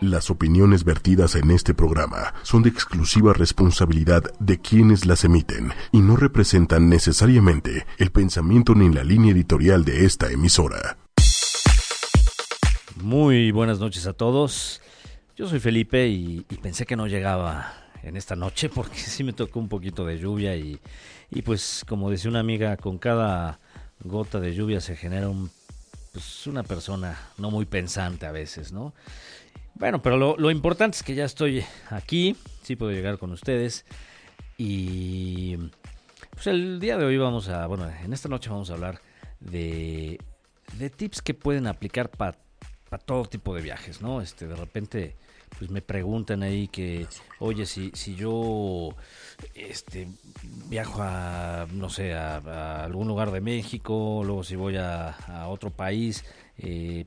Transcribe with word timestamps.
Las 0.00 0.30
opiniones 0.30 0.84
vertidas 0.84 1.34
en 1.34 1.50
este 1.50 1.74
programa 1.74 2.32
son 2.42 2.62
de 2.62 2.70
exclusiva 2.70 3.34
responsabilidad 3.34 4.22
de 4.38 4.58
quienes 4.58 5.04
las 5.04 5.24
emiten 5.24 5.74
y 5.92 6.00
no 6.00 6.16
representan 6.16 6.88
necesariamente 6.88 7.84
el 7.98 8.10
pensamiento 8.10 8.74
ni 8.74 8.90
la 8.90 9.04
línea 9.04 9.32
editorial 9.32 9.84
de 9.84 10.06
esta 10.06 10.30
emisora. 10.30 10.96
Muy 12.96 13.50
buenas 13.50 13.78
noches 13.78 14.06
a 14.06 14.14
todos. 14.14 14.80
Yo 15.36 15.46
soy 15.46 15.60
Felipe 15.60 16.08
y, 16.08 16.46
pensé 16.62 16.86
que 16.86 16.96
no 16.96 17.06
llegaba 17.06 17.74
en 18.02 18.16
esta 18.16 18.36
noche 18.36 18.70
porque 18.70 18.96
sí 19.00 19.22
me 19.22 19.34
tocó 19.34 19.60
un 19.60 19.68
poquito 19.68 20.06
de 20.06 20.18
lluvia 20.18 20.56
y, 20.56 20.80
y 21.28 21.42
pues 21.42 21.84
como 21.86 22.10
decía 22.10 22.30
una 22.30 22.40
amiga, 22.40 22.78
con 22.78 22.96
cada 22.96 23.60
gota 24.02 24.40
de 24.40 24.54
lluvia 24.54 24.80
se 24.80 24.96
genera 24.96 25.28
un, 25.28 25.50
pues 26.12 26.46
una 26.46 26.62
persona 26.62 27.18
no 27.36 27.50
muy 27.50 27.66
pensante 27.66 28.24
a 28.24 28.32
veces, 28.32 28.72
¿no? 28.72 28.94
Bueno, 29.80 30.02
pero 30.02 30.36
lo, 30.36 30.50
importante 30.50 30.98
es 30.98 31.02
que 31.02 31.14
ya 31.14 31.24
estoy 31.24 31.64
aquí, 31.88 32.36
sí 32.62 32.76
puedo 32.76 32.92
llegar 32.92 33.16
con 33.16 33.32
ustedes. 33.32 33.86
Y 34.58 35.56
pues 36.32 36.48
el 36.48 36.78
día 36.80 36.98
de 36.98 37.06
hoy 37.06 37.16
vamos 37.16 37.48
a, 37.48 37.66
bueno, 37.66 37.88
en 37.88 38.12
esta 38.12 38.28
noche 38.28 38.50
vamos 38.50 38.68
a 38.68 38.74
hablar 38.74 39.00
de, 39.40 40.20
de 40.74 40.90
tips 40.90 41.22
que 41.22 41.32
pueden 41.32 41.66
aplicar 41.66 42.10
para 42.10 42.36
todo 43.06 43.24
tipo 43.24 43.54
de 43.54 43.62
viajes, 43.62 44.02
¿no? 44.02 44.20
Este, 44.20 44.46
de 44.46 44.54
repente, 44.54 45.16
pues 45.58 45.70
me 45.70 45.80
preguntan 45.80 46.42
ahí 46.42 46.68
que, 46.68 47.06
oye, 47.38 47.64
si, 47.64 47.90
si 47.94 48.14
yo 48.14 48.94
este, 49.54 50.08
viajo 50.68 51.00
a, 51.00 51.66
no 51.72 51.88
sé, 51.88 52.12
a, 52.12 52.84
algún 52.84 53.08
lugar 53.08 53.30
de 53.30 53.40
México, 53.40 54.20
luego 54.26 54.44
si 54.44 54.56
voy 54.56 54.76
a, 54.76 55.12
a 55.12 55.48
otro 55.48 55.70
país, 55.70 56.22
eh, 56.58 57.06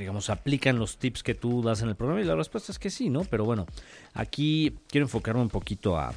digamos, 0.00 0.30
aplican 0.30 0.78
los 0.78 0.98
tips 0.98 1.22
que 1.22 1.34
tú 1.34 1.62
das 1.62 1.82
en 1.82 1.88
el 1.88 1.94
programa? 1.94 2.20
Y 2.20 2.24
la 2.24 2.34
respuesta 2.34 2.72
es 2.72 2.78
que 2.78 2.90
sí, 2.90 3.10
¿no? 3.10 3.24
Pero 3.24 3.44
bueno, 3.44 3.66
aquí 4.14 4.74
quiero 4.88 5.04
enfocarme 5.04 5.40
un 5.42 5.50
poquito 5.50 5.96
a, 5.96 6.12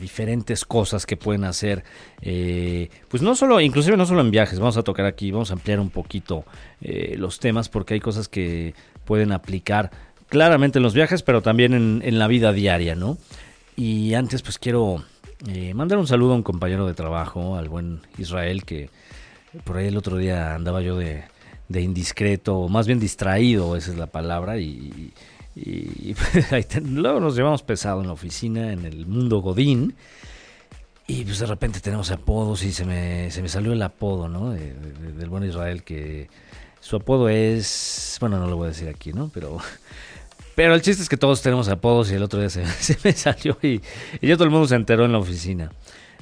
diferentes 0.00 0.64
cosas 0.64 1.04
que 1.04 1.18
pueden 1.18 1.44
hacer, 1.44 1.84
eh, 2.22 2.88
pues 3.08 3.22
no 3.22 3.34
solo, 3.34 3.60
inclusive 3.60 3.94
no 3.94 4.06
solo 4.06 4.22
en 4.22 4.30
viajes, 4.30 4.58
vamos 4.58 4.78
a 4.78 4.82
tocar 4.82 5.04
aquí, 5.04 5.32
vamos 5.32 5.50
a 5.50 5.54
ampliar 5.54 5.80
un 5.80 5.90
poquito 5.90 6.46
eh, 6.80 7.16
los 7.18 7.40
temas 7.40 7.68
porque 7.68 7.92
hay 7.92 8.00
cosas 8.00 8.28
que 8.28 8.74
pueden 9.04 9.32
aplicar 9.32 9.90
claramente 10.30 10.78
en 10.78 10.82
los 10.82 10.94
viajes, 10.94 11.22
pero 11.22 11.42
también 11.42 11.74
en, 11.74 12.18
la 12.18 12.26
vida 12.26 12.54
diaria, 12.54 12.94
¿no? 12.94 13.18
Y 13.76 14.14
antes 14.14 14.40
pues 14.40 14.58
quiero 14.58 15.04
eh, 15.48 15.74
mandar 15.74 15.98
un 15.98 16.06
saludo 16.06 16.32
a 16.32 16.36
un 16.36 16.42
compañero 16.42 16.86
de 16.86 16.94
trabajo, 16.94 17.56
al 17.56 17.68
buen 17.68 18.00
Israel, 18.16 18.64
que 18.64 18.88
por 19.64 19.76
ahí 19.76 19.88
el 19.88 19.98
otro 19.98 20.16
día 20.16 20.54
andaba 20.54 20.80
yo 20.80 20.96
de, 20.96 21.24
de 21.70 21.82
indiscreto, 21.82 22.68
más 22.68 22.88
bien 22.88 22.98
distraído, 22.98 23.76
esa 23.76 23.92
es 23.92 23.96
la 23.96 24.08
palabra, 24.08 24.58
y, 24.58 25.14
pues, 26.50 26.82
luego 26.82 27.20
nos 27.20 27.36
llevamos 27.36 27.62
pesado 27.62 28.00
en 28.00 28.08
la 28.08 28.12
oficina, 28.12 28.72
en 28.72 28.84
el 28.84 29.06
mundo 29.06 29.40
Godín, 29.40 29.94
y 31.06 31.24
pues 31.24 31.38
de 31.38 31.46
repente 31.46 31.80
tenemos 31.80 32.10
apodos 32.10 32.64
y 32.64 32.72
se 32.72 32.84
me, 32.84 33.30
se 33.30 33.40
me 33.40 33.48
salió 33.48 33.72
el 33.72 33.82
apodo, 33.82 34.28
¿no? 34.28 34.50
del 34.50 35.28
buen 35.28 35.44
Israel, 35.44 35.84
que 35.84 36.28
su 36.80 36.96
apodo 36.96 37.28
es, 37.28 38.16
bueno, 38.20 38.40
no 38.40 38.48
lo 38.48 38.56
voy 38.56 38.66
a 38.66 38.68
decir 38.68 38.88
aquí, 38.88 39.12
¿no? 39.12 39.30
Pero... 39.32 39.58
Pero 40.56 40.74
el 40.74 40.82
chiste 40.82 41.02
es 41.02 41.08
que 41.08 41.16
todos 41.16 41.40
tenemos 41.40 41.68
apodos 41.68 42.10
y 42.10 42.16
el 42.16 42.22
otro 42.22 42.38
día 42.38 42.50
se, 42.50 42.64
me 43.04 43.12
salió 43.12 43.56
y, 43.62 43.80
ya 44.20 44.34
todo 44.34 44.44
el 44.44 44.50
mundo 44.50 44.66
se 44.66 44.74
enteró 44.74 45.06
en 45.06 45.12
la 45.12 45.18
oficina. 45.18 45.72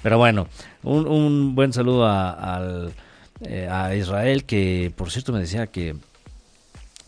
Pero 0.00 0.18
bueno, 0.18 0.46
un, 0.84 1.08
un 1.08 1.54
buen 1.56 1.72
saludo 1.72 2.06
al 2.06 2.92
eh, 3.40 3.68
a 3.70 3.94
Israel, 3.94 4.44
que 4.44 4.92
por 4.96 5.12
cierto 5.12 5.32
me 5.32 5.38
decía 5.38 5.68
que 5.68 5.94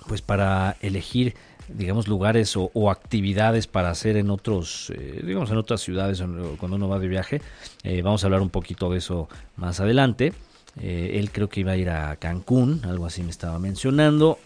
pues 0.07 0.23
para 0.23 0.77
elegir 0.81 1.35
digamos 1.69 2.07
lugares 2.07 2.57
o, 2.57 2.91
actividades 2.91 3.67
para 3.67 3.91
hacer 3.91 4.17
en 4.17 4.31
otros 4.31 4.93
eh, 4.95 5.23
digamos 5.25 5.51
en 5.51 5.57
otras 5.57 5.81
ciudades 5.81 6.23
cuando 6.59 6.77
uno 6.77 6.89
va 6.89 6.99
de 6.99 7.09
viaje 7.09 7.43
eh, 7.83 8.03
vamos 8.03 8.23
a 8.23 8.27
hablar 8.27 8.43
un 8.43 8.51
poquito 8.51 8.91
de 8.91 8.99
eso 8.99 9.29
más 9.57 9.81
adelante. 9.81 10.33
Él 10.81 11.33
creo 11.33 11.49
que 11.49 11.61
iba 11.61 11.73
a 11.73 11.77
ir 11.77 11.91
a 11.91 12.15
Cancún 12.15 12.83
algo 12.85 13.07
así 13.07 13.25
me 13.25 13.31
estaba 13.31 13.59
mencionando 13.59 14.39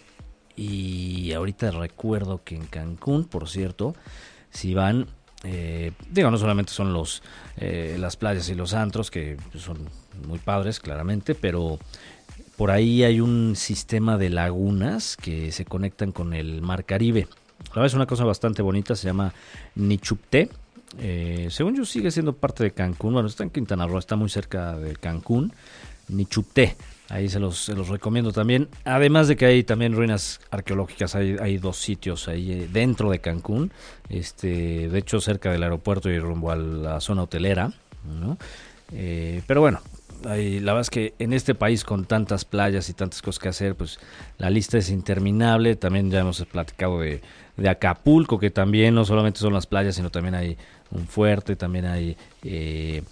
y 0.56 1.32
ahorita 1.32 1.70
recuerdo 1.70 2.42
que 2.42 2.56
en 2.56 2.64
Cancún 2.64 3.26
por 3.26 3.46
cierto 3.46 3.94
si 4.48 4.72
van 4.72 5.06
digo 6.10 6.30
no 6.30 6.38
solamente 6.38 6.72
son 6.72 6.94
los 6.94 7.22
las 7.58 8.16
playas 8.16 8.48
y 8.48 8.54
los 8.54 8.72
antros 8.72 9.10
que 9.10 9.36
son 9.54 9.86
muy 10.26 10.38
padres, 10.38 10.80
claramente, 10.80 11.34
pero 11.34 11.78
por 12.56 12.70
ahí 12.70 13.02
hay 13.02 13.20
un 13.20 13.56
sistema 13.56 14.16
de 14.16 14.30
lagunas 14.30 15.16
que 15.16 15.52
se 15.52 15.64
conectan 15.64 16.12
con 16.12 16.34
el 16.34 16.62
mar 16.62 16.84
Caribe. 16.84 17.26
La 17.68 17.70
verdad 17.70 17.86
es 17.86 17.94
una 17.94 18.06
cosa 18.06 18.24
bastante 18.24 18.62
bonita, 18.62 18.94
se 18.94 19.06
llama 19.06 19.32
Nichupté. 19.74 20.48
Eh, 20.98 21.48
según 21.50 21.76
yo 21.76 21.84
sigue 21.84 22.10
siendo 22.10 22.34
parte 22.34 22.62
de 22.62 22.70
Cancún, 22.70 23.14
bueno, 23.14 23.28
está 23.28 23.42
en 23.42 23.50
Quintana 23.50 23.86
Roo, 23.86 23.98
está 23.98 24.14
muy 24.16 24.28
cerca 24.28 24.76
de 24.76 24.94
Cancún, 24.96 25.52
Nichupté. 26.08 26.76
Ahí 27.08 27.28
se 27.28 27.38
los, 27.38 27.58
se 27.58 27.74
los 27.74 27.88
recomiendo 27.88 28.32
también. 28.32 28.68
Además 28.84 29.28
de 29.28 29.36
que 29.36 29.46
hay 29.46 29.64
también 29.64 29.94
ruinas 29.94 30.40
arqueológicas, 30.50 31.14
hay, 31.14 31.36
hay 31.40 31.58
dos 31.58 31.76
sitios 31.76 32.28
ahí 32.28 32.52
eh, 32.52 32.68
dentro 32.72 33.10
de 33.10 33.18
Cancún, 33.18 33.72
este, 34.08 34.88
de 34.88 34.98
hecho 34.98 35.20
cerca 35.20 35.50
del 35.50 35.62
aeropuerto 35.62 36.08
y 36.08 36.18
rumbo 36.18 36.50
a 36.50 36.56
la 36.56 37.00
zona 37.00 37.24
hotelera. 37.24 37.72
¿no? 38.20 38.38
Eh, 38.92 39.42
pero 39.46 39.60
bueno, 39.60 39.80
la 40.24 40.72
verdad 40.72 40.80
es 40.80 40.90
que 40.90 41.14
en 41.18 41.32
este 41.32 41.54
país 41.54 41.84
con 41.84 42.04
tantas 42.04 42.44
playas 42.44 42.88
y 42.88 42.94
tantas 42.94 43.22
cosas 43.22 43.38
que 43.38 43.48
hacer, 43.48 43.74
pues 43.74 43.98
la 44.38 44.50
lista 44.50 44.78
es 44.78 44.90
interminable. 44.90 45.76
También 45.76 46.10
ya 46.10 46.20
hemos 46.20 46.44
platicado 46.46 47.00
de, 47.00 47.20
Acapulco, 47.68 48.38
que 48.38 48.50
también 48.50 48.94
no 48.94 49.04
solamente 49.04 49.38
son 49.38 49.52
las 49.52 49.66
playas, 49.66 49.94
sino 49.94 50.10
también 50.10 50.34
hay 50.34 50.56
un 50.90 51.06
fuerte, 51.06 51.56
también 51.56 51.84
hay 51.84 52.16
eh, 52.42 53.02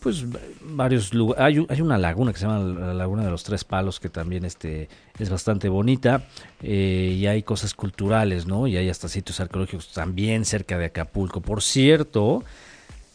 pues 0.00 0.24
varios 0.62 1.14
lugares. 1.14 1.42
Hay, 1.42 1.66
hay, 1.68 1.80
una 1.80 1.98
laguna 1.98 2.32
que 2.32 2.38
se 2.38 2.46
llama 2.46 2.58
la 2.58 2.94
Laguna 2.94 3.24
de 3.24 3.30
los 3.30 3.42
Tres 3.42 3.64
Palos, 3.64 3.98
que 3.98 4.08
también 4.08 4.44
este, 4.44 4.88
es 5.18 5.30
bastante 5.30 5.68
bonita. 5.68 6.24
Eh, 6.62 7.16
y 7.18 7.26
hay 7.26 7.42
cosas 7.42 7.74
culturales, 7.74 8.46
¿no? 8.46 8.66
Y 8.66 8.76
hay 8.76 8.88
hasta 8.88 9.08
sitios 9.08 9.40
arqueológicos 9.40 9.92
también 9.92 10.44
cerca 10.44 10.76
de 10.78 10.86
Acapulco. 10.86 11.40
Por 11.40 11.62
cierto, 11.62 12.44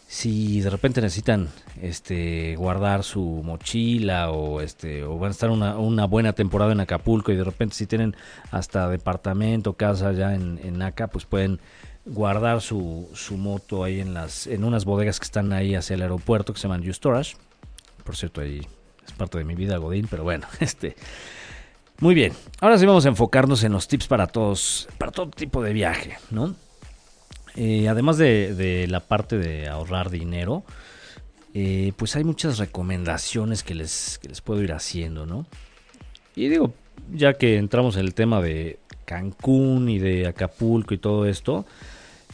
si 0.07 0.61
de 0.61 0.69
repente 0.69 1.01
necesitan 1.01 1.49
este 1.81 2.55
guardar 2.55 3.03
su 3.03 3.41
mochila 3.43 4.31
o 4.31 4.61
este 4.61 5.03
o 5.03 5.17
van 5.17 5.29
a 5.29 5.31
estar 5.31 5.49
una, 5.49 6.05
buena 6.05 6.33
temporada 6.33 6.71
en 6.71 6.79
Acapulco 6.79 7.31
y 7.31 7.35
de 7.35 7.43
repente 7.43 7.75
si 7.75 7.87
tienen 7.87 8.15
hasta 8.51 8.89
departamento 8.89 9.73
casa 9.73 10.11
ya 10.11 10.35
en, 10.35 10.59
en 10.63 10.93
pues 11.11 11.25
pueden 11.25 11.59
guardar 12.05 12.61
su, 12.61 13.09
moto 13.37 13.83
ahí 13.83 14.01
en 14.01 14.13
las 14.13 14.47
en 14.47 14.63
unas 14.63 14.85
bodegas 14.85 15.19
que 15.19 15.25
están 15.25 15.53
ahí 15.53 15.75
hacia 15.75 15.95
el 15.95 16.01
aeropuerto 16.01 16.53
que 16.53 16.59
se 16.59 16.67
llaman 16.67 16.87
U-Storage 16.87 17.35
por 18.03 18.15
cierto 18.15 18.41
ahí 18.41 18.61
es 19.05 19.13
parte 19.13 19.37
de 19.37 19.45
mi 19.45 19.55
vida 19.55 19.77
Godín 19.77 20.07
pero 20.09 20.23
bueno 20.23 20.47
este 20.59 20.95
muy 21.99 22.15
bien. 22.15 22.33
Ahora 22.59 22.77
sí 22.77 22.85
vamos 22.85 23.05
a 23.05 23.09
enfocarnos 23.09 23.63
en 23.63 23.71
los 23.71 23.87
tips 23.87 24.07
para 24.07 24.27
todos 24.27 24.89
para 24.97 25.11
todo 25.11 25.29
tipo 25.29 25.63
de 25.63 25.73
viaje 25.73 26.17
no 26.29 26.55
eh, 27.55 27.87
además 27.87 28.17
de, 28.17 28.85
la 28.89 28.99
parte 28.99 29.37
de 29.37 29.67
ahorrar 29.67 30.09
dinero, 30.09 30.63
eh, 31.53 31.93
pues 31.97 32.15
hay 32.15 32.23
muchas 32.23 32.57
recomendaciones 32.57 33.63
que 33.63 33.75
les, 33.75 34.19
les 34.27 34.41
puedo 34.41 34.61
ir 34.63 34.73
haciendo, 34.73 35.25
¿no? 35.25 35.45
Y 36.35 36.49
digo, 36.49 36.73
ya 37.13 37.33
que 37.33 37.57
entramos 37.57 37.95
en 37.95 38.05
el 38.05 38.13
tema 38.13 38.41
de 38.41 38.79
Cancún 39.05 39.89
y 39.89 39.99
de 39.99 40.27
Acapulco 40.27 40.93
y 40.93 40.97
todo 40.97 41.27
esto, 41.27 41.65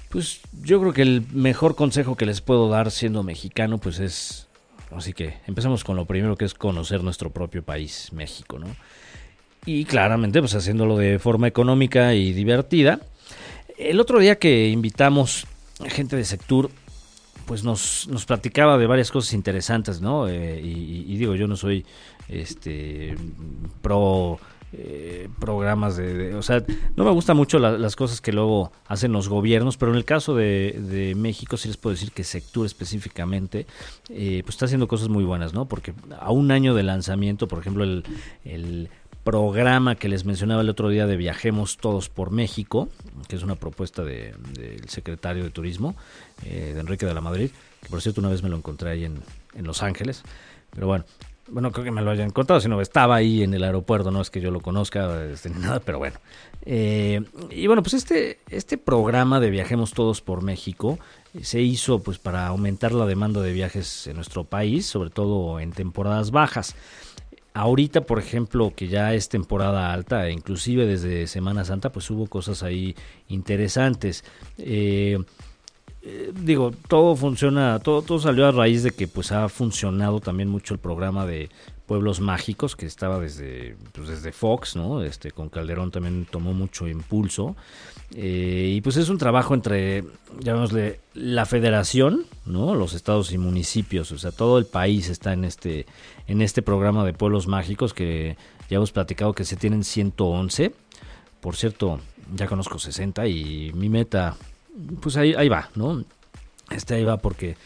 pues 0.09 0.41
yo 0.63 0.80
creo 0.80 0.94
que 0.94 1.02
el 1.02 1.24
mejor 1.34 1.75
consejo 1.75 2.16
que 2.16 2.25
les 2.25 2.41
puedo 2.41 2.69
dar 2.69 2.91
siendo 2.91 3.24
mexicano, 3.24 3.78
pues 3.78 4.00
es, 4.00 4.47
así 4.96 5.13
que 5.13 5.36
empezamos 5.47 5.84
con 5.84 5.96
lo 5.96 6.06
primero 6.06 6.36
que 6.36 6.46
es 6.46 6.53
conocer 6.53 7.03
nuestro 7.03 7.30
propio 7.30 7.63
país, 7.63 8.12
México, 8.13 8.57
¿no? 8.57 8.68
Y 9.66 9.86
claramente, 9.86 10.40
pues 10.40 10.56
haciéndolo 10.56 10.97
de 10.97 11.19
forma 11.19 11.47
económica 11.47 12.13
y 12.13 12.31
divertida, 12.31 13.01
el 13.80 14.00
otro 14.00 14.20
día 14.20 14.38
que 14.38 14.68
invitamos 14.68 15.48
a 15.80 15.90
gente 15.90 16.16
de 16.16 16.26
Sectur, 16.26 16.70
pues 17.46 17.64
nos, 17.64 18.08
nos 18.10 18.26
platicaba 18.26 18.78
de 18.78 18.86
varias 18.86 19.10
cosas 19.10 19.34
interesantes, 19.34 20.02
¿no? 20.02 20.28
Eh, 20.28 20.62
y, 20.62 21.18
digo, 21.18 21.34
yo 21.36 21.48
no 21.48 21.56
soy 21.56 21.86
este 22.28 23.16
pro 23.81 24.38
eh, 24.72 25.30
programas 25.40 25.98
de, 25.98 26.36
O 26.36 26.44
sea, 26.44 26.64
no 26.96 27.04
me 27.04 27.10
gustan 27.10 27.36
mucho 27.36 27.58
las 27.58 27.96
cosas 27.96 28.22
que 28.22 28.31
luego 28.34 28.72
hacen 28.88 29.14
los 29.14 29.30
gobiernos, 29.30 29.78
pero 29.78 29.92
en 29.94 29.98
el 29.98 30.06
caso 30.06 30.36
de, 30.36 31.14
México 31.18 31.58
sí 31.58 31.70
les 31.70 31.78
puedo 31.78 31.96
decir 31.96 32.12
que 32.12 32.24
Sectur 32.24 32.66
específicamente, 32.66 33.66
eh, 34.10 34.42
pues 34.44 34.56
está 34.56 34.66
haciendo 34.66 34.88
cosas 34.88 35.08
muy 35.08 35.24
buenas, 35.24 35.54
¿no? 35.54 35.66
Porque 35.66 35.94
a 36.20 36.32
un 36.32 36.52
año 36.52 36.75
de 36.75 36.84
lanzamiento, 36.84 37.48
por 37.48 37.60
ejemplo, 37.60 37.84
el 37.84 38.90
programa 39.24 39.95
que 39.95 40.10
les 40.10 40.25
mencionaba 40.25 40.62
el 40.62 40.69
otro 40.69 40.89
día 40.89 41.06
de 41.06 41.18
Viajemos 41.18 41.77
Todos 41.77 42.10
por 42.10 42.31
México, 42.31 42.89
que 43.27 43.36
es 43.36 43.44
una 43.44 43.56
propuesta 43.56 44.04
del 44.04 44.88
secretario 44.88 45.44
de 45.44 45.50
Turismo, 45.50 45.95
eh, 46.45 46.71
de 46.74 46.80
Enrique 46.80 47.06
de 47.06 47.13
la 47.13 47.21
Madrid, 47.21 47.51
que 47.81 47.89
por 47.89 48.01
cierto 48.01 48.21
una 48.21 48.30
vez 48.30 48.44
me 48.44 48.50
lo 48.50 48.57
encontré 48.57 48.92
ahí 48.92 49.06
en, 49.06 49.21
Los 49.63 49.83
Ángeles. 49.83 50.24
Pero 50.71 50.88
bueno, 50.88 51.06
bueno, 51.48 51.71
creo 51.71 51.83
que 51.83 51.92
me 51.92 52.01
lo 52.01 52.12
hayan 52.12 52.30
contado, 52.30 52.60
sino 52.60 52.80
estaba 52.81 53.16
ahí 53.16 53.44
en 53.44 53.54
el 53.54 53.63
aeropuerto, 53.63 54.12
no 54.12 54.21
es 54.21 54.30
que 54.30 54.42
yo 54.42 54.51
lo 54.51 54.62
conozca 54.62 55.25
este, 55.25 55.50
ni 55.50 55.60
nada, 55.60 55.80
pero 55.80 55.98
bueno. 55.98 56.18
Eh, 56.65 57.22
y 57.50 57.68
bueno, 57.68 57.81
pues 57.81 57.94
este, 57.95 58.39
este 58.50 58.77
programa 58.77 59.39
de 59.39 59.50
Viajemos 59.50 59.94
Todos 59.94 60.22
por 60.22 60.44
México 60.44 61.00
eh, 61.33 61.44
se 61.44 61.62
hizo 61.62 62.00
pues 62.00 62.19
para 62.19 62.48
aumentar 62.48 62.92
la 62.92 63.06
demanda 63.06 63.42
de 63.42 63.54
viajes 63.54 64.07
en 64.07 64.15
nuestro 64.15 64.44
país, 64.44 64.86
sobre 64.86 65.10
todo 65.10 65.60
en 65.60 65.72
temporadas 65.72 66.31
bajas. 66.31 66.75
Ahorita, 67.54 68.01
por 68.01 68.19
ejemplo, 68.19 68.74
que 68.75 68.88
ya 68.88 69.13
es 69.13 69.28
temporada 69.28 69.92
alta, 69.92 70.28
e 70.28 70.31
inclusive 70.31 70.86
desde 70.86 71.28
Semana 71.28 71.66
Santa, 71.66 71.92
pues 71.92 72.10
hubo 72.10 72.28
cosas 72.28 72.63
ahí 72.63 72.96
interesantes. 73.28 74.24
Eh, 74.57 75.18
eh, 76.01 76.31
digo, 76.34 76.72
todo 76.88 77.16
funciona, 77.16 77.80
todo, 77.80 78.01
todo 78.01 78.19
salió 78.19 78.48
a 78.48 78.51
raíz 78.51 78.84
de 78.84 78.92
que 78.92 79.07
pues 79.07 79.31
ha 79.31 79.50
funcionado 79.50 80.22
también 80.22 80.48
mucho 80.48 80.74
el 80.74 80.80
programa 80.80 81.25
de 81.25 81.50
Pueblos 81.88 82.22
Mágicos 82.22 82.75
que 82.75 82.86
estaba 82.86 83.19
desde, 83.19 83.75
pues, 83.94 84.07
desde 84.07 84.31
Fox, 84.31 84.75
¿no? 84.75 85.04
Este, 85.04 85.31
con 85.31 85.50
Calderón 85.50 85.92
también 85.92 86.28
tomó 86.30 86.54
mucho 86.54 86.88
impulso. 86.88 87.56
Eh, 88.16 88.74
y 88.76 88.82
pues 88.82 88.98
es 88.98 89.10
un 89.10 89.18
trabajo 89.18 89.54
entre, 89.54 90.04
llamémosle, 90.40 91.00
la 91.14 91.46
federación, 91.46 92.26
¿no? 92.46 92.74
Los 92.74 92.94
estados 92.94 93.32
y 93.32 93.38
municipios, 93.38 94.12
o 94.12 94.18
sea, 94.18 94.32
todo 94.32 94.58
el 94.58 94.66
país 94.66 95.10
está 95.10 95.34
en 95.34 95.46
este, 95.46 95.86
en 96.28 96.42
este 96.42 96.62
programa 96.62 97.06
de 97.06 97.14
Pueblos 97.14 97.48
Mágicos 97.48 97.94
que 97.94 98.36
ya 98.70 98.78
hemos 98.78 98.92
platicado 98.92 99.34
que 99.34 99.46
se 99.46 99.56
tienen 99.56 99.84
111. 99.84 100.74
Por 101.40 101.56
cierto, 101.56 102.00
ya 102.36 102.48
conozco 102.48 102.80
60 102.80 103.28
y 103.28 103.72
mi 103.74 103.90
meta 103.90 104.36
pues 105.02 105.18
ahí, 105.18 105.34
ahí 105.34 105.50
va, 105.50 105.70
¿no? 105.76 106.04
Este 106.70 106.96
ahí 106.96 107.04
va 107.04 107.18
porque 107.18 107.58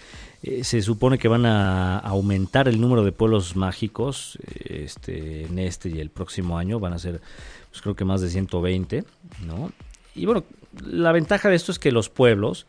eh, 0.42 0.64
se 0.64 0.82
supone 0.82 1.18
que 1.18 1.28
van 1.28 1.46
a 1.46 2.00
aumentar 2.00 2.68
el 2.68 2.80
número 2.80 3.04
de 3.04 3.12
pueblos 3.12 3.56
mágicos 3.56 4.38
este, 4.66 5.46
en 5.46 5.60
este 5.60 5.90
y 5.90 6.00
el 6.00 6.10
próximo 6.10 6.58
año. 6.58 6.80
Van 6.80 6.94
a 6.94 7.00
ser, 7.00 7.22
pues 7.70 7.82
creo 7.82 7.96
que 7.96 8.06
más 8.06 8.22
de 8.22 8.30
120, 8.30 9.04
¿no? 9.46 9.72
Y 10.16 10.26
bueno, 10.26 10.44
la 10.86 11.12
ventaja 11.12 11.50
de 11.50 11.56
esto 11.56 11.72
es 11.72 11.80
que 11.80 11.92
los 11.92 12.10
pueblos 12.10 12.66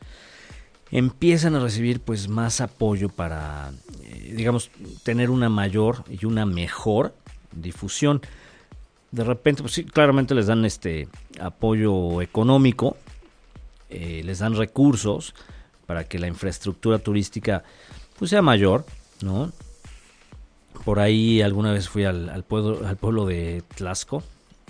empiezan 0.90 1.54
a 1.54 1.60
recibir 1.60 2.00
pues 2.00 2.28
más 2.28 2.60
apoyo 2.60 3.08
para, 3.08 3.72
eh, 4.04 4.32
digamos, 4.36 4.70
tener 5.02 5.30
una 5.30 5.48
mayor 5.48 6.04
y 6.08 6.24
una 6.26 6.46
mejor 6.46 7.14
difusión. 7.52 8.22
De 9.10 9.24
repente, 9.24 9.62
pues 9.62 9.74
sí, 9.74 9.84
claramente 9.84 10.34
les 10.34 10.46
dan 10.46 10.64
este 10.64 11.08
apoyo 11.40 12.22
económico, 12.22 12.96
eh, 13.90 14.22
les 14.24 14.38
dan 14.38 14.56
recursos 14.56 15.34
para 15.86 16.04
que 16.04 16.18
la 16.18 16.26
infraestructura 16.26 16.98
turística 16.98 17.62
pues 18.18 18.30
sea 18.30 18.42
mayor, 18.42 18.86
¿no? 19.20 19.52
Por 20.84 21.00
ahí 21.00 21.42
alguna 21.42 21.72
vez 21.72 21.88
fui 21.88 22.04
al, 22.04 22.44
pueblo, 22.44 22.86
al 22.86 22.96
pueblo 22.96 23.26
de 23.26 23.62
Tlaxco, 23.74 24.22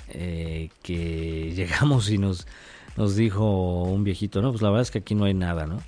eh, 0.08 0.70
que 0.82 1.52
llegamos 1.56 2.10
y 2.10 2.18
nos, 2.18 2.46
nos 2.96 3.16
dijo 3.16 3.82
un 3.82 4.04
viejito, 4.04 4.42
no, 4.42 4.50
pues 4.50 4.62
la 4.62 4.70
verdad 4.70 4.82
es 4.82 4.90
que 4.90 4.98
aquí 4.98 5.14
no 5.14 5.24
hay 5.24 5.34
nada, 5.34 5.66
¿no? 5.66 5.80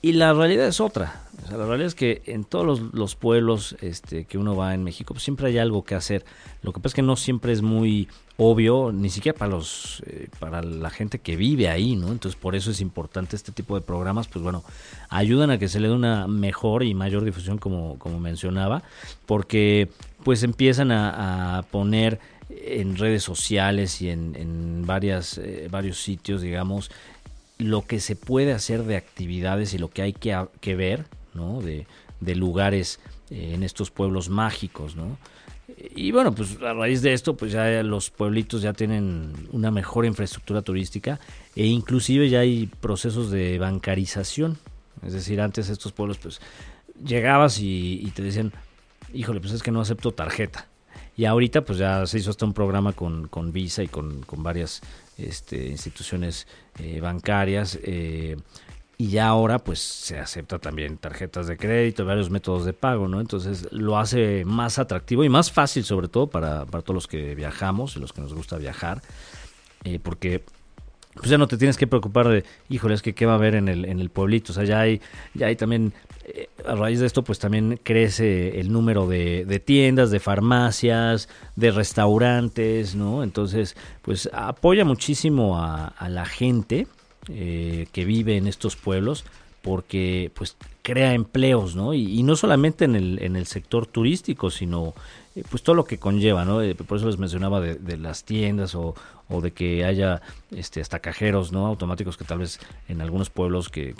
Y 0.00 0.12
la 0.12 0.32
realidad 0.32 0.68
es 0.68 0.80
otra. 0.80 1.24
la 1.50 1.56
realidad 1.56 1.88
es 1.88 1.96
que 1.96 2.22
en 2.26 2.44
todos 2.44 2.80
los, 2.92 3.16
pueblos 3.16 3.76
este, 3.80 4.26
que 4.26 4.38
uno 4.38 4.54
va 4.54 4.72
en 4.72 4.84
México, 4.84 5.12
pues 5.12 5.24
siempre 5.24 5.48
hay 5.48 5.58
algo 5.58 5.84
que 5.84 5.96
hacer. 5.96 6.24
Lo 6.62 6.72
que 6.72 6.78
pasa 6.78 6.88
es 6.88 6.94
que 6.94 7.02
no 7.02 7.16
siempre 7.16 7.52
es 7.52 7.62
muy 7.62 8.08
obvio, 8.36 8.92
ni 8.92 9.10
siquiera 9.10 9.36
para 9.36 9.50
los, 9.50 10.04
eh, 10.06 10.28
para 10.38 10.62
la 10.62 10.90
gente 10.90 11.18
que 11.18 11.34
vive 11.34 11.68
ahí, 11.68 11.96
¿no? 11.96 12.12
Entonces 12.12 12.40
por 12.40 12.54
eso 12.54 12.70
es 12.70 12.80
importante 12.80 13.34
este 13.34 13.50
tipo 13.50 13.74
de 13.74 13.80
programas, 13.80 14.28
pues 14.28 14.44
bueno, 14.44 14.62
ayudan 15.08 15.50
a 15.50 15.58
que 15.58 15.66
se 15.66 15.80
le 15.80 15.88
dé 15.88 15.94
una 15.94 16.28
mejor 16.28 16.84
y 16.84 16.94
mayor 16.94 17.24
difusión, 17.24 17.58
como, 17.58 17.98
como 17.98 18.20
mencionaba, 18.20 18.84
porque 19.26 19.90
pues 20.22 20.44
empiezan 20.44 20.92
a, 20.92 21.64
poner 21.72 22.20
en 22.64 22.96
redes 22.96 23.22
sociales 23.22 24.00
y 24.02 24.10
en, 24.10 24.34
en 24.36 24.86
varias, 24.86 25.38
eh, 25.38 25.68
varios 25.70 26.02
sitios, 26.02 26.42
digamos, 26.42 26.90
lo 27.58 27.82
que 27.82 28.00
se 28.00 28.16
puede 28.16 28.52
hacer 28.52 28.84
de 28.84 28.96
actividades 28.96 29.74
y 29.74 29.78
lo 29.78 29.88
que 29.88 30.02
hay 30.02 30.12
que, 30.12 30.46
que 30.60 30.76
ver, 30.76 31.06
¿no? 31.34 31.60
De, 31.60 31.86
de 32.20 32.34
lugares 32.34 33.00
eh, 33.30 33.52
en 33.54 33.62
estos 33.62 33.90
pueblos 33.90 34.28
mágicos, 34.28 34.96
¿no? 34.96 35.18
Y 35.94 36.12
bueno, 36.12 36.34
pues 36.34 36.56
a 36.62 36.72
raíz 36.72 37.02
de 37.02 37.12
esto, 37.12 37.36
pues 37.36 37.52
ya 37.52 37.82
los 37.82 38.10
pueblitos 38.10 38.62
ya 38.62 38.72
tienen 38.72 39.32
una 39.52 39.70
mejor 39.70 40.06
infraestructura 40.06 40.62
turística 40.62 41.20
e 41.54 41.66
inclusive 41.66 42.28
ya 42.30 42.40
hay 42.40 42.66
procesos 42.80 43.30
de 43.30 43.58
bancarización. 43.58 44.58
Es 45.06 45.12
decir, 45.12 45.40
antes 45.40 45.68
estos 45.68 45.92
pueblos, 45.92 46.18
pues 46.18 46.40
llegabas 47.04 47.60
y, 47.60 48.10
te 48.14 48.22
decían, 48.22 48.52
híjole, 49.12 49.40
pues 49.40 49.52
es 49.52 49.62
que 49.62 49.70
no 49.70 49.80
acepto 49.80 50.12
tarjeta. 50.12 50.66
Y 51.18 51.24
ahorita 51.24 51.64
pues 51.64 51.78
ya 51.78 52.06
se 52.06 52.18
hizo 52.18 52.30
hasta 52.30 52.46
un 52.46 52.52
programa 52.52 52.92
con, 52.92 53.26
con 53.26 53.50
Visa 53.50 53.82
y 53.82 53.88
con, 53.88 54.22
con 54.22 54.44
varias 54.44 54.80
este, 55.16 55.66
instituciones 55.66 56.46
eh, 56.78 57.00
bancarias. 57.00 57.76
Eh, 57.82 58.36
y 58.96 59.08
ya 59.08 59.26
ahora 59.26 59.58
pues 59.58 59.80
se 59.80 60.20
acepta 60.20 60.60
también 60.60 60.96
tarjetas 60.96 61.48
de 61.48 61.56
crédito, 61.56 62.04
varios 62.04 62.30
métodos 62.30 62.64
de 62.64 62.72
pago, 62.72 63.08
¿no? 63.08 63.20
Entonces 63.20 63.66
lo 63.72 63.98
hace 63.98 64.44
más 64.44 64.78
atractivo 64.78 65.24
y 65.24 65.28
más 65.28 65.50
fácil 65.50 65.82
sobre 65.82 66.06
todo 66.06 66.28
para, 66.28 66.66
para 66.66 66.82
todos 66.82 66.94
los 66.94 67.08
que 67.08 67.34
viajamos 67.34 67.96
y 67.96 67.98
los 67.98 68.12
que 68.12 68.20
nos 68.20 68.32
gusta 68.32 68.56
viajar, 68.56 69.02
eh, 69.82 69.98
porque 70.00 70.44
pues 71.14 71.30
ya 71.30 71.38
no 71.38 71.48
te 71.48 71.56
tienes 71.56 71.76
que 71.76 71.86
preocupar 71.86 72.28
de, 72.28 72.44
híjole, 72.68 72.94
es 72.94 73.02
que 73.02 73.14
qué 73.14 73.26
va 73.26 73.32
a 73.32 73.36
haber 73.36 73.54
en 73.54 73.68
el, 73.68 73.84
en 73.84 74.00
el 74.00 74.10
pueblito, 74.10 74.52
o 74.52 74.54
sea, 74.54 74.64
ya 74.64 74.80
hay, 74.80 75.00
ya 75.34 75.46
hay 75.46 75.56
también, 75.56 75.92
eh, 76.24 76.48
a 76.64 76.74
raíz 76.74 77.00
de 77.00 77.06
esto 77.06 77.24
pues 77.24 77.38
también 77.38 77.80
crece 77.82 78.60
el 78.60 78.72
número 78.72 79.06
de, 79.06 79.44
de 79.44 79.58
tiendas, 79.58 80.10
de 80.10 80.20
farmacias, 80.20 81.28
de 81.56 81.70
restaurantes, 81.70 82.94
¿no? 82.94 83.22
Entonces 83.22 83.76
pues 84.02 84.28
apoya 84.32 84.84
muchísimo 84.84 85.58
a, 85.58 85.92
la 86.08 86.24
gente 86.24 86.86
eh, 87.28 87.86
que 87.92 88.04
vive 88.04 88.36
en 88.36 88.46
estos 88.46 88.76
pueblos 88.76 89.24
porque 89.62 90.30
pues 90.34 90.56
crea 90.88 91.12
empleos, 91.12 91.76
¿no? 91.76 91.92
Y, 91.92 92.22
no 92.22 92.34
solamente 92.34 92.86
en 92.86 92.96
el, 92.96 93.22
en 93.22 93.36
el 93.36 93.44
sector 93.44 93.84
turístico, 93.84 94.50
sino 94.50 94.94
eh, 95.36 95.44
pues 95.50 95.62
todo 95.62 95.76
lo 95.76 95.84
que 95.84 95.98
conlleva, 95.98 96.46
¿no? 96.46 96.62
Eh, 96.62 96.74
por 96.74 96.96
eso 96.96 97.08
les 97.08 97.18
mencionaba 97.18 97.60
de, 97.60 97.96
las 97.98 98.24
tiendas 98.24 98.74
o, 98.74 98.94
o, 99.28 99.42
de 99.42 99.52
que 99.52 99.84
haya 99.84 100.22
este 100.50 100.80
hasta 100.80 101.00
cajeros, 101.00 101.52
¿no? 101.52 101.66
Automáticos 101.66 102.16
que 102.16 102.24
tal 102.24 102.38
vez 102.38 102.58
en 102.88 103.02
algunos 103.02 103.28
pueblos 103.28 103.68
que, 103.68 103.94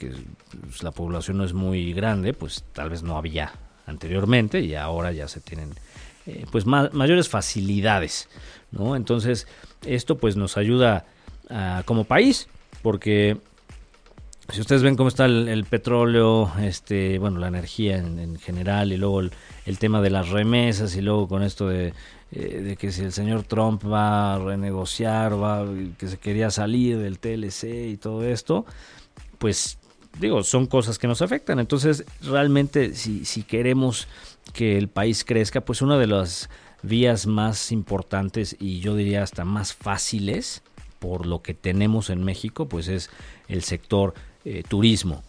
pues, 0.62 0.82
la 0.82 0.90
población 0.90 1.36
no 1.36 1.44
es 1.44 1.52
muy 1.52 1.92
grande, 1.92 2.32
pues 2.32 2.64
tal 2.72 2.88
vez 2.88 3.02
no 3.02 3.18
había 3.18 3.52
anteriormente 3.84 4.62
y 4.62 4.74
ahora 4.74 5.12
ya 5.12 5.28
se 5.28 5.40
tienen 5.40 5.74
pues 6.50 6.66
mayores 6.66 7.30
facilidades, 7.30 8.28
¿no? 8.70 8.96
Entonces 8.96 9.46
esto 9.86 10.18
pues 10.18 10.36
nos 10.36 10.58
ayuda 10.58 11.06
como 11.86 12.04
país 12.04 12.48
porque 12.82 13.38
si 14.50 14.60
ustedes 14.62 14.82
ven 14.82 14.96
cómo 14.96 15.08
está 15.08 15.26
el, 15.26 15.64
petróleo, 15.64 16.50
este, 16.60 17.18
bueno, 17.18 17.38
la 17.38 17.48
energía 17.48 17.98
en, 17.98 18.38
general 18.38 18.92
y 18.92 18.96
luego 18.96 19.20
el, 19.20 19.78
tema 19.78 20.00
de 20.00 20.08
las 20.08 20.30
remesas 20.30 20.96
y 20.96 21.02
luego 21.02 21.28
con 21.28 21.42
esto 21.42 21.68
de, 21.68 21.92
eh, 22.32 22.76
que 22.78 22.90
si 22.90 23.02
el 23.02 23.12
señor 23.12 23.42
Trump 23.42 23.84
va 23.84 24.34
a 24.34 24.38
renegociar, 24.38 25.40
va, 25.40 25.66
que 25.98 26.08
se 26.08 26.16
quería 26.16 26.50
salir 26.50 26.98
del 26.98 27.18
TLC 27.18 27.90
y 27.90 27.96
todo 27.98 28.24
esto, 28.24 28.64
pues 29.38 29.78
digo, 30.18 30.42
son 30.42 30.66
cosas 30.66 30.98
que 30.98 31.08
nos 31.08 31.20
afectan. 31.20 31.58
Entonces, 31.58 32.04
realmente, 32.22 32.94
si, 32.94 33.26
si 33.26 33.42
queremos 33.42 34.08
que 34.54 34.78
el 34.78 34.88
país 34.88 35.24
crezca, 35.24 35.60
pues 35.60 35.82
una 35.82 35.98
de 35.98 36.06
las 36.06 36.48
vías 36.82 37.26
más 37.26 37.70
importantes 37.70 38.56
y 38.58 38.80
yo 38.80 38.94
diría 38.94 39.22
hasta 39.22 39.44
más 39.44 39.74
fáciles 39.74 40.62
por 40.98 41.26
lo 41.26 41.42
que 41.42 41.54
tenemos 41.54 42.08
en 42.10 42.24
México, 42.24 42.66
pues 42.66 42.88
es 42.88 43.10
el 43.48 43.62
sector 43.62 44.14
eh, 44.48 44.62
turismo. 44.66 45.22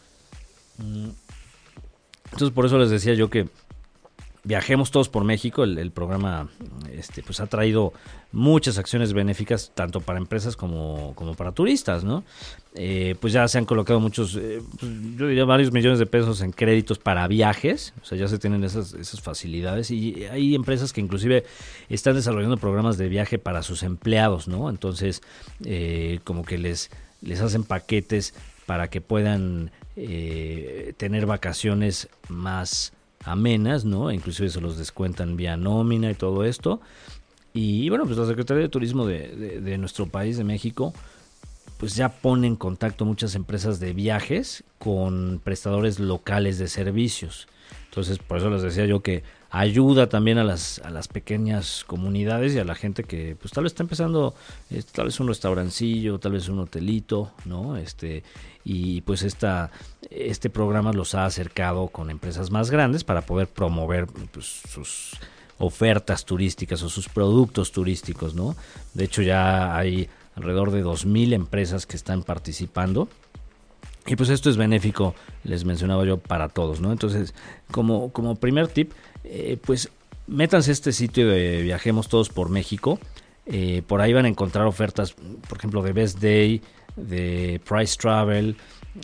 Entonces 0.79 2.51
por 2.53 2.65
eso 2.65 2.77
les 2.77 2.89
decía 2.89 3.13
yo 3.13 3.29
que 3.29 3.47
Viajemos 4.45 4.89
todos 4.89 5.09
por 5.09 5.25
México, 5.25 5.65
el, 5.65 5.91
programa 5.91 6.47
este, 6.93 7.21
pues 7.21 7.41
ha 7.41 7.47
traído 7.47 7.91
muchas 8.31 8.77
acciones 8.77 9.11
benéficas 9.11 9.73
tanto 9.75 9.99
para 9.99 10.17
empresas 10.17 10.55
como, 10.55 11.13
como 11.15 11.35
para 11.35 11.51
turistas, 11.51 12.05
¿no? 12.05 12.23
Eh, 12.73 13.15
pues 13.19 13.33
ya 13.33 13.45
se 13.49 13.57
han 13.57 13.65
colocado 13.65 13.99
muchos, 13.99 14.37
eh, 14.37 14.61
pues 14.79 14.91
yo 15.17 15.27
diría 15.27 15.43
varios 15.43 15.73
millones 15.73 15.99
de 15.99 16.05
pesos 16.05 16.39
en 16.39 16.53
créditos 16.53 16.99
para 16.99 17.27
viajes, 17.27 17.93
o 18.01 18.05
sea, 18.05 18.17
ya 18.17 18.29
se 18.29 18.39
tienen 18.39 18.63
esas, 18.63 18.93
esas 18.93 19.19
facilidades 19.19 19.91
y 19.91 20.23
hay 20.31 20.55
empresas 20.55 20.93
que 20.93 21.01
inclusive 21.01 21.43
están 21.89 22.15
desarrollando 22.15 22.55
programas 22.55 22.97
de 22.97 23.09
viaje 23.09 23.39
para 23.39 23.61
sus 23.61 23.83
empleados, 23.83 24.47
¿no? 24.47 24.69
Entonces, 24.69 25.21
como 26.23 26.45
que 26.45 26.57
les, 26.57 26.91
les 27.21 27.41
hacen 27.41 27.65
paquetes 27.65 28.33
para 28.69 28.87
que 28.91 29.01
puedan 29.01 29.71
tener 29.95 31.25
vacaciones 31.25 32.07
más 32.27 32.93
amenas, 33.23 33.83
¿no? 33.83 34.11
Inclusive 34.11 34.47
se 34.47 34.61
los 34.61 34.77
descuentan 34.77 35.35
vía 35.35 35.57
nómina 35.57 36.11
y 36.11 36.13
todo 36.13 36.43
esto. 36.43 36.79
Y 37.51 37.89
bueno, 37.89 38.05
pues 38.05 38.19
la 38.19 38.27
Secretaría 38.27 38.61
de 38.61 38.69
Turismo 38.69 39.07
de, 39.07 39.75
nuestro 39.79 40.05
país, 40.05 40.37
de 40.37 40.43
México, 40.43 40.93
pues 41.79 41.95
ya 41.95 42.09
pone 42.09 42.45
en 42.45 42.55
contacto 42.55 43.05
muchas 43.05 43.33
empresas 43.33 43.79
de 43.79 43.93
viajes 43.93 44.63
con 44.77 45.41
prestadores 45.43 45.99
locales 45.99 46.59
de 46.59 46.67
servicios. 46.67 47.47
Entonces, 47.85 48.19
por 48.19 48.37
eso 48.37 48.51
les 48.51 48.61
decía 48.61 48.85
yo 48.85 49.01
que 49.01 49.23
ayuda 49.49 50.09
también 50.09 50.37
a 50.37 50.43
las, 50.43 50.79
a 50.79 50.89
las 50.89 51.07
pequeñas 51.07 51.83
comunidades 51.85 52.53
y 52.53 52.59
a 52.59 52.63
la 52.63 52.75
gente 52.75 53.03
que 53.03 53.35
pues 53.39 53.51
tal 53.51 53.63
vez 53.63 53.71
está 53.71 53.83
empezando, 53.83 54.35
eh, 54.69 54.83
tal 54.91 55.05
vez 55.05 55.19
un 55.19 55.27
restaurancillo, 55.27 56.19
tal 56.19 56.33
vez 56.33 56.49
un 56.49 56.59
hotelito, 56.59 57.31
¿no? 57.45 57.77
Este, 57.77 58.23
y 58.63 59.01
pues 59.01 59.23
esta, 59.23 59.71
este 60.09 60.49
programa 60.49 60.93
los 60.93 61.15
ha 61.15 61.25
acercado 61.25 61.87
con 61.87 62.09
empresas 62.09 62.51
más 62.51 62.69
grandes 62.69 63.03
para 63.03 63.21
poder 63.21 63.47
promover 63.47 64.05
pues, 64.31 64.61
sus 64.69 65.11
ofertas 65.57 66.25
turísticas 66.25 66.83
o 66.83 66.89
sus 66.89 67.09
productos 67.09 67.71
turísticos, 67.71 68.35
¿no? 68.35 68.55
De 68.93 69.05
hecho 69.05 69.21
ya 69.21 69.75
hay 69.75 70.09
alrededor 70.35 70.71
de 70.71 70.83
2.000 70.83 71.33
empresas 71.33 71.85
que 71.85 71.97
están 71.97 72.23
participando. 72.23 73.09
Y 74.07 74.15
pues 74.15 74.29
esto 74.29 74.49
es 74.49 74.57
benéfico, 74.57 75.13
les 75.43 75.65
mencionaba 75.65 76.03
yo, 76.05 76.17
para 76.17 76.49
todos, 76.49 76.79
¿no? 76.79 76.91
Entonces, 76.91 77.35
como, 77.69 78.11
como 78.11 78.35
primer 78.35 78.67
tip, 78.67 78.93
eh, 79.23 79.57
pues 79.63 79.89
métanse 80.27 80.71
a 80.71 80.73
este 80.73 80.91
sitio 80.91 81.27
de 81.29 81.61
Viajemos 81.61 82.07
Todos 82.07 82.29
por 82.29 82.49
México. 82.49 82.99
Eh, 83.45 83.81
por 83.87 84.01
ahí 84.01 84.13
van 84.13 84.25
a 84.25 84.29
encontrar 84.29 84.67
ofertas, 84.67 85.13
por 85.47 85.57
ejemplo, 85.57 85.81
de 85.81 85.93
Best 85.93 86.19
Day, 86.19 86.61
de 86.95 87.59
Price 87.67 87.97
Travel. 87.97 88.55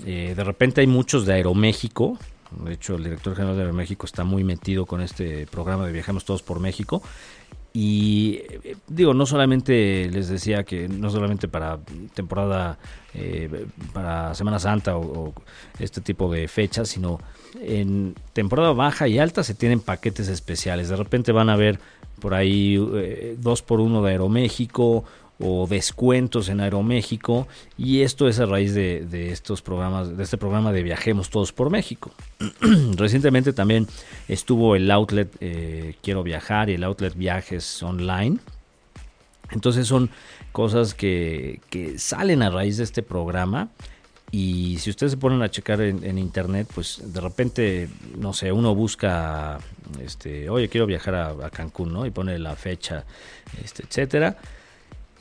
Eh, 0.05 0.33
de 0.35 0.43
repente 0.43 0.81
hay 0.81 0.87
muchos 0.87 1.25
de 1.25 1.33
Aeroméxico. 1.33 2.17
De 2.63 2.73
hecho, 2.73 2.95
el 2.95 3.03
director 3.03 3.35
general 3.35 3.55
de 3.55 3.63
Aeroméxico 3.63 4.05
está 4.05 4.23
muy 4.23 4.43
metido 4.43 4.85
con 4.85 5.01
este 5.01 5.47
programa 5.47 5.85
de 5.87 5.91
Viajemos 5.91 6.25
Todos 6.25 6.43
por 6.43 6.59
México. 6.59 7.01
Y 7.77 8.39
eh, 8.63 8.77
digo, 8.87 9.13
no 9.13 9.25
solamente 9.25 10.09
les 10.09 10.29
decía 10.29 10.63
que 10.63 10.87
no 10.87 11.09
solamente 11.09 11.49
para 11.49 11.77
temporada, 12.13 12.77
eh, 13.13 13.65
para 13.91 14.33
Semana 14.33 14.59
Santa 14.59 14.95
o, 14.95 15.33
este 15.77 15.99
tipo 15.99 16.31
de 16.31 16.47
fechas, 16.47 16.87
sino 16.87 17.19
en 17.59 18.15
temporada 18.31 18.71
baja 18.71 19.09
y 19.09 19.19
alta 19.19 19.43
se 19.43 19.55
tienen 19.55 19.81
paquetes 19.81 20.29
especiales. 20.29 20.87
De 20.87 20.95
repente 20.95 21.33
van 21.33 21.49
a 21.49 21.57
ver 21.57 21.81
por 22.21 22.33
ahí 22.33 22.77
dos 23.39 23.61
por 23.61 23.81
uno 23.81 24.01
de 24.01 24.11
Aeroméxico 24.11 25.03
o 25.39 25.67
descuentos 25.67 26.49
en 26.49 26.61
Aeroméxico 26.61 27.47
y 27.77 28.01
esto 28.01 28.27
es 28.27 28.39
a 28.39 28.45
raíz 28.45 28.73
de, 28.73 29.31
estos 29.31 29.61
programas 29.61 30.15
de 30.15 30.23
este 30.23 30.37
programa 30.37 30.71
de 30.71 30.83
Viajemos 30.83 31.29
Todos 31.29 31.51
por 31.51 31.69
México. 31.69 32.11
Recientemente 32.95 33.51
también 33.51 33.87
estuvo 34.27 34.75
el 34.75 34.89
outlet 34.91 35.35
eh, 35.41 35.95
Quiero 36.01 36.23
Viajar 36.23 36.69
y 36.69 36.73
el 36.73 36.83
outlet 36.83 37.15
Viajes 37.15 37.83
Online. 37.83 38.37
Entonces 39.51 39.87
son 39.87 40.09
cosas 40.51 40.93
que, 40.93 41.59
salen 41.97 42.41
a 42.41 42.49
raíz 42.49 42.77
de 42.77 42.83
este 42.83 43.03
programa 43.03 43.69
y 44.31 44.77
si 44.79 44.89
ustedes 44.89 45.11
se 45.11 45.17
ponen 45.17 45.41
a 45.41 45.51
checar 45.51 45.81
en, 45.81 46.17
internet 46.17 46.67
pues 46.73 46.99
de 47.13 47.21
repente 47.21 47.87
no 48.17 48.33
sé 48.33 48.51
uno 48.51 48.73
busca 48.73 49.59
este 50.03 50.49
oye 50.49 50.67
quiero 50.67 50.87
viajar 50.87 51.13
a, 51.13 51.27
a 51.29 51.49
Cancún 51.51 51.93
no 51.93 52.05
y 52.07 52.11
pone 52.11 52.39
la 52.39 52.55
fecha 52.55 53.05
este 53.63 53.83
etcétera 53.83 54.35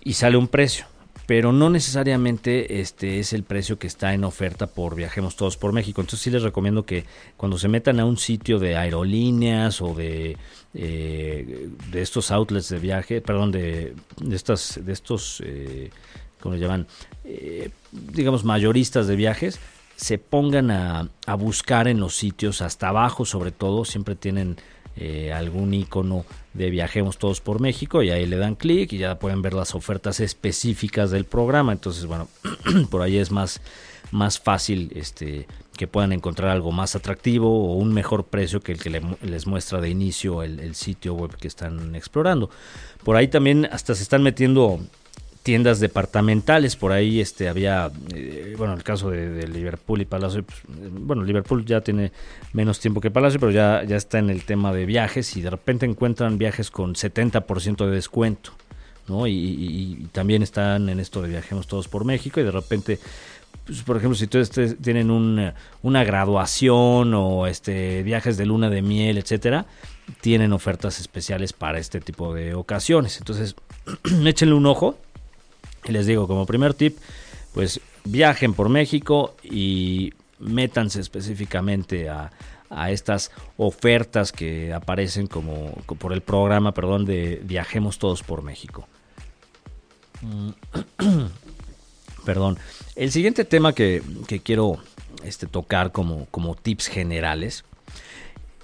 y 0.05 0.13
sale 0.13 0.37
un 0.37 0.49
precio. 0.49 0.87
Pero 1.27 1.53
no 1.53 1.71
necesariamente 1.71 2.83
este 2.83 3.19
es 3.19 3.33
el 3.33 3.45
precio 3.45 3.79
que 3.79 3.87
está 3.87 4.13
en 4.13 4.25
oferta 4.25 4.67
por 4.67 4.95
Viajemos 4.95 5.37
Todos 5.37 5.57
por 5.57 5.73
México. 5.73 6.03
Entonces 6.03 6.21
sí 6.21 6.31
les 6.31 6.43
recomiendo 6.43 6.85
que 6.85 7.07
cuando 7.39 7.57
se 7.57 7.67
metan 7.69 7.99
a 7.99 8.05
un 8.05 8.19
sitio 8.19 8.59
de 8.59 8.77
aerolíneas 8.77 9.81
o 9.81 9.95
de, 9.95 10.37
eh, 10.75 11.69
de 11.91 12.03
estos 12.03 12.31
outlets 12.31 12.69
de 12.69 12.79
viaje, 12.79 13.23
perdón, 13.23 13.53
de, 13.53 13.95
de, 14.21 14.37
estas, 14.37 14.79
de 14.85 14.93
estos, 14.93 15.43
eh, 15.47 15.89
¿cómo 16.41 16.57
le 16.57 16.61
llaman? 16.61 16.87
Eh, 17.25 17.71
digamos, 17.91 18.45
mayoristas 18.45 19.07
de 19.07 19.17
viajes, 19.17 19.59
se 19.97 20.19
pongan 20.19 20.71
a, 20.71 21.09
a 21.25 21.35
buscar 21.37 21.89
en 21.89 22.01
los 22.01 22.15
sitios, 22.17 22.61
hasta 22.61 22.89
abajo 22.89 23.25
sobre 23.25 23.51
todo, 23.51 23.87
siempre 23.87 24.15
tienen 24.15 24.59
eh, 24.97 25.33
algún 25.33 25.75
icono 25.75 26.25
de 26.53 26.71
Viajemos 26.71 27.19
Todos 27.19 27.41
por 27.41 27.61
México 27.61 28.03
y 28.03 28.11
ahí 28.11 28.27
le 28.27 28.37
dan 28.37 28.55
clic 28.55 28.93
y 28.93 28.99
ya 28.99 29.19
pueden 29.19 29.43
ver 29.43 29.55
las 29.55 29.75
ofertas 29.75 30.21
específicas 30.21 31.11
del 31.11 31.25
programa. 31.25 31.73
Entonces, 31.73 32.07
bueno, 32.07 32.29
por 32.91 33.03
ahí 33.03 33.19
es 33.19 33.31
más, 33.31 33.61
más 34.13 34.39
fácil 34.39 34.93
este, 34.95 35.49
que 35.77 35.87
puedan 35.87 36.13
encontrar 36.13 36.51
algo 36.51 36.71
más 36.71 36.95
atractivo 36.95 37.73
o 37.73 37.75
un 37.75 37.93
mejor 37.93 38.27
precio 38.27 38.61
que 38.61 38.73
el 38.73 38.79
que 38.79 39.03
les 39.23 39.47
muestra 39.47 39.81
de 39.81 39.91
inicio 39.91 40.43
el, 40.43 40.61
el 40.61 40.75
sitio 40.75 41.15
web 41.15 41.37
que 41.37 41.49
están 41.49 41.95
explorando. 41.97 42.51
Por 43.03 43.17
ahí 43.17 43.29
también 43.29 43.69
hasta 43.71 43.95
se 43.95 44.03
están 44.03 44.23
metiendo 44.23 44.81
tiendas 45.45 45.79
departamentales. 45.79 46.75
Por 46.75 46.91
ahí 46.91 47.21
este 47.21 47.49
había, 47.49 47.93
eh, 48.15 48.55
bueno, 48.57 48.73
el 48.73 48.83
caso 48.83 49.11
de, 49.11 49.47
Liverpool 49.47 50.01
y 50.01 50.07
Palacio. 50.07 50.43
Pues, 50.43 50.63
bueno, 50.91 51.23
Liverpool 51.23 51.65
ya 51.65 51.83
tiene 51.83 52.13
menos 52.55 52.81
tiempo 52.81 53.01
que 53.01 53.11
Palacio, 53.11 53.39
pero 53.39 53.53
ya, 53.53 53.85
ya 53.85 53.97
está 53.97 54.19
en 54.19 54.31
el 54.31 54.45
tema 54.45 54.73
de 54.73 54.87
viajes 54.87 55.37
y 55.37 55.43
de 55.43 55.51
repente 55.51 55.87
encuentran 55.87 56.39
viajes 56.39 56.71
con 56.71 56.95
70% 56.95 57.85
de 57.85 57.93
descuento. 57.93 58.53
¿no? 59.07 59.27
Y, 59.27 60.09
también 60.13 60.43
están 60.43 60.89
en 60.89 60.99
esto 60.99 61.21
de 61.21 61.29
viajemos 61.29 61.67
todos 61.67 61.89
por 61.89 62.07
México 62.07 62.41
y 62.41 62.43
de 62.43 62.51
repente 62.51 62.99
pues, 63.67 63.83
por 63.83 63.99
ejemplo, 63.99 64.17
si 64.17 64.25
ustedes 64.25 64.77
tienen 64.81 65.11
una 65.11 66.05
graduación 66.05 67.13
o 67.13 67.47
este 67.47 68.03
viajes 68.03 68.39
de 68.39 68.47
luna 68.47 68.71
de 68.71 68.81
miel, 68.81 69.19
etcétera, 69.19 69.67
tienen 70.23 70.55
ofertas 70.55 71.01
especiales 71.01 71.53
para 71.53 71.79
este 71.79 72.01
tipo 72.01 72.33
de 72.33 72.55
ocasiones. 72.55 73.19
Entonces, 73.19 73.57
échenle 74.25 74.55
un 74.55 74.65
ojo 74.65 74.99
les 75.93 76.07
digo, 76.07 76.27
como 76.27 76.47
primer 76.47 76.75
tip, 76.75 76.99
pues 77.53 77.81
viajen 78.05 78.55
por 78.55 78.69
México 78.69 79.35
y 79.43 80.13
métanse 80.39 81.01
específicamente 81.01 82.09
a, 82.09 82.31
estas 82.89 83.31
ofertas 83.57 84.33
que 84.33 84.73
aparecen 84.73 85.29
como 85.29 85.71
por 86.01 86.13
el 86.13 86.23
programa, 86.23 86.75
perdón, 86.75 87.05
de 87.05 87.41
Viajemos 87.45 87.99
Todos 87.99 88.25
por 88.25 88.43
México. 88.43 88.89
Mm. 90.23 90.49
perdón. 92.25 92.59
El 92.97 93.13
siguiente 93.13 93.45
tema 93.45 93.75
que, 93.75 94.03
quiero 94.43 94.79
este, 95.23 95.47
tocar 95.47 95.93
como, 95.93 96.27
como 96.33 96.57
tips 96.57 96.89
generales 96.89 97.65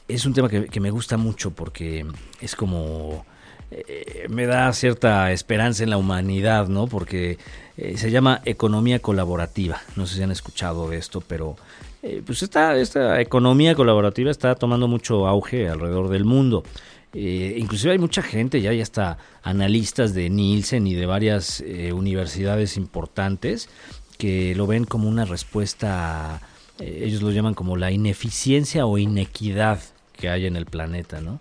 es 0.09 0.27
un 0.27 0.35
tema 0.35 0.49
que, 0.49 0.67
que 0.67 0.81
me 0.81 0.91
gusta 0.91 1.17
mucho 1.17 1.53
porque 1.53 2.05
es 2.41 2.57
como 2.57 3.25
eh, 3.71 4.27
me 4.29 4.47
da 4.47 4.73
cierta 4.73 5.31
esperanza 5.31 5.85
en 5.85 5.91
la 5.91 5.97
humanidad, 5.97 6.67
¿no? 6.69 6.89
Porque 6.89 7.39
eh, 7.77 7.97
se 7.97 8.11
llama 8.11 8.41
economía 8.45 8.99
colaborativa. 8.99 9.81
No 9.97 10.07
sé 10.07 10.17
si 10.17 10.23
han 10.23 10.33
escuchado 10.33 10.91
de 10.91 10.99
esto, 10.99 11.21
pero 11.21 11.57
eh, 12.03 12.23
pues 12.25 12.43
esta, 12.43 12.77
esta 12.77 13.21
economía 13.21 13.77
colaborativa 13.77 14.31
está 14.31 14.57
tomando 14.57 14.89
mucho 14.89 15.27
auge 15.29 15.69
alrededor 15.69 16.09
del 16.09 16.25
mundo. 16.25 16.65
inclusive 17.13 17.93
hay 17.93 17.99
mucha 17.99 18.23
gente, 18.23 18.61
ya 18.61 18.71
hay 18.71 18.81
hasta 18.81 19.19
analistas 19.43 20.15
de 20.15 20.31
Nielsen 20.31 20.87
y 20.87 20.95
de 20.95 21.07
varias 21.07 21.63
universidades 21.93 22.77
importantes 22.77 23.69
que 24.17 24.55
lo 24.55 24.67
ven 24.67 24.85
como 24.85 25.09
una 25.09 25.25
respuesta, 25.25 26.41
ellos 26.79 27.23
lo 27.23 27.33
llaman 27.33 27.55
como 27.55 27.77
la 27.77 27.91
ineficiencia 27.91 28.87
o 28.87 28.97
inequidad 28.97 29.81
que 30.13 30.29
hay 30.29 30.47
en 30.47 30.55
el 30.55 30.67
planeta, 30.67 31.21
¿no? 31.21 31.41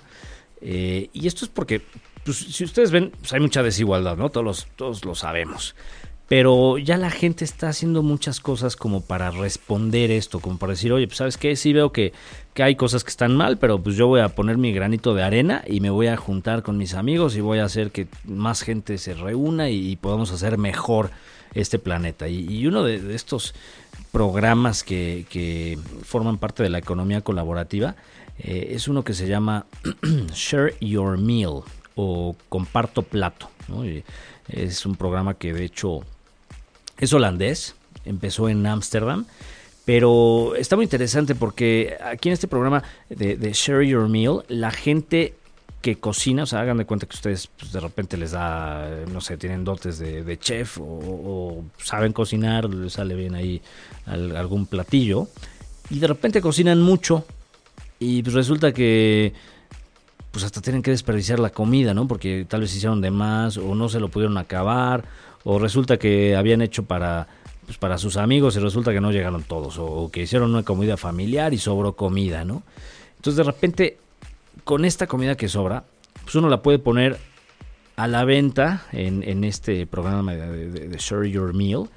y 0.61 1.27
esto 1.27 1.45
es 1.45 1.51
porque 1.51 1.81
pues, 2.23 2.37
si 2.37 2.63
ustedes 2.63 2.91
ven, 2.91 3.11
pues 3.19 3.33
hay 3.33 3.39
mucha 3.39 3.63
desigualdad, 3.63 4.17
¿no? 4.17 4.29
Todos, 4.29 4.67
todos 4.75 5.05
lo 5.05 5.15
sabemos. 5.15 5.75
Pero 6.29 6.77
ya 6.77 6.97
la 6.97 7.09
gente 7.09 7.43
está 7.43 7.69
haciendo 7.69 8.03
muchas 8.03 8.39
cosas 8.39 8.75
como 8.75 9.01
para 9.01 9.31
responder 9.31 10.11
esto, 10.11 10.39
como 10.39 10.59
para 10.59 10.73
decir, 10.73 10.93
oye, 10.93 11.07
pues 11.07 11.17
sabes 11.17 11.37
qué, 11.37 11.55
sí 11.55 11.73
veo 11.73 11.91
que, 11.91 12.13
que 12.53 12.61
hay 12.61 12.75
cosas 12.75 13.03
que 13.03 13.09
están 13.09 13.35
mal, 13.35 13.57
pero 13.57 13.81
pues 13.81 13.95
yo 13.95 14.05
voy 14.05 14.21
a 14.21 14.29
poner 14.29 14.59
mi 14.59 14.71
granito 14.71 15.15
de 15.15 15.23
arena 15.23 15.63
y 15.65 15.79
me 15.79 15.89
voy 15.89 16.05
a 16.05 16.17
juntar 16.17 16.61
con 16.61 16.77
mis 16.77 16.93
amigos 16.93 17.35
y 17.35 17.41
voy 17.41 17.57
a 17.57 17.65
hacer 17.65 17.89
que 17.89 18.07
más 18.25 18.61
gente 18.61 18.99
se 18.99 19.15
reúna 19.15 19.71
y, 19.71 19.95
podamos 19.95 20.31
hacer 20.31 20.59
mejor 20.59 21.09
este 21.55 21.79
planeta. 21.79 22.27
Y, 22.27 22.67
uno 22.67 22.83
de, 22.83 23.15
estos 23.15 23.55
programas 24.11 24.83
que, 24.83 25.25
que 25.31 25.79
forman 26.03 26.37
parte 26.37 26.61
de 26.61 26.69
la 26.69 26.77
economía 26.77 27.21
colaborativa 27.21 27.95
eh, 28.37 28.73
es 28.75 28.87
uno 28.87 29.03
que 29.03 29.15
se 29.15 29.27
llama 29.27 29.65
Share 30.33 30.75
Your 30.79 31.17
Meal 31.17 31.63
o 32.01 32.35
Comparto 32.47 33.01
Plato. 33.01 33.49
es 34.47 34.85
un 34.85 34.95
programa 34.95 35.33
que 35.33 35.53
de 35.53 35.65
hecho 35.65 36.01
es 36.97 37.11
holandés, 37.13 37.75
empezó 38.05 38.47
en 38.47 38.65
Ámsterdam, 38.65 39.25
pero 39.83 40.55
está 40.55 40.77
muy 40.77 40.85
interesante 40.85 41.35
porque 41.35 41.97
aquí 42.01 42.29
en 42.29 42.33
este 42.33 42.47
programa 42.47 42.83
de, 43.09 43.51
Share 43.53 43.85
Your 43.85 44.07
Meal, 44.07 44.45
la 44.47 44.71
gente 44.71 45.33
que 45.81 45.97
cocina, 45.97 46.43
o 46.43 46.45
sea, 46.45 46.61
hagan 46.61 46.77
de 46.77 46.85
cuenta 46.85 47.05
que 47.05 47.15
ustedes 47.15 47.47
pues, 47.47 47.71
de 47.73 47.79
repente 47.79 48.15
les 48.15 48.31
da, 48.31 48.89
no 49.11 49.19
sé, 49.19 49.37
tienen 49.37 49.65
dotes 49.65 49.99
de, 49.99 50.39
chef 50.39 50.77
o, 50.81 51.63
saben 51.77 52.13
cocinar, 52.13 52.69
les 52.69 52.93
sale 52.93 53.15
bien 53.15 53.35
ahí 53.35 53.61
algún 54.05 54.67
platillo, 54.67 55.27
y 55.89 55.99
de 55.99 56.07
repente 56.07 56.41
cocinan 56.41 56.81
mucho 56.81 57.25
y 57.99 58.23
pues 58.23 58.33
resulta 58.33 58.71
que 58.73 59.33
pues 60.31 60.43
hasta 60.43 60.61
tienen 60.61 60.81
que 60.81 60.91
desperdiciar 60.91 61.39
la 61.39 61.49
comida, 61.49 61.93
¿no? 61.93 62.07
Porque 62.07 62.45
tal 62.47 62.61
vez 62.61 62.75
hicieron 62.75 63.01
de 63.01 63.11
más 63.11 63.57
o 63.57 63.75
no 63.75 63.89
se 63.89 63.99
lo 63.99 64.09
pudieron 64.09 64.37
acabar 64.37 65.05
o 65.43 65.59
resulta 65.59 65.97
que 65.97 66.35
habían 66.35 66.61
hecho 66.61 66.83
para 66.83 67.27
pues 67.65 67.77
para 67.77 67.99
sus 67.99 68.17
amigos 68.17 68.55
y 68.55 68.59
resulta 68.59 68.91
que 68.91 68.99
no 68.99 69.11
llegaron 69.11 69.43
todos 69.43 69.77
o, 69.77 70.09
que 70.11 70.23
hicieron 70.23 70.49
una 70.49 70.63
comida 70.63 70.97
familiar 70.97 71.53
y 71.53 71.59
sobró 71.59 71.93
comida, 71.93 72.43
¿no? 72.43 72.63
Entonces 73.17 73.37
de 73.37 73.43
repente 73.43 73.97
con 74.63 74.85
esta 74.85 75.05
comida 75.05 75.35
que 75.35 75.47
sobra, 75.47 75.83
pues 76.23 76.33
uno 76.33 76.49
la 76.49 76.63
puede 76.63 76.79
poner 76.79 77.19
a 77.95 78.07
la 78.07 78.25
venta 78.25 78.87
en, 78.91 79.43
este 79.43 79.85
programa 79.85 80.33
de, 80.33 80.95
Share 80.97 81.29
Your 81.29 81.53
Meal 81.53 81.89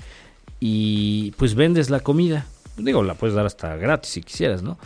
y 0.60 1.30
pues 1.32 1.54
vendes 1.54 1.88
la 1.88 2.00
comida. 2.00 2.44
Digo, 2.76 3.02
la 3.02 3.14
puedes 3.14 3.34
dar 3.34 3.46
hasta 3.46 3.76
gratis 3.76 4.12
si 4.12 4.20
quisieras, 4.20 4.62
¿no? 4.62 4.78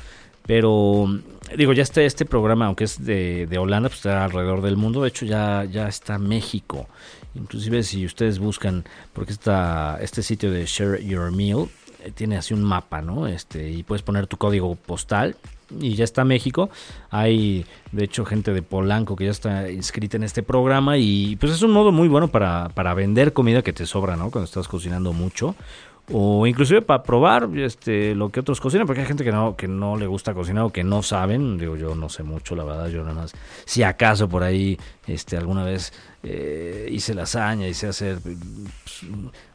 Pero 0.46 1.08
digo, 1.56 1.72
ya 1.72 1.82
está 1.82 2.02
este 2.02 2.24
programa, 2.24 2.66
aunque 2.66 2.84
es 2.84 3.04
de, 3.04 3.48
Holanda, 3.58 3.88
pues 3.88 3.98
está 3.98 4.24
alrededor 4.24 4.62
del 4.62 4.76
mundo. 4.76 5.02
De 5.02 5.08
hecho, 5.08 5.26
ya, 5.26 5.64
ya 5.64 5.88
está 5.88 6.18
México. 6.18 6.88
Inclusive 7.34 7.82
si 7.82 8.06
ustedes 8.06 8.38
buscan, 8.38 8.84
porque 9.12 9.32
está 9.32 9.98
este 10.00 10.22
sitio 10.22 10.50
de 10.50 10.64
Share 10.64 11.04
Your 11.04 11.30
Meal 11.32 11.68
eh, 12.02 12.12
tiene 12.12 12.36
así 12.36 12.54
un 12.54 12.62
mapa, 12.62 13.02
¿no? 13.02 13.26
Este, 13.26 13.70
y 13.70 13.82
puedes 13.82 14.02
poner 14.02 14.26
tu 14.26 14.36
código 14.36 14.74
postal 14.74 15.36
y 15.80 15.94
ya 15.94 16.04
está 16.04 16.24
México. 16.24 16.70
Hay, 17.10 17.66
de 17.92 18.04
hecho, 18.04 18.24
gente 18.24 18.52
de 18.52 18.62
Polanco 18.62 19.16
que 19.16 19.26
ya 19.26 19.30
está 19.30 19.70
inscrita 19.70 20.16
en 20.16 20.22
este 20.22 20.42
programa 20.42 20.96
y 20.96 21.36
pues 21.36 21.52
es 21.52 21.62
un 21.62 21.72
modo 21.72 21.92
muy 21.92 22.08
bueno 22.08 22.28
para, 22.28 22.70
para 22.70 22.94
vender 22.94 23.32
comida 23.32 23.62
que 23.62 23.72
te 23.72 23.86
sobra, 23.86 24.16
¿no? 24.16 24.30
Cuando 24.30 24.46
estás 24.46 24.68
cocinando 24.68 25.12
mucho 25.12 25.54
o 26.12 26.46
inclusive 26.46 26.82
para 26.82 27.02
probar 27.02 27.48
este 27.56 28.14
lo 28.14 28.30
que 28.30 28.40
otros 28.40 28.60
cocinan 28.60 28.86
porque 28.86 29.00
hay 29.00 29.06
gente 29.06 29.24
que 29.24 29.32
no 29.32 29.56
que 29.56 29.66
no 29.66 29.96
le 29.96 30.06
gusta 30.06 30.34
cocinar 30.34 30.64
o 30.64 30.70
que 30.70 30.84
no 30.84 31.02
saben. 31.02 31.58
Digo 31.58 31.76
yo 31.76 31.94
no 31.94 32.08
sé 32.08 32.22
mucho 32.22 32.54
la 32.54 32.64
verdad 32.64 32.88
yo 32.88 33.02
nada 33.02 33.14
más 33.14 33.32
si 33.64 33.82
acaso 33.82 34.28
por 34.28 34.42
ahí 34.42 34.78
este 35.06 35.36
alguna 35.36 35.64
vez 35.64 35.92
eh, 36.22 36.88
hice 36.90 37.14
lasaña 37.14 37.66
hice 37.66 37.88
hacer 37.88 38.18
pues, 38.20 38.34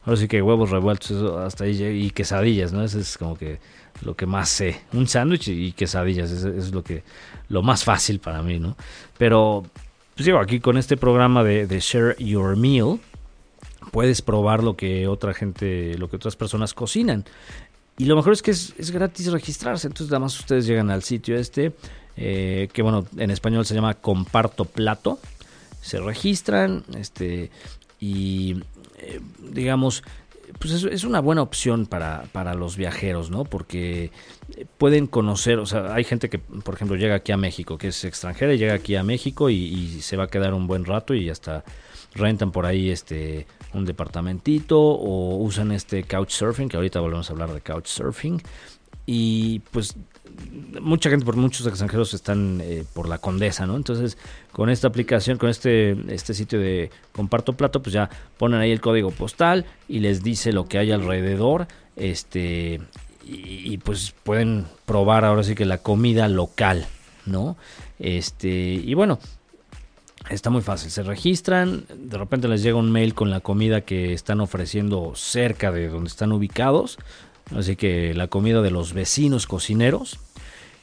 ahora 0.04 0.16
sí 0.16 0.28
que 0.28 0.42
huevos 0.42 0.70
revueltos 0.70 1.10
hasta 1.38 1.64
ahí 1.64 1.82
y 1.82 2.10
quesadillas 2.10 2.72
no 2.72 2.84
eso 2.84 2.98
es 2.98 3.16
como 3.16 3.36
que 3.36 3.58
lo 4.02 4.14
que 4.16 4.26
más 4.26 4.48
sé. 4.48 4.80
Un 4.92 5.06
sándwich 5.06 5.48
y 5.48 5.72
quesadillas 5.72 6.30
eso 6.30 6.48
es 6.48 6.72
lo 6.72 6.82
que 6.82 7.02
lo 7.48 7.62
más 7.62 7.84
fácil 7.84 8.20
para 8.20 8.42
mí 8.42 8.58
no 8.58 8.76
pero 9.16 9.64
pues 10.14 10.26
digo 10.26 10.38
aquí 10.38 10.60
con 10.60 10.76
este 10.76 10.98
programa 10.98 11.42
de, 11.44 11.66
de 11.66 11.80
share 11.80 12.14
your 12.18 12.56
meal 12.56 12.98
puedes 13.90 14.22
probar 14.22 14.62
lo 14.62 14.76
que 14.76 15.08
otra 15.08 15.34
gente, 15.34 15.96
lo 15.98 16.08
que 16.08 16.16
otras 16.16 16.36
personas 16.36 16.74
cocinan. 16.74 17.24
Y 17.98 18.06
lo 18.06 18.16
mejor 18.16 18.32
es 18.32 18.42
que 18.42 18.50
es, 18.50 18.90
gratis 18.90 19.30
registrarse, 19.30 19.86
entonces 19.86 20.10
nada 20.10 20.20
más 20.20 20.38
ustedes 20.38 20.66
llegan 20.66 20.90
al 20.90 21.02
sitio 21.02 21.36
este, 21.36 21.72
eh, 22.16 22.68
que 22.72 22.82
bueno, 22.82 23.06
en 23.16 23.30
español 23.30 23.66
se 23.66 23.74
llama 23.74 23.94
Comparto 23.94 24.64
Plato, 24.64 25.18
se 25.82 26.00
registran, 26.00 26.84
este, 26.96 27.50
y 28.00 28.56
eh, 28.98 29.20
digamos, 29.50 30.02
pues 30.58 30.84
es, 30.84 31.04
una 31.04 31.20
buena 31.20 31.42
opción 31.42 31.86
para, 31.86 32.24
para, 32.32 32.54
los 32.54 32.76
viajeros, 32.76 33.30
¿no? 33.30 33.44
Porque 33.44 34.10
pueden 34.78 35.06
conocer, 35.06 35.58
o 35.58 35.66
sea, 35.66 35.94
hay 35.94 36.04
gente 36.04 36.28
que, 36.28 36.38
por 36.38 36.74
ejemplo, 36.74 36.96
llega 36.96 37.16
aquí 37.16 37.32
a 37.32 37.36
México, 37.36 37.78
que 37.78 37.88
es 37.88 38.04
extranjera 38.04 38.54
y 38.54 38.58
llega 38.58 38.74
aquí 38.74 38.96
a 38.96 39.02
México 39.02 39.50
y, 39.50 39.56
y 39.56 40.00
se 40.02 40.16
va 40.16 40.24
a 40.24 40.28
quedar 40.28 40.54
un 40.54 40.66
buen 40.66 40.84
rato 40.84 41.14
y 41.14 41.30
hasta 41.30 41.64
rentan 42.14 42.52
por 42.52 42.66
ahí 42.66 42.90
este 42.90 43.46
un 43.72 43.84
departamentito 43.84 44.78
o 44.78 45.36
usan 45.36 45.72
este 45.72 46.04
couchsurfing, 46.04 46.68
que 46.68 46.76
ahorita 46.76 47.00
volvemos 47.00 47.28
a 47.30 47.32
hablar 47.32 47.52
de 47.52 47.60
couchsurfing. 47.60 48.42
Y 49.06 49.60
pues 49.70 49.96
mucha 50.80 51.10
gente, 51.10 51.24
por 51.24 51.36
muchos 51.36 51.66
extranjeros 51.66 52.14
están 52.14 52.60
eh, 52.62 52.84
por 52.94 53.08
la 53.08 53.18
condesa, 53.18 53.66
¿no? 53.66 53.76
Entonces, 53.76 54.18
con 54.52 54.70
esta 54.70 54.88
aplicación, 54.88 55.38
con 55.38 55.48
este, 55.48 55.96
este 56.12 56.34
sitio 56.34 56.60
de 56.60 56.90
comparto 57.12 57.54
plato, 57.54 57.82
pues 57.82 57.92
ya 57.92 58.08
ponen 58.38 58.60
ahí 58.60 58.70
el 58.70 58.80
código 58.80 59.10
postal 59.10 59.64
y 59.88 60.00
les 60.00 60.22
dice 60.22 60.52
lo 60.52 60.66
que 60.66 60.78
hay 60.78 60.92
alrededor, 60.92 61.66
este, 61.96 62.80
y, 63.24 63.72
y 63.72 63.78
pues 63.78 64.14
pueden 64.22 64.66
probar 64.86 65.24
ahora 65.24 65.42
sí 65.42 65.54
que 65.54 65.64
la 65.64 65.78
comida 65.78 66.28
local, 66.28 66.86
¿no? 67.26 67.56
Este, 67.98 68.48
y 68.48 68.94
bueno, 68.94 69.18
Está 70.30 70.50
muy 70.50 70.62
fácil, 70.62 70.90
se 70.90 71.02
registran, 71.02 71.84
de 71.94 72.16
repente 72.16 72.48
les 72.48 72.62
llega 72.62 72.76
un 72.76 72.90
mail 72.90 73.14
con 73.14 73.30
la 73.30 73.40
comida 73.40 73.82
que 73.82 74.12
están 74.12 74.40
ofreciendo 74.40 75.12
cerca 75.14 75.72
de 75.72 75.88
donde 75.88 76.08
están 76.08 76.32
ubicados, 76.32 76.98
así 77.56 77.76
que 77.76 78.14
la 78.14 78.28
comida 78.28 78.62
de 78.62 78.70
los 78.70 78.92
vecinos 78.92 79.46
cocineros. 79.46 80.18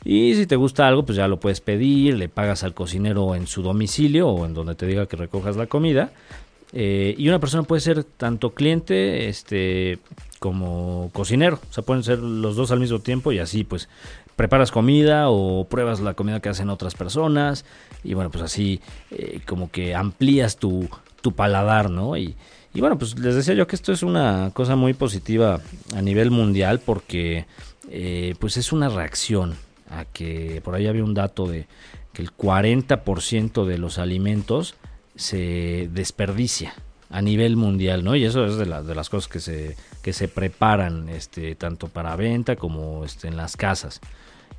Y 0.04 0.36
si 0.36 0.46
te 0.46 0.56
gusta 0.56 0.88
algo, 0.88 1.06
pues 1.06 1.18
ya 1.18 1.28
lo 1.28 1.40
puedes 1.40 1.62
pedir, 1.62 2.16
le 2.18 2.30
pagas 2.30 2.64
al 2.64 2.74
cocinero 2.74 3.36
en 3.36 3.48
su 3.48 3.62
domicilio 3.62 4.30
o 4.30 4.46
en 4.46 4.54
donde 4.54 4.76
te 4.76 4.86
diga 4.86 5.08
que 5.08 5.18
recojas 5.18 5.56
la 5.58 5.68
comida. 5.68 6.12
Eh, 6.72 7.16
y 7.18 7.28
una 7.28 7.40
persona 7.40 7.64
puede 7.64 7.82
ser 7.82 8.04
tanto 8.04 8.54
cliente 8.54 9.28
este, 9.28 9.98
como 10.38 11.10
cocinero, 11.14 11.60
o 11.68 11.74
sea, 11.74 11.84
pueden 11.84 12.04
ser 12.04 12.20
los 12.20 12.56
dos 12.56 12.70
al 12.70 12.80
mismo 12.80 13.00
tiempo 13.00 13.32
y 13.32 13.40
así 13.40 13.64
pues 13.64 13.90
preparas 14.40 14.72
comida 14.72 15.30
o 15.30 15.66
pruebas 15.66 16.00
la 16.00 16.14
comida 16.14 16.40
que 16.40 16.48
hacen 16.48 16.70
otras 16.70 16.96
personas 16.96 17.66
y 18.06 18.14
bueno, 18.14 18.32
pues 18.32 18.42
así 18.42 18.80
eh, 19.12 19.42
como 19.46 19.70
que 19.70 19.96
amplías 19.96 20.56
tu, 20.56 20.88
tu 21.22 21.34
paladar, 21.34 21.90
¿no? 21.90 22.16
Y, 22.16 22.36
y, 22.74 22.80
bueno, 22.80 22.98
pues 22.98 23.20
les 23.20 23.36
decía 23.36 23.54
yo 23.54 23.68
que 23.68 23.76
esto 23.76 23.92
es 23.92 24.02
una 24.02 24.52
cosa 24.54 24.78
muy 24.78 24.94
positiva 24.94 25.60
a 25.94 26.02
nivel 26.02 26.32
mundial 26.32 26.80
porque 26.80 27.48
eh, 27.90 28.34
pues 28.40 28.56
es 28.56 28.72
una 28.72 28.88
reacción 28.88 29.58
a 29.90 30.06
que 30.06 30.62
por 30.64 30.74
ahí 30.74 30.88
había 30.88 31.04
un 31.04 31.16
dato 31.16 31.46
de 31.46 31.68
que 32.14 32.22
el 32.22 32.32
40% 32.32 33.66
de 33.66 33.78
los 33.78 33.98
alimentos 33.98 34.76
se 35.18 35.90
desperdicia 35.92 36.76
a 37.10 37.22
nivel 37.22 37.58
mundial, 37.58 38.06
¿no? 38.06 38.16
Y 38.16 38.24
eso 38.24 38.46
es 38.46 38.56
de, 38.56 38.64
de 38.64 38.96
las 38.96 39.10
cosas 39.10 39.28
que 39.28 39.42
se, 39.42 39.76
que 40.02 40.14
se 40.14 40.30
preparan 40.30 41.10
este, 41.10 41.56
tanto 41.56 41.90
para 41.90 42.16
venta 42.16 42.56
como 42.56 43.04
este, 43.04 43.28
en 43.28 43.36
las 43.36 43.58
casas. 43.58 44.00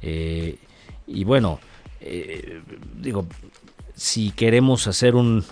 Eh, 0.03 0.59
y 1.07 1.25
bueno, 1.25 1.61
eh, 2.01 2.63
digo, 3.01 3.27
si 3.95 4.31
queremos 4.31 4.87
hacer 4.87 5.15
un, 5.15 5.45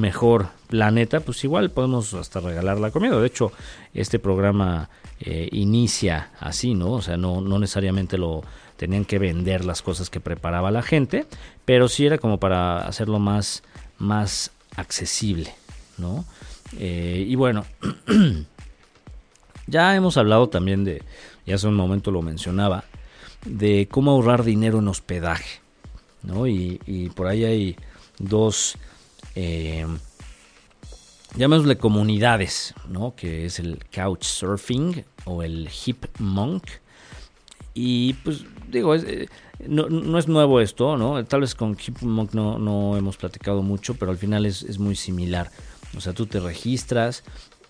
mejor 0.00 0.48
planeta, 0.68 1.20
pues 1.20 1.42
igual 1.44 1.70
podemos 1.70 2.14
hasta 2.14 2.40
regalar 2.40 2.78
la 2.78 2.90
comida. 2.90 3.18
De 3.18 3.26
hecho, 3.26 3.52
este 3.92 4.18
programa 4.18 4.88
eh, 5.20 5.48
inicia 5.52 6.30
así, 6.40 6.74
¿no? 6.74 6.92
O 6.92 7.02
sea, 7.02 7.16
no, 7.16 7.40
no 7.40 7.58
necesariamente 7.58 8.16
lo 8.16 8.42
tenían 8.76 9.04
que 9.04 9.18
vender 9.18 9.64
las 9.64 9.82
cosas 9.82 10.08
que 10.08 10.20
preparaba 10.20 10.70
la 10.70 10.82
gente, 10.82 11.26
pero 11.66 11.88
sí 11.88 12.06
era 12.06 12.16
como 12.16 12.38
para 12.38 12.86
hacerlo 12.86 13.18
más, 13.18 13.62
más 13.98 14.52
accesible, 14.76 15.52
¿no? 15.98 16.24
y 16.78 17.34
bueno, 17.34 17.66
ya 19.66 19.96
hemos 19.96 20.16
hablado 20.16 20.48
también 20.48 20.84
de, 20.84 21.02
ya 21.44 21.56
hace 21.56 21.66
un 21.66 21.74
momento 21.74 22.12
lo 22.12 22.22
mencionaba, 22.22 22.84
de 23.44 23.88
cómo 23.90 24.12
ahorrar 24.12 24.44
dinero 24.44 24.78
en 24.78 24.88
hospedaje. 24.88 25.60
¿no? 26.22 26.46
Y, 26.46 27.10
por 27.14 27.26
ahí 27.26 27.44
hay 27.44 27.76
dos, 28.18 28.76
eh, 29.34 29.86
llamémosle 31.36 31.78
comunidades, 31.78 32.74
¿no? 32.88 33.14
que 33.16 33.46
es 33.46 33.58
el 33.58 33.78
Couchsurfing 33.94 35.04
o 35.24 35.42
el 35.42 35.68
Hip 35.84 36.06
Monk. 36.18 36.64
Y 37.72 38.14
pues 38.14 38.44
digo, 38.68 38.94
eh, 38.94 39.28
no, 39.66 40.18
es 40.18 40.26
nuevo 40.26 40.60
esto, 40.60 40.96
¿no? 40.96 41.24
Tal 41.24 41.42
vez 41.42 41.54
con 41.54 41.76
Hip 41.86 42.02
Monk 42.02 42.34
no, 42.34 42.58
no 42.58 42.96
hemos 42.96 43.16
platicado 43.16 43.62
mucho, 43.62 43.94
pero 43.94 44.10
al 44.10 44.18
final 44.18 44.44
es, 44.44 44.62
es 44.64 44.78
muy 44.78 44.96
similar. 44.96 45.50
O 45.96 46.00
sea, 46.00 46.12
tú 46.12 46.26
te 46.26 46.40
registras, 46.40 47.22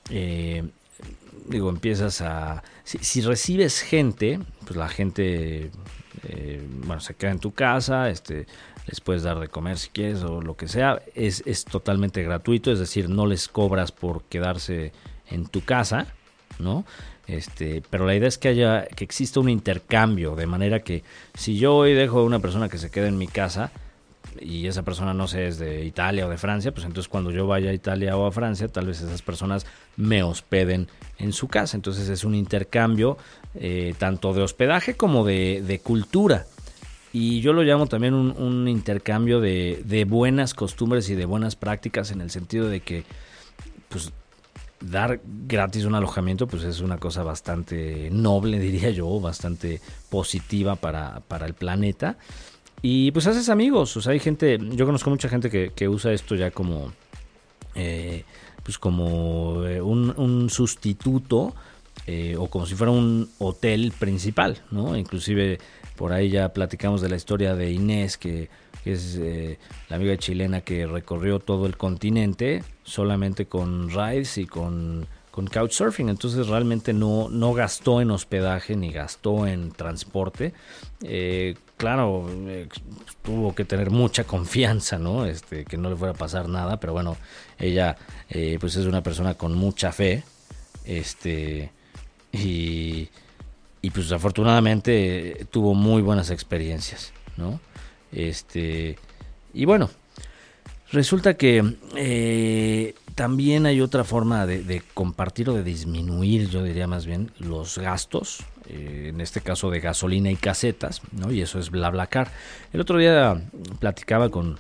eh, 0.09 0.65
digo, 1.47 1.69
empiezas 1.69 2.21
a... 2.21 2.63
Si, 2.85 3.21
recibes 3.21 3.81
gente, 3.81 4.41
pues 4.65 4.77
la 4.77 4.89
gente, 4.89 5.71
eh, 6.25 6.67
bueno, 6.85 7.01
se 7.01 7.15
queda 7.15 7.31
en 7.31 7.39
tu 7.39 7.53
casa, 7.53 8.11
este, 8.11 8.47
les 8.87 9.01
puedes 9.01 9.23
dar 9.23 9.39
de 9.39 9.49
comer 9.49 9.79
si 9.79 9.89
quieres 9.91 10.23
o 10.23 10.41
lo 10.41 10.57
que 10.57 10.69
sea, 10.69 11.03
es, 11.15 11.43
es 11.47 11.65
totalmente 11.65 12.23
gratuito, 12.23 12.73
es 12.73 12.79
decir, 12.79 13.09
no 13.09 13.27
les 13.27 13.49
cobras 13.49 13.93
por 13.93 14.25
quedarse 14.25 14.93
en 15.29 15.47
tu 15.47 15.63
casa, 15.63 16.07
¿no? 16.59 16.85
Este, 17.27 17.83
pero 17.89 18.07
la 18.07 18.17
idea 18.17 18.29
es 18.29 18.39
que 18.39 18.49
haya, 18.49 18.87
que 18.87 19.05
exista 19.05 19.39
un 19.39 19.49
intercambio, 19.49 20.35
de 20.35 20.47
manera 20.47 20.81
que 20.81 21.05
si 21.35 21.57
yo 21.57 21.77
hoy 21.77 21.95
dejo 21.95 22.21
a 22.21 22.25
una 22.25 22.41
persona 22.41 22.69
que 22.69 22.79
se 22.79 22.91
quede 22.91 23.07
en 23.07 23.19
mi 23.19 23.29
casa, 23.29 23.71
y 24.41 24.67
esa 24.67 24.83
persona 24.83 25.15
no 25.15 25.27
sé 25.27 25.47
es 25.47 25.59
de 25.59 25.85
Italia 25.85 26.27
o 26.27 26.31
de 26.31 26.39
Francia, 26.39 26.73
pues 26.73 26.85
entonces 26.87 27.09
cuando 27.09 27.31
yo 27.31 27.47
vaya 27.47 27.71
a 27.71 27.73
Italia 27.73 28.17
o 28.17 28.27
a 28.27 28.33
Francia, 28.33 28.69
tal 28.69 28.87
vez 28.87 29.01
esas 29.01 29.23
personas 29.23 29.67
me 30.01 30.23
hospeden 30.23 30.89
en 31.19 31.33
su 31.33 31.49
casa. 31.49 31.77
Entonces 31.77 32.09
es 32.09 32.25
un 32.25 32.35
intercambio 32.35 33.19
eh, 33.55 33.95
tanto 33.99 34.33
de 34.33 34.43
hospedaje 34.43 34.95
como 34.95 35.25
de, 35.25 35.81
cultura. 35.83 36.47
Y 37.13 37.41
yo 37.41 37.53
lo 37.53 37.63
llamo 37.63 37.87
también 37.87 38.15
un, 38.15 38.69
intercambio 38.69 39.41
de, 39.41 40.07
buenas 40.09 40.55
costumbres 40.55 41.09
y 41.11 41.15
de 41.15 41.25
buenas 41.25 41.57
prácticas 41.57 42.11
en 42.11 42.21
el 42.21 42.31
sentido 42.31 42.69
de 42.69 42.81
que 42.81 43.05
pues 43.89 44.13
dar 44.81 45.21
gratis 45.25 45.85
un 45.85 45.95
alojamiento 45.95 46.47
pues 46.47 46.63
es 46.63 46.81
una 46.81 46.97
cosa 46.97 47.23
bastante 47.23 48.09
noble 48.11 48.59
diría 48.61 48.91
yo, 48.91 49.21
bastante 49.21 49.81
positiva 50.09 50.77
para, 50.77 51.21
para 51.21 51.47
el 51.47 51.55
planeta. 51.55 52.17
Y 52.83 53.11
pues 53.11 53.27
haces 53.27 53.49
amigos, 53.49 53.97
o 53.97 54.01
sea, 54.01 54.13
hay 54.13 54.21
gente, 54.21 54.59
yo 54.59 54.87
conozco 54.87 55.11
mucha 55.11 55.29
gente 55.29 55.51
que, 55.51 55.89
usa 55.89 56.13
esto 56.13 56.35
ya 56.35 56.51
como, 56.51 56.93
eh, 57.75 58.25
pues 58.71 58.79
como 58.79 59.65
eh, 59.67 59.83
un, 59.83 60.49
sustituto 60.49 61.57
eh, 62.07 62.37
o 62.39 62.47
como 62.47 62.67
si 62.67 62.77
fuera 62.77 62.93
un 62.93 63.29
hotel 63.39 63.93
principal, 63.99 64.63
¿no? 64.71 64.97
Inclusive 64.97 65.59
por 65.97 66.13
ahí 66.13 66.31
ya 66.31 66.53
platicamos 66.53 67.01
de 67.01 67.09
la 67.09 67.17
historia 67.17 67.57
de 67.57 67.73
Inés 67.73 68.17
que 68.17 68.49
que 68.83 68.93
es 68.93 69.19
eh, 69.21 69.59
la 69.89 69.97
amiga 69.97 70.17
chilena 70.17 70.63
que 70.63 70.87
recorrió 70.87 71.39
todo 71.39 71.67
el 71.67 71.77
continente 71.77 72.63
solamente 72.83 73.47
con 73.47 73.91
rides 73.91 74.39
y 74.39 74.47
con, 74.47 75.07
con 75.31 75.47
couchsurfing. 75.47 76.09
Entonces 76.09 76.47
realmente 76.49 76.93
no, 76.93 77.29
no 77.29 77.53
gastó 77.53 78.01
en 78.01 78.11
hospedaje 78.11 78.77
ni 78.77 78.91
gastó 78.91 79.47
en 79.47 79.73
transporte. 79.73 80.53
Eh, 81.03 81.57
claro, 81.77 82.27
eh, 82.31 82.69
tuvo 83.23 83.55
que 83.55 83.65
tener 83.65 83.91
mucha 83.91 84.25
confianza, 84.25 84.99
¿no? 84.99 85.27
Este, 85.27 85.65
que 85.65 85.77
no 85.77 85.91
le 85.91 85.97
fuera 85.97 86.13
a 86.13 86.17
pasar 86.17 86.49
nada, 86.49 86.79
pero 86.79 86.93
bueno, 86.93 87.17
ella 87.59 87.97
pues 88.61 88.77
es 88.77 88.87
una 88.87 89.03
persona 89.03 89.35
con 89.35 89.55
mucha 89.55 89.93
fe. 89.93 90.25
Este, 90.85 91.71
y, 92.33 93.09
y 93.83 93.91
pues 93.91 94.11
afortunadamente 94.13 95.47
tuvo 95.51 95.75
muy 95.75 96.03
buenas 96.03 96.31
experiencias, 96.31 97.13
¿no? 97.37 97.61
Este, 98.13 98.99
y 99.55 99.65
bueno, 99.65 99.91
resulta 100.93 101.35
que 101.35 101.77
eh, 101.97 102.95
también 103.21 103.67
hay 103.67 103.83
otra 103.83 104.03
forma 104.03 104.47
de, 104.47 104.83
compartir 104.95 105.51
o 105.51 105.53
de 105.53 105.63
disminuir, 105.63 106.49
yo 106.49 106.63
diría 106.63 106.87
más 106.87 107.05
bien, 107.05 107.31
los 107.39 107.77
gastos, 107.77 108.39
eh, 108.67 109.11
en 109.11 109.21
este 109.21 109.43
caso 109.43 109.69
de 109.69 109.79
gasolina 109.79 110.31
y 110.31 110.37
casetas, 110.37 111.03
¿no? 111.13 111.31
Y 111.31 111.43
eso 111.43 111.59
es 111.59 111.71
BlaBlaCar. 111.71 112.31
El 112.73 112.81
otro 112.81 112.97
día 112.97 113.39
platicaba 113.79 114.31
con, 114.31 114.59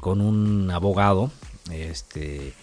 con 0.00 0.22
un 0.22 0.70
abogado, 0.70 1.30
este, 1.70 2.54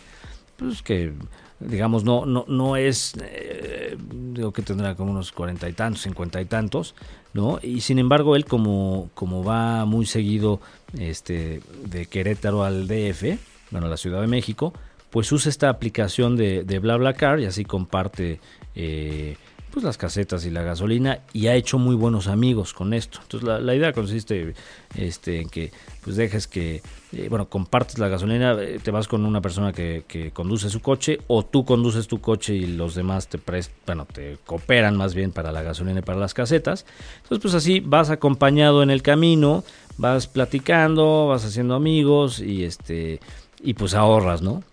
pues 0.58 0.82
que 0.82 1.14
digamos, 1.60 2.04
no, 2.04 2.26
no, 2.26 2.46
no 2.48 2.76
es, 2.76 3.14
eh, 3.22 3.96
digo 4.12 4.52
que 4.52 4.64
tendrá 4.64 4.96
como 4.96 5.12
unos 5.12 5.32
cuarenta 5.32 5.70
y 5.70 5.74
tantos, 5.74 6.02
cincuenta 6.02 6.42
y 6.42 6.46
tantos, 6.46 6.96
¿no? 7.36 7.60
Y 7.62 7.82
sin 7.82 8.00
embargo, 8.00 8.36
él 8.36 8.46
como, 8.46 9.12
como 9.14 9.44
va 9.44 9.86
muy 9.86 10.08
seguido 10.08 10.62
este, 10.98 11.62
de 11.86 12.08
Querétaro 12.08 12.64
al 12.64 12.88
DF, 12.88 13.38
bueno, 13.72 13.88
la 13.88 13.98
Ciudad 13.98 14.22
de 14.22 14.28
México, 14.28 14.74
pues 15.10 15.32
usa 15.32 15.50
esta 15.50 15.70
aplicación 15.70 16.38
de, 16.38 16.64
de 16.64 16.80
BlaBlaCar 16.80 17.40
y 17.40 17.46
así 17.46 17.66
comparte 17.66 18.40
eh, 18.76 19.36
pues 19.72 19.84
las 19.84 19.98
casetas 19.98 20.46
y 20.46 20.50
la 20.50 20.64
gasolina 20.64 21.20
y 21.32 21.48
ha 21.48 21.56
hecho 21.56 21.78
muy 21.78 21.96
buenos 21.96 22.28
amigos 22.28 22.74
con 22.74 22.94
esto. 22.94 23.20
Entonces 23.22 23.48
la, 23.62 23.76
idea 23.76 23.94
consiste 23.94 24.54
este, 24.96 25.42
en 25.42 25.50
que 25.50 25.72
pues 26.04 26.16
dejes 26.16 26.48
que, 26.48 26.82
eh, 27.14 27.28
bueno, 27.30 27.50
compartes 27.50 28.00
la 28.00 28.08
gasolina, 28.08 28.54
eh, 28.60 28.80
te 28.82 28.92
vas 28.92 29.08
con 29.08 29.26
una 29.26 29.42
persona 29.42 29.72
que, 29.72 30.04
que, 30.08 30.32
conduce 30.32 30.70
su 30.70 30.82
coche 30.82 31.20
o 31.28 31.46
tú 31.46 31.66
conduces 31.66 32.08
tu 32.08 32.20
coche 32.20 32.56
y 32.56 32.66
los 32.66 32.96
demás 32.96 33.28
te 33.28 33.38
prestan, 33.38 33.76
bueno, 33.86 34.08
te 34.12 34.38
cooperan 34.46 34.98
más 34.98 35.14
bien 35.14 35.32
para 35.32 35.52
la 35.52 35.62
gasolina 35.62 36.00
y 36.00 36.04
para 36.04 36.20
las 36.20 36.34
casetas. 36.34 36.86
Entonces 37.24 37.40
pues 37.40 37.54
así 37.54 37.80
vas 37.80 38.10
acompañado 38.10 38.82
en 38.82 38.90
el 38.90 39.04
camino, 39.04 39.64
vas 39.98 40.28
platicando, 40.28 41.28
vas 41.28 41.46
haciendo 41.46 41.76
amigos 41.76 42.40
y 42.40 42.64
este 42.64 43.20
y 43.62 43.74
pues 43.74 43.94
ahorras, 43.94 44.42
¿no? 44.42 44.64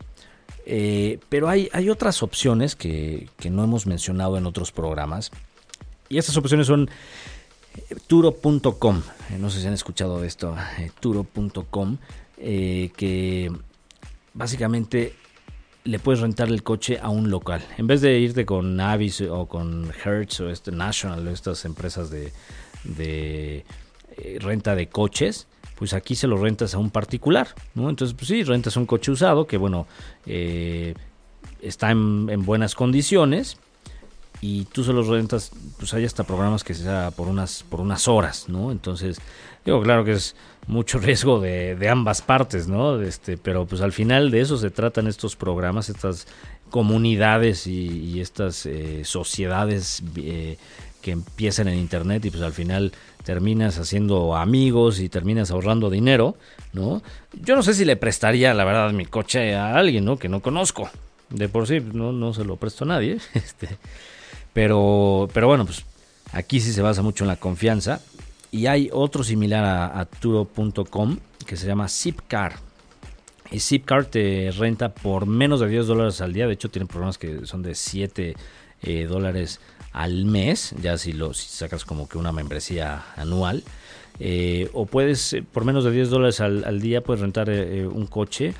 Eh, 0.68 1.20
pero 1.28 1.48
hay, 1.48 1.68
hay 1.72 1.88
otras 1.90 2.24
opciones 2.24 2.74
que, 2.74 3.28
no 3.48 3.62
hemos 3.62 3.86
mencionado 3.86 4.36
en 4.36 4.46
otros 4.46 4.72
programas. 4.72 5.30
Y 6.08 6.18
estas 6.18 6.36
opciones 6.36 6.66
son 6.66 6.90
eh, 7.76 7.96
turo.com. 8.08 9.02
Eh, 9.30 9.38
no 9.38 9.48
sé 9.48 9.60
si 9.60 9.66
han 9.68 9.72
escuchado 9.72 10.20
de 10.20 10.26
esto. 10.26 10.56
turo.com. 11.00 11.98
que 12.36 13.52
básicamente 14.34 15.14
le 15.84 16.00
puedes 16.00 16.20
rentar 16.20 16.48
el 16.48 16.64
coche 16.64 16.98
a 17.00 17.10
un 17.10 17.30
local. 17.30 17.64
En 17.78 17.86
vez 17.86 18.00
de 18.00 18.18
irte 18.18 18.44
con 18.44 18.74
Navis 18.74 19.20
o 19.20 19.46
con 19.46 19.92
Hertz 20.04 20.40
o 20.40 20.50
este 20.50 20.72
National, 20.72 21.28
estas 21.28 21.64
empresas 21.64 22.10
de, 22.10 22.32
de 22.82 23.64
renta 24.40 24.74
de 24.74 24.88
coches, 24.88 25.46
pues 25.76 25.92
aquí 25.92 26.16
se 26.16 26.26
lo 26.26 26.36
rentas 26.38 26.74
a 26.74 26.78
un 26.78 26.90
particular, 26.90 27.48
¿no? 27.74 27.88
Entonces, 27.90 28.16
pues 28.16 28.28
sí, 28.28 28.42
rentas 28.42 28.76
un 28.76 28.86
coche 28.86 29.12
usado 29.12 29.46
que, 29.46 29.58
bueno, 29.58 29.86
eh, 30.24 30.94
está 31.60 31.90
en, 31.90 32.44
buenas 32.44 32.74
condiciones 32.74 33.58
y 34.40 34.64
tú 34.66 34.84
se 34.84 34.92
los 34.92 35.06
rentas, 35.08 35.52
pues 35.78 35.92
hay 35.94 36.04
hasta 36.04 36.24
programas 36.24 36.64
que 36.64 36.74
sea 36.74 37.10
por 37.10 37.28
unas, 37.28 37.62
por 37.62 37.80
unas 37.80 38.08
horas, 38.08 38.48
¿no? 38.48 38.72
Entonces, 38.72 39.18
digo, 39.64 39.82
claro 39.82 40.04
que 40.04 40.12
es 40.12 40.34
mucho 40.66 40.98
riesgo 41.00 41.40
de, 41.40 41.88
ambas 41.90 42.22
partes, 42.22 42.68
¿no? 42.68 43.00
Este, 43.02 43.36
pero 43.36 43.66
pues 43.66 43.82
al 43.82 43.92
final 43.92 44.30
de 44.30 44.40
eso 44.40 44.56
se 44.56 44.70
tratan 44.70 45.06
estos 45.06 45.36
programas, 45.36 45.90
estas 45.90 46.26
comunidades 46.70 47.66
y, 47.66 48.20
estas 48.20 48.66
eh, 48.66 49.04
sociedades 49.04 50.02
eh, 50.16 50.56
que 51.06 51.12
empiezan 51.12 51.68
en 51.68 51.78
internet 51.78 52.24
y 52.24 52.30
pues 52.30 52.42
al 52.42 52.52
final 52.52 52.90
terminas 53.22 53.78
haciendo 53.78 54.34
amigos 54.34 54.98
y 54.98 55.08
terminas 55.08 55.52
ahorrando 55.52 55.88
dinero, 55.88 56.34
¿no? 56.72 57.00
Yo 57.32 57.54
no 57.54 57.62
sé 57.62 57.74
si 57.74 57.84
le 57.84 57.94
prestaría, 57.94 58.52
la 58.54 58.64
verdad, 58.64 58.90
mi 58.90 59.06
coche 59.06 59.54
a 59.54 59.76
alguien, 59.76 60.04
¿no? 60.04 60.18
Que 60.18 60.28
no 60.28 60.42
conozco. 60.42 60.90
De 61.30 61.48
por 61.48 61.68
sí, 61.68 61.78
no, 61.78 62.10
no 62.10 62.34
se 62.34 62.44
lo 62.44 62.56
presto 62.56 62.82
a 62.82 62.88
nadie. 62.88 63.18
Este, 63.34 63.68
pero, 64.52 65.28
pero 65.32 65.46
bueno, 65.46 65.64
pues 65.64 65.84
aquí 66.32 66.58
sí 66.58 66.72
se 66.72 66.82
basa 66.82 67.02
mucho 67.02 67.22
en 67.22 67.28
la 67.28 67.36
confianza. 67.36 68.00
Y 68.50 68.66
hay 68.66 68.90
otro 68.92 69.22
similar 69.22 69.64
a, 69.64 70.04
Turo.com 70.06 71.18
que 71.46 71.56
se 71.56 71.68
llama 71.68 71.86
Zipcar. 71.88 72.56
Y 73.52 73.60
Zipcar 73.60 74.06
te 74.06 74.50
renta 74.58 74.88
por 74.88 75.26
menos 75.26 75.60
de 75.60 75.68
10 75.68 75.86
dólares 75.86 76.20
al 76.20 76.32
día. 76.32 76.48
De 76.48 76.54
hecho, 76.54 76.68
tienen 76.68 76.88
programas 76.88 77.16
que 77.16 77.46
son 77.46 77.62
de 77.62 77.76
7 77.76 78.34
eh, 78.82 79.06
dólares 79.06 79.60
al 79.96 80.26
mes, 80.26 80.74
ya 80.80 80.98
si 80.98 81.12
lo 81.12 81.32
sacas 81.32 81.86
como 81.86 82.06
que 82.06 82.18
una 82.18 82.30
membresía 82.30 83.06
anual. 83.16 83.64
Eh, 84.20 84.68
o 84.74 84.84
puedes, 84.84 85.32
eh, 85.32 85.42
por 85.42 85.64
menos 85.64 85.84
de 85.84 85.90
10 85.90 86.10
dólares 86.10 86.40
al, 86.40 86.80
día, 86.80 87.02
puedes 87.02 87.22
rentar 87.22 87.48
eh, 87.48 87.86
un 87.86 88.06
coche 88.06 88.54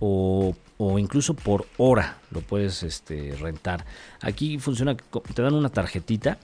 o, 0.00 0.54
o, 0.78 0.98
incluso 0.98 1.34
por 1.34 1.66
hora 1.78 2.18
lo 2.32 2.40
puedes 2.40 2.82
este, 2.82 3.36
rentar. 3.40 3.84
Aquí 4.20 4.58
funciona, 4.58 4.96
te 4.96 5.42
dan 5.42 5.54
una 5.54 5.68
tarjetita 5.68 6.38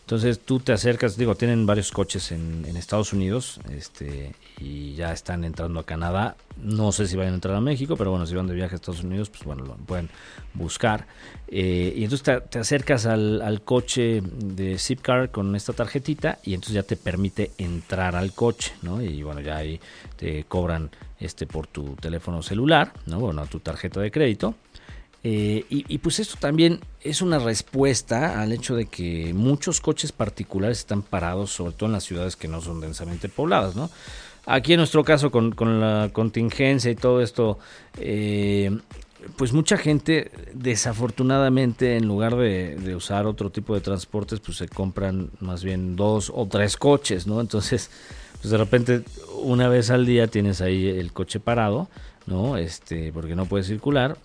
entonces 0.00 0.40
tú 0.40 0.60
te 0.60 0.72
acercas, 0.72 1.16
digo, 1.16 1.34
tienen 1.34 1.66
varios 1.66 1.90
coches 1.90 2.30
en, 2.32 2.64
Estados 2.76 3.12
Unidos 3.12 3.60
este, 3.70 4.34
y 4.58 4.94
ya 4.94 5.12
están 5.12 5.44
entrando 5.44 5.80
a 5.80 5.84
Canadá. 5.84 6.36
No 6.56 6.92
sé 6.92 7.06
si 7.06 7.16
van 7.16 7.28
a 7.28 7.34
entrar 7.34 7.56
a 7.56 7.60
México, 7.60 7.96
pero 7.96 8.10
bueno, 8.10 8.26
si 8.26 8.34
van 8.34 8.46
de 8.46 8.54
viaje 8.54 8.74
a 8.74 8.76
Estados 8.76 9.02
Unidos, 9.02 9.30
pues 9.30 9.44
bueno, 9.44 9.64
lo 9.64 9.74
pueden 9.74 10.08
buscar. 10.54 11.06
Eh, 11.48 11.92
y 11.96 12.04
entonces 12.04 12.42
te, 12.48 12.58
acercas 12.58 13.06
al, 13.06 13.62
coche 13.64 14.22
de 14.22 14.78
Zipcar 14.78 15.30
con 15.30 15.54
esta 15.56 15.72
tarjetita 15.72 16.38
y 16.44 16.54
entonces 16.54 16.74
ya 16.74 16.82
te 16.82 16.96
permite 16.96 17.50
entrar 17.58 18.14
al 18.16 18.32
coche, 18.32 18.72
¿no? 18.82 19.02
Y 19.02 19.22
bueno, 19.22 19.40
ya 19.40 19.56
ahí 19.56 19.80
te 20.16 20.44
cobran 20.44 20.90
este 21.18 21.46
por 21.46 21.66
tu 21.66 21.96
teléfono 21.96 22.42
celular, 22.42 22.92
¿no? 23.06 23.18
Bueno, 23.18 23.46
tu 23.46 23.60
tarjeta 23.60 24.00
de 24.00 24.10
crédito. 24.10 24.54
Eh, 25.26 25.64
y, 25.70 25.98
pues 25.98 26.18
esto 26.18 26.36
también 26.38 26.80
es 27.00 27.22
una 27.22 27.38
respuesta 27.38 28.42
al 28.42 28.52
hecho 28.52 28.76
de 28.76 28.84
que 28.84 29.32
muchos 29.32 29.80
coches 29.80 30.12
particulares 30.12 30.80
están 30.80 31.00
parados, 31.00 31.50
sobre 31.50 31.72
todo 31.72 31.86
en 31.86 31.94
las 31.94 32.04
ciudades 32.04 32.36
que 32.36 32.46
no 32.46 32.60
son 32.60 32.82
densamente 32.82 33.30
pobladas, 33.30 33.74
¿no? 33.74 33.90
Aquí 34.46 34.74
en 34.74 34.78
nuestro 34.78 35.04
caso, 35.04 35.30
con, 35.30 35.54
la 35.80 36.10
contingencia 36.12 36.90
y 36.90 36.96
todo 36.96 37.22
esto, 37.22 37.58
eh, 37.98 38.76
pues 39.36 39.52
mucha 39.52 39.76
gente, 39.76 40.30
desafortunadamente, 40.52 41.96
en 41.96 42.06
lugar 42.06 42.36
de, 42.36 42.94
usar 42.94 43.26
otro 43.26 43.50
tipo 43.50 43.74
de 43.74 43.80
transportes, 43.80 44.40
pues 44.40 44.58
se 44.58 44.68
compran 44.68 45.30
más 45.40 45.64
bien 45.64 45.96
dos 45.96 46.30
o 46.34 46.46
tres 46.46 46.76
coches, 46.76 47.26
¿no? 47.26 47.40
Entonces, 47.40 47.90
pues 48.40 48.50
de 48.50 48.58
repente, 48.58 49.02
una 49.42 49.68
vez 49.68 49.90
al 49.90 50.04
día 50.04 50.26
tienes 50.26 50.60
ahí 50.60 50.88
el 50.88 51.12
coche 51.12 51.40
parado, 51.40 51.88
¿no? 52.26 52.58
Este, 52.58 53.12
porque 53.12 53.34
no 53.34 53.46
puede 53.46 53.64
circular 53.64 54.18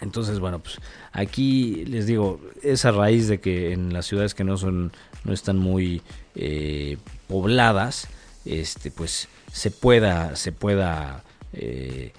entonces, 0.00 0.38
bueno, 0.38 0.60
pues 0.60 0.78
aquí 1.12 1.84
les 1.86 2.06
digo, 2.06 2.40
esa 2.62 2.92
raíz 2.92 3.28
de 3.28 3.40
que 3.40 3.72
en 3.72 3.92
las 3.92 4.06
ciudades 4.06 4.34
que 4.34 4.44
no 4.44 4.56
son, 4.56 4.92
no 5.24 5.32
están 5.32 5.58
muy 5.58 6.02
eh, 6.34 6.98
pobladas, 7.26 8.08
este, 8.48 8.90
pues 8.90 9.28
se 9.52 9.70
pueda, 9.70 10.36
se 10.36 10.52
pueda 10.52 11.22
eh, 11.52 12.12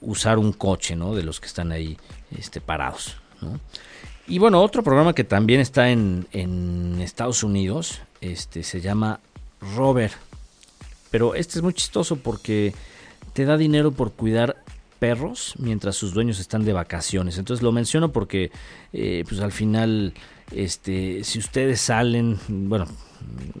usar 0.00 0.38
un 0.38 0.52
coche, 0.52 0.96
¿no? 0.96 1.14
De 1.14 1.22
los 1.22 1.40
que 1.40 1.46
están 1.46 1.72
ahí, 1.72 1.96
este, 2.36 2.60
parados, 2.60 3.16
¿no? 3.40 3.60
Y 4.26 4.38
bueno, 4.38 4.62
otro 4.62 4.82
programa 4.82 5.14
que 5.14 5.24
también 5.24 5.60
está 5.60 5.90
en, 5.90 6.26
en 6.32 7.00
Estados 7.00 7.42
Unidos, 7.42 8.00
este, 8.20 8.62
se 8.62 8.80
llama 8.82 9.20
Rover. 9.74 10.12
Pero 11.10 11.34
este 11.34 11.58
es 11.58 11.62
muy 11.62 11.72
chistoso 11.72 12.16
porque 12.16 12.74
te 13.32 13.46
da 13.46 13.56
dinero 13.56 13.92
por 13.92 14.12
cuidar 14.12 14.62
perros 14.98 15.54
mientras 15.58 15.96
sus 15.96 16.12
dueños 16.12 16.40
están 16.40 16.64
de 16.64 16.72
vacaciones. 16.72 17.38
Entonces 17.38 17.62
lo 17.62 17.72
menciono 17.72 18.12
porque 18.12 18.50
eh, 18.92 19.24
pues 19.26 19.40
al 19.40 19.52
final 19.52 20.12
este 20.52 21.24
si 21.24 21.38
ustedes 21.38 21.80
salen, 21.80 22.38
bueno, 22.48 22.86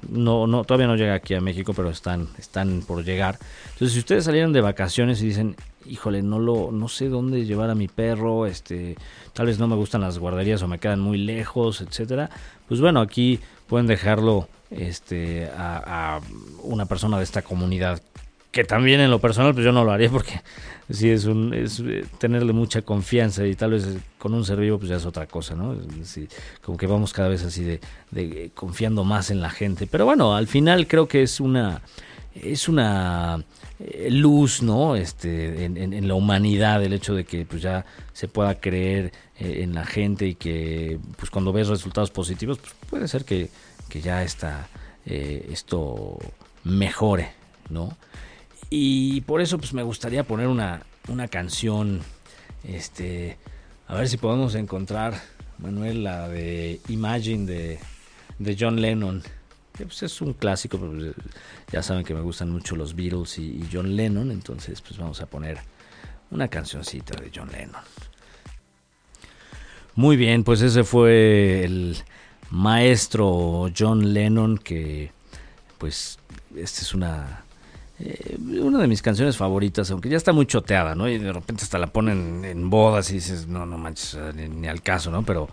no 0.08 0.46
no 0.46 0.64
todavía 0.64 0.86
no 0.86 0.96
llega 0.96 1.14
aquí 1.14 1.34
a 1.34 1.40
México, 1.40 1.72
pero 1.74 1.90
están 1.90 2.28
están 2.38 2.82
por 2.86 3.04
llegar. 3.04 3.38
Entonces 3.72 3.92
si 3.92 3.98
ustedes 3.98 4.24
salieron 4.24 4.52
de 4.52 4.60
vacaciones 4.60 5.22
y 5.22 5.26
dicen, 5.26 5.56
"Híjole, 5.86 6.22
no 6.22 6.38
lo 6.38 6.70
no 6.72 6.88
sé 6.88 7.08
dónde 7.08 7.44
llevar 7.44 7.70
a 7.70 7.74
mi 7.74 7.88
perro, 7.88 8.46
este, 8.46 8.96
tal 9.32 9.46
vez 9.46 9.58
no 9.58 9.68
me 9.68 9.76
gustan 9.76 10.00
las 10.00 10.18
guarderías 10.18 10.62
o 10.62 10.68
me 10.68 10.78
quedan 10.78 11.00
muy 11.00 11.18
lejos, 11.18 11.80
etcétera." 11.80 12.30
Pues 12.68 12.80
bueno, 12.80 13.00
aquí 13.00 13.40
pueden 13.66 13.86
dejarlo 13.86 14.48
este 14.70 15.48
a, 15.56 16.16
a 16.16 16.20
una 16.62 16.86
persona 16.86 17.18
de 17.18 17.24
esta 17.24 17.42
comunidad 17.42 18.02
que 18.50 18.64
también 18.64 19.00
en 19.00 19.10
lo 19.10 19.18
personal 19.18 19.52
pues 19.54 19.64
yo 19.64 19.72
no 19.72 19.84
lo 19.84 19.92
haría 19.92 20.10
porque 20.10 20.40
sí 20.90 21.10
es 21.10 21.26
un 21.26 21.52
es 21.52 21.80
eh, 21.80 22.04
tenerle 22.18 22.52
mucha 22.52 22.82
confianza 22.82 23.46
y 23.46 23.54
tal 23.54 23.72
vez 23.72 23.84
eh, 23.86 23.98
con 24.18 24.34
un 24.34 24.44
ser 24.44 24.58
vivo 24.58 24.78
pues 24.78 24.90
ya 24.90 24.96
es 24.96 25.06
otra 25.06 25.26
cosa, 25.26 25.54
¿no? 25.54 25.76
como 26.62 26.78
que 26.78 26.86
vamos 26.86 27.12
cada 27.12 27.28
vez 27.28 27.44
así 27.44 27.62
de, 27.62 27.80
de, 28.10 28.50
confiando 28.54 29.04
más 29.04 29.30
en 29.30 29.40
la 29.40 29.50
gente. 29.50 29.86
Pero 29.86 30.04
bueno, 30.04 30.34
al 30.34 30.46
final 30.46 30.86
creo 30.86 31.08
que 31.08 31.22
es 31.22 31.40
una 31.40 31.82
es 32.34 32.68
una 32.68 33.44
eh, 33.80 34.08
luz, 34.10 34.62
¿no? 34.62 34.96
Este, 34.96 35.64
en, 35.64 36.08
la 36.08 36.14
humanidad, 36.14 36.82
el 36.82 36.92
hecho 36.92 37.14
de 37.14 37.24
que 37.24 37.44
pues 37.44 37.62
ya 37.62 37.84
se 38.12 38.28
pueda 38.28 38.54
creer 38.54 39.12
en 39.38 39.74
la 39.74 39.84
gente 39.84 40.26
y 40.26 40.34
que 40.34 40.98
pues 41.16 41.30
cuando 41.30 41.52
ves 41.52 41.68
resultados 41.68 42.10
positivos, 42.10 42.58
pues 42.58 42.74
puede 42.90 43.08
ser 43.08 43.24
que, 43.24 43.50
que 43.88 44.00
ya 44.00 44.22
está 44.22 44.68
esto 45.04 46.18
mejore, 46.64 47.32
¿no? 47.70 47.96
Y 48.70 49.22
por 49.22 49.40
eso 49.40 49.58
pues 49.58 49.72
me 49.72 49.82
gustaría 49.82 50.24
poner 50.24 50.46
una, 50.46 50.82
una 51.08 51.28
canción, 51.28 52.00
este, 52.64 53.38
a 53.86 53.94
ver 53.94 54.08
si 54.08 54.18
podemos 54.18 54.54
encontrar, 54.54 55.20
Manuel, 55.58 56.04
la 56.04 56.28
de 56.28 56.80
Imagine 56.88 57.46
de, 57.46 57.78
de 58.38 58.56
John 58.58 58.80
Lennon. 58.80 59.22
pues 59.76 60.02
es 60.02 60.20
un 60.20 60.34
clásico, 60.34 60.78
pues, 60.78 61.14
ya 61.72 61.82
saben 61.82 62.04
que 62.04 62.14
me 62.14 62.20
gustan 62.20 62.50
mucho 62.50 62.76
los 62.76 62.94
Beatles 62.94 63.38
y, 63.38 63.46
y 63.46 63.68
John 63.72 63.96
Lennon, 63.96 64.30
entonces 64.30 64.80
pues 64.82 64.98
vamos 64.98 65.20
a 65.22 65.26
poner 65.26 65.58
una 66.30 66.48
cancioncita 66.48 67.18
de 67.18 67.30
John 67.34 67.50
Lennon. 67.50 67.82
Muy 69.94 70.16
bien, 70.16 70.44
pues 70.44 70.60
ese 70.60 70.84
fue 70.84 71.64
el 71.64 71.96
maestro 72.50 73.70
John 73.76 74.12
Lennon 74.12 74.58
que 74.58 75.10
pues 75.78 76.18
esta 76.54 76.82
es 76.82 76.94
una 76.94 77.44
eh, 78.00 78.36
una 78.38 78.78
de 78.78 78.86
mis 78.86 79.02
canciones 79.02 79.36
favoritas, 79.36 79.90
aunque 79.90 80.08
ya 80.08 80.16
está 80.16 80.32
muy 80.32 80.46
choteada, 80.46 80.94
¿no? 80.94 81.08
Y 81.08 81.18
de 81.18 81.32
repente 81.32 81.64
hasta 81.64 81.78
la 81.78 81.88
ponen 81.88 82.44
en 82.44 82.70
bodas 82.70 83.10
y 83.10 83.14
dices, 83.14 83.48
no, 83.48 83.66
no 83.66 83.76
manches, 83.76 84.16
ni, 84.34 84.68
al 84.68 84.82
caso, 84.82 85.10
¿no? 85.10 85.24
Pero, 85.24 85.48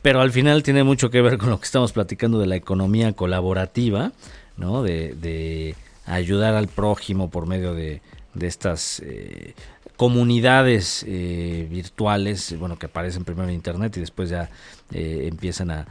pero 0.00 0.20
al 0.20 0.32
final 0.32 0.62
tiene 0.62 0.84
mucho 0.84 1.10
que 1.10 1.20
ver 1.20 1.36
con 1.36 1.50
lo 1.50 1.58
que 1.58 1.66
estamos 1.66 1.92
platicando 1.92 2.38
de 2.38 2.46
la 2.46 2.56
economía 2.56 3.12
colaborativa, 3.12 4.12
¿no? 4.56 4.82
De, 4.82 5.74
ayudar 6.04 6.54
al 6.54 6.66
prójimo 6.66 7.30
por 7.30 7.46
medio 7.46 7.74
de, 7.74 8.00
estas 8.40 9.00
eh, 9.04 9.54
comunidades 9.96 11.04
eh, 11.06 11.68
virtuales, 11.70 12.58
bueno, 12.58 12.76
que 12.76 12.86
aparecen 12.86 13.24
primero 13.24 13.48
en 13.48 13.54
Internet 13.54 13.96
y 13.98 14.00
después 14.00 14.30
ya 14.30 14.48
empiezan 14.90 15.70
a, 15.70 15.86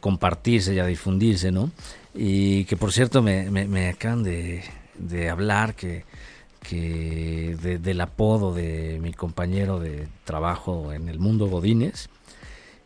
compartirse 0.00 0.74
y 0.74 0.80
a 0.80 0.86
difundirse, 0.86 1.52
¿no? 1.52 1.70
Y 2.14 2.64
que 2.64 2.76
por 2.76 2.92
cierto 2.92 3.22
me, 3.22 3.48
me 3.50 3.88
acaban 3.90 4.24
de 4.24 4.64
de 5.02 5.28
hablar 5.28 5.74
que, 5.74 6.04
que 6.62 7.56
del 7.60 8.00
apodo 8.00 8.54
de 8.54 8.98
mi 9.02 9.12
compañero 9.12 9.80
de 9.80 10.08
trabajo 10.24 10.92
en 10.92 11.08
el 11.08 11.18
mundo 11.18 11.46
Godínez. 11.46 12.08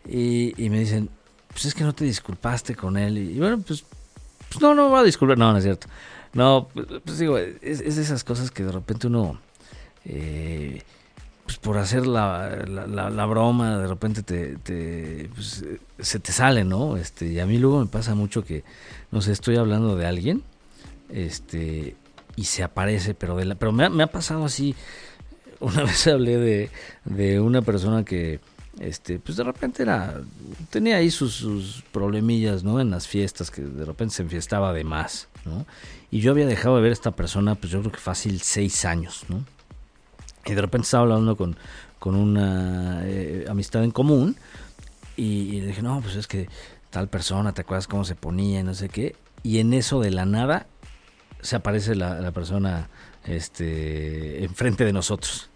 Y, 0.08 0.54
me 0.70 0.78
dicen, 0.80 1.10
pues 1.48 1.66
es 1.66 1.74
que 1.74 1.84
no 1.84 1.94
te 1.94 2.04
disculpaste 2.04 2.74
con 2.74 2.96
él. 2.96 3.18
Y, 3.18 3.38
bueno, 3.38 3.58
pues, 3.66 3.84
pues, 4.48 4.60
no, 4.60 4.74
no 4.74 4.90
va 4.90 5.00
a 5.00 5.04
disculpar. 5.04 5.36
No, 5.38 5.52
no 5.52 5.58
es 5.58 5.64
cierto. 5.64 5.88
No, 6.32 6.68
pues, 6.72 6.86
pues 7.04 7.18
digo, 7.18 7.38
es, 7.38 7.60
de 7.60 8.02
esas 8.02 8.24
cosas 8.24 8.50
que 8.50 8.62
de 8.62 8.72
repente 8.72 9.06
uno, 9.06 9.38
eh, 10.04 10.82
pues 11.44 11.58
por 11.58 11.78
hacer 11.78 12.06
la, 12.06 12.64
la, 12.66 13.26
broma, 13.26 13.78
de 13.78 13.86
repente 13.86 14.22
te, 14.22 14.56
te 14.58 15.30
pues, 15.34 15.64
se 15.98 16.18
te 16.20 16.32
sale, 16.32 16.64
¿no? 16.64 16.96
Este, 16.96 17.26
y 17.26 17.40
a 17.40 17.46
mí 17.46 17.58
luego 17.58 17.80
me 17.80 17.86
pasa 17.86 18.14
mucho 18.14 18.44
que, 18.44 18.64
no 19.10 19.22
sé, 19.22 19.32
estoy 19.32 19.56
hablando 19.56 19.96
de 19.96 20.06
alguien 20.06 20.42
este 21.08 21.96
y 22.36 22.44
se 22.44 22.62
aparece, 22.62 23.14
pero 23.14 23.34
de 23.36 23.46
la, 23.46 23.54
pero 23.54 23.72
me 23.72 23.84
ha, 23.84 23.88
me 23.88 24.02
ha 24.02 24.08
pasado 24.08 24.44
así. 24.44 24.74
Una 25.58 25.82
vez 25.84 26.06
hablé 26.06 26.36
de, 26.36 26.70
de 27.04 27.40
una 27.40 27.62
persona 27.62 28.04
que 28.04 28.40
este 28.78 29.18
pues 29.18 29.36
de 29.38 29.44
repente 29.44 29.82
era 29.82 30.20
tenía 30.70 30.96
ahí 30.96 31.10
sus, 31.10 31.32
sus, 31.32 31.82
problemillas 31.92 32.62
no 32.62 32.78
en 32.78 32.90
las 32.90 33.08
fiestas 33.08 33.50
que 33.50 33.62
de 33.62 33.84
repente 33.84 34.14
se 34.14 34.22
enfiestaba 34.22 34.72
de 34.74 34.84
más 34.84 35.28
no 35.46 35.64
y 36.10 36.20
yo 36.20 36.30
había 36.32 36.46
dejado 36.46 36.76
de 36.76 36.82
ver 36.82 36.90
a 36.90 36.92
esta 36.92 37.12
persona 37.12 37.54
pues 37.54 37.72
yo 37.72 37.80
creo 37.80 37.92
que 37.92 37.98
fácil 37.98 38.42
seis 38.42 38.84
años 38.84 39.24
no 39.28 39.42
y 40.44 40.52
de 40.52 40.60
repente 40.60 40.84
estaba 40.84 41.04
hablando 41.04 41.36
con, 41.36 41.56
con 41.98 42.14
una 42.16 43.00
eh, 43.04 43.46
amistad 43.48 43.82
en 43.82 43.90
común 43.92 44.36
y, 45.16 45.22
y, 45.22 45.60
le 45.62 45.68
dije 45.68 45.80
no 45.80 46.00
pues 46.02 46.16
es 46.16 46.26
que 46.26 46.48
tal 46.90 47.08
persona 47.08 47.52
te 47.52 47.62
acuerdas 47.62 47.88
cómo 47.88 48.04
se 48.04 48.14
ponía 48.14 48.60
y 48.60 48.62
no 48.62 48.74
sé 48.74 48.90
qué 48.90 49.16
y 49.42 49.58
en 49.58 49.72
eso 49.72 50.00
de 50.00 50.10
la 50.10 50.26
nada 50.26 50.66
se 51.46 51.56
aparece 51.56 51.94
la, 51.94 52.30
persona 52.32 52.88
este, 53.24 54.44
enfrente 54.44 54.84
de 54.84 54.92
nosotros. 54.92 55.48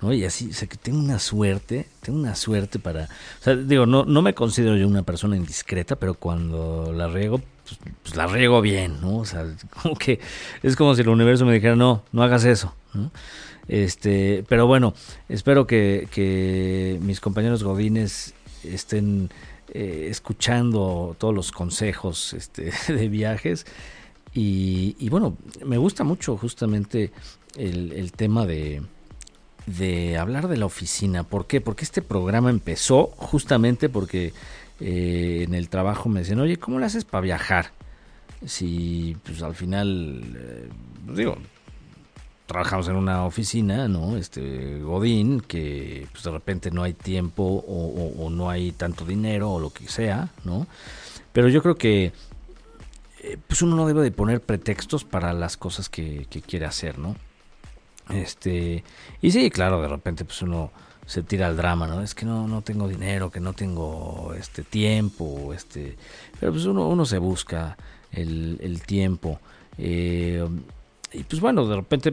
¿no? 0.00 0.12
Y 0.12 0.24
así, 0.24 0.50
o 0.50 0.52
sea, 0.52 0.68
que 0.68 0.76
tengo 0.76 0.98
una 0.98 1.18
suerte, 1.18 1.86
tengo 2.00 2.18
una 2.18 2.34
suerte 2.34 2.78
para... 2.78 3.04
O 3.04 3.42
sea, 3.42 3.56
digo, 3.56 3.86
no, 3.86 4.04
no 4.04 4.22
me 4.22 4.34
considero 4.34 4.76
yo 4.76 4.86
una 4.86 5.02
persona 5.02 5.36
indiscreta, 5.36 5.96
pero 5.96 6.14
cuando 6.14 6.92
la 6.94 7.08
riego, 7.08 7.38
pues, 7.64 7.78
pues, 8.02 8.16
la 8.16 8.26
riego 8.26 8.60
bien, 8.60 9.00
¿no? 9.00 9.18
O 9.18 9.24
sea, 9.24 9.46
como 9.82 9.96
que 9.96 10.20
es 10.62 10.76
como 10.76 10.94
si 10.94 11.02
el 11.02 11.08
universo 11.08 11.44
me 11.44 11.54
dijera, 11.54 11.76
no, 11.76 12.04
no 12.12 12.22
hagas 12.22 12.44
eso, 12.44 12.74
Este, 13.68 14.44
pero 14.48 14.66
bueno, 14.66 14.94
espero 15.28 15.66
que, 15.66 16.08
que 16.10 16.98
mis 17.00 17.20
compañeros 17.20 17.62
godines 17.62 18.34
estén 18.62 19.30
eh, 19.72 20.08
escuchando 20.10 21.14
todos 21.18 21.34
los 21.34 21.52
consejos 21.52 22.32
este, 22.34 22.72
de 22.92 23.08
viajes 23.08 23.66
y, 24.32 25.08
bueno, 25.08 25.36
me 25.64 25.76
gusta 25.76 26.04
mucho 26.04 26.36
justamente 26.36 27.12
el, 27.56 28.12
tema 28.12 28.46
de, 28.46 28.82
de 29.66 30.18
hablar 30.18 30.48
de 30.48 30.56
la 30.56 30.66
oficina. 30.66 31.24
¿Por 31.24 31.46
qué? 31.46 31.60
Porque 31.60 31.84
este 31.84 32.00
programa 32.02 32.50
empezó 32.50 33.06
justamente 33.16 33.88
porque 33.88 34.32
eh, 34.80 35.44
en 35.46 35.54
el 35.54 35.68
trabajo 35.68 36.08
me 36.08 36.20
decían, 36.20 36.40
oye, 36.40 36.58
¿cómo 36.58 36.78
le 36.78 36.86
haces 36.86 37.04
para 37.04 37.22
viajar? 37.22 37.72
Si 38.46 39.16
pues 39.24 39.42
al 39.42 39.54
final, 39.54 40.22
eh, 40.36 40.68
digo, 41.12 41.36
trabajamos 42.46 42.88
en 42.88 42.96
una 42.96 43.24
oficina, 43.26 43.88
¿no? 43.88 44.16
Este 44.16 44.78
Godín, 44.80 45.40
que 45.40 46.06
pues 46.12 46.22
de 46.24 46.30
repente 46.30 46.70
no 46.70 46.84
hay 46.84 46.94
tiempo 46.94 47.42
o, 47.42 48.24
o 48.24 48.30
no 48.30 48.48
hay 48.48 48.72
tanto 48.72 49.04
dinero 49.04 49.50
o 49.50 49.60
lo 49.60 49.70
que 49.70 49.88
sea, 49.88 50.30
¿no? 50.44 50.66
Pero 51.32 51.48
yo 51.48 51.62
creo 51.62 51.76
que 51.76 52.12
eh, 53.22 53.36
pues 53.46 53.60
uno 53.60 53.76
no 53.76 53.86
debe 53.86 54.02
de 54.02 54.12
poner 54.12 54.40
pretextos 54.40 55.04
para 55.04 55.34
las 55.34 55.56
cosas 55.58 55.90
que, 55.90 56.26
quiere 56.46 56.64
hacer, 56.64 56.98
¿no? 56.98 57.16
Este, 58.08 58.82
y 59.20 59.30
sí, 59.30 59.50
claro, 59.50 59.82
de 59.82 59.88
repente 59.88 60.24
pues 60.24 60.40
uno 60.42 60.72
se 61.04 61.22
tira 61.22 61.46
al 61.46 61.56
drama, 61.56 61.86
¿no? 61.86 62.02
Es 62.02 62.14
que 62.14 62.24
no, 62.24 62.48
no 62.48 62.62
tengo 62.62 62.88
dinero, 62.88 63.30
que 63.30 63.40
no 63.40 63.52
tengo 63.52 64.32
este 64.38 64.62
tiempo, 64.62 65.52
este, 65.52 65.96
pero 66.38 66.52
pues 66.52 66.64
uno, 66.64 66.88
uno 66.88 67.04
se 67.04 67.18
busca 67.18 67.76
el, 68.10 68.82
tiempo. 68.86 69.38
Eh, 69.76 70.48
y 71.12 71.22
pues 71.24 71.40
bueno, 71.40 71.66
de 71.66 71.76
repente, 71.76 72.12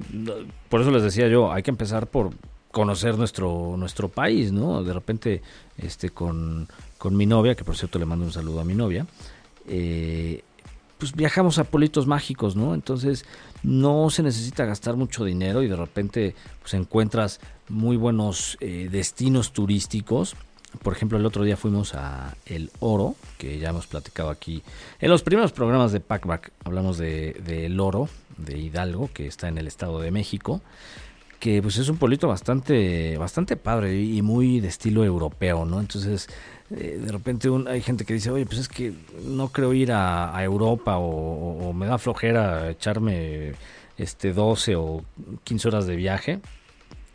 por 0.70 0.82
eso 0.82 0.92
les 0.92 1.04
decía 1.04 1.30
yo, 1.30 1.54
hay 1.54 1.64
que 1.64 1.72
empezar 1.72 2.08
por 2.08 2.32
conocer 2.72 3.18
nuestro, 3.18 3.76
nuestro 3.78 4.10
país, 4.10 4.52
¿no? 4.52 4.84
De 4.84 4.94
repente, 4.94 5.42
este, 5.78 6.10
con, 6.10 6.68
con 6.98 7.16
mi 7.16 7.26
novia, 7.26 7.56
que 7.56 7.64
por 7.64 7.78
cierto 7.78 7.98
le 7.98 8.06
mando 8.06 8.26
un 8.26 8.34
saludo 8.34 8.60
a 8.60 8.66
mi 8.66 8.76
novia, 8.76 9.08
eh, 9.68 10.44
pues 10.98 11.14
viajamos 11.14 11.60
a 11.60 11.64
politos 11.64 12.08
mágicos, 12.08 12.56
¿no? 12.56 12.74
Entonces 12.74 13.26
no 13.64 14.10
se 14.10 14.24
necesita 14.24 14.66
gastar 14.66 14.96
mucho 14.96 15.26
dinero 15.26 15.62
y 15.62 15.68
de 15.68 15.76
repente 15.76 16.36
pues 16.62 16.74
encuentras 16.74 17.40
muy 17.70 17.98
buenos 17.98 18.58
eh, 18.62 18.90
destinos 18.92 19.54
turísticos. 19.54 20.36
Por 20.84 20.94
ejemplo, 20.94 21.18
el 21.18 21.26
otro 21.26 21.44
día 21.44 21.58
fuimos 21.58 21.96
a 21.96 22.36
El 22.46 22.72
Oro, 22.80 23.16
que 23.38 23.58
ya 23.58 23.70
hemos 23.70 23.88
platicado 23.88 24.30
aquí. 24.30 24.64
En 25.00 25.10
los 25.10 25.24
primeros 25.24 25.52
programas 25.52 25.92
de 25.92 26.00
Packback 26.00 26.52
hablamos 26.64 26.98
de, 26.98 27.42
de 27.46 27.66
El 27.66 27.80
Oro, 27.80 28.10
de 28.38 28.58
Hidalgo, 28.58 29.10
que 29.14 29.28
está 29.28 29.48
en 29.48 29.58
el 29.58 29.68
Estado 29.68 30.00
de 30.00 30.12
México 30.12 30.62
que 31.40 31.62
pues 31.62 31.78
es 31.78 31.88
un 31.88 31.98
pueblito 31.98 32.28
bastante 32.28 33.16
bastante 33.18 33.58
padre 33.58 34.02
y 34.02 34.24
muy 34.24 34.60
de 34.60 34.70
estilo 34.70 35.04
europeo, 35.04 35.66
¿no? 35.66 35.80
Entonces 35.80 36.28
eh, 36.72 37.00
de 37.02 37.12
repente 37.12 37.50
hay 37.68 37.82
gente 37.82 38.04
que 38.04 38.14
dice, 38.14 38.30
oye, 38.30 38.46
pues 38.46 38.60
es 38.60 38.68
que 38.68 38.94
no 39.24 39.50
creo 39.50 39.74
ir 39.74 39.92
a, 39.92 40.44
Europa 40.44 40.98
o, 40.98 41.72
me 41.74 41.86
da 41.86 41.98
flojera 41.98 42.70
echarme 42.70 43.54
este 43.98 44.34
12 44.34 44.76
o 44.76 45.04
15 45.44 45.68
horas 45.68 45.88
de 45.88 45.96
viaje 45.96 46.40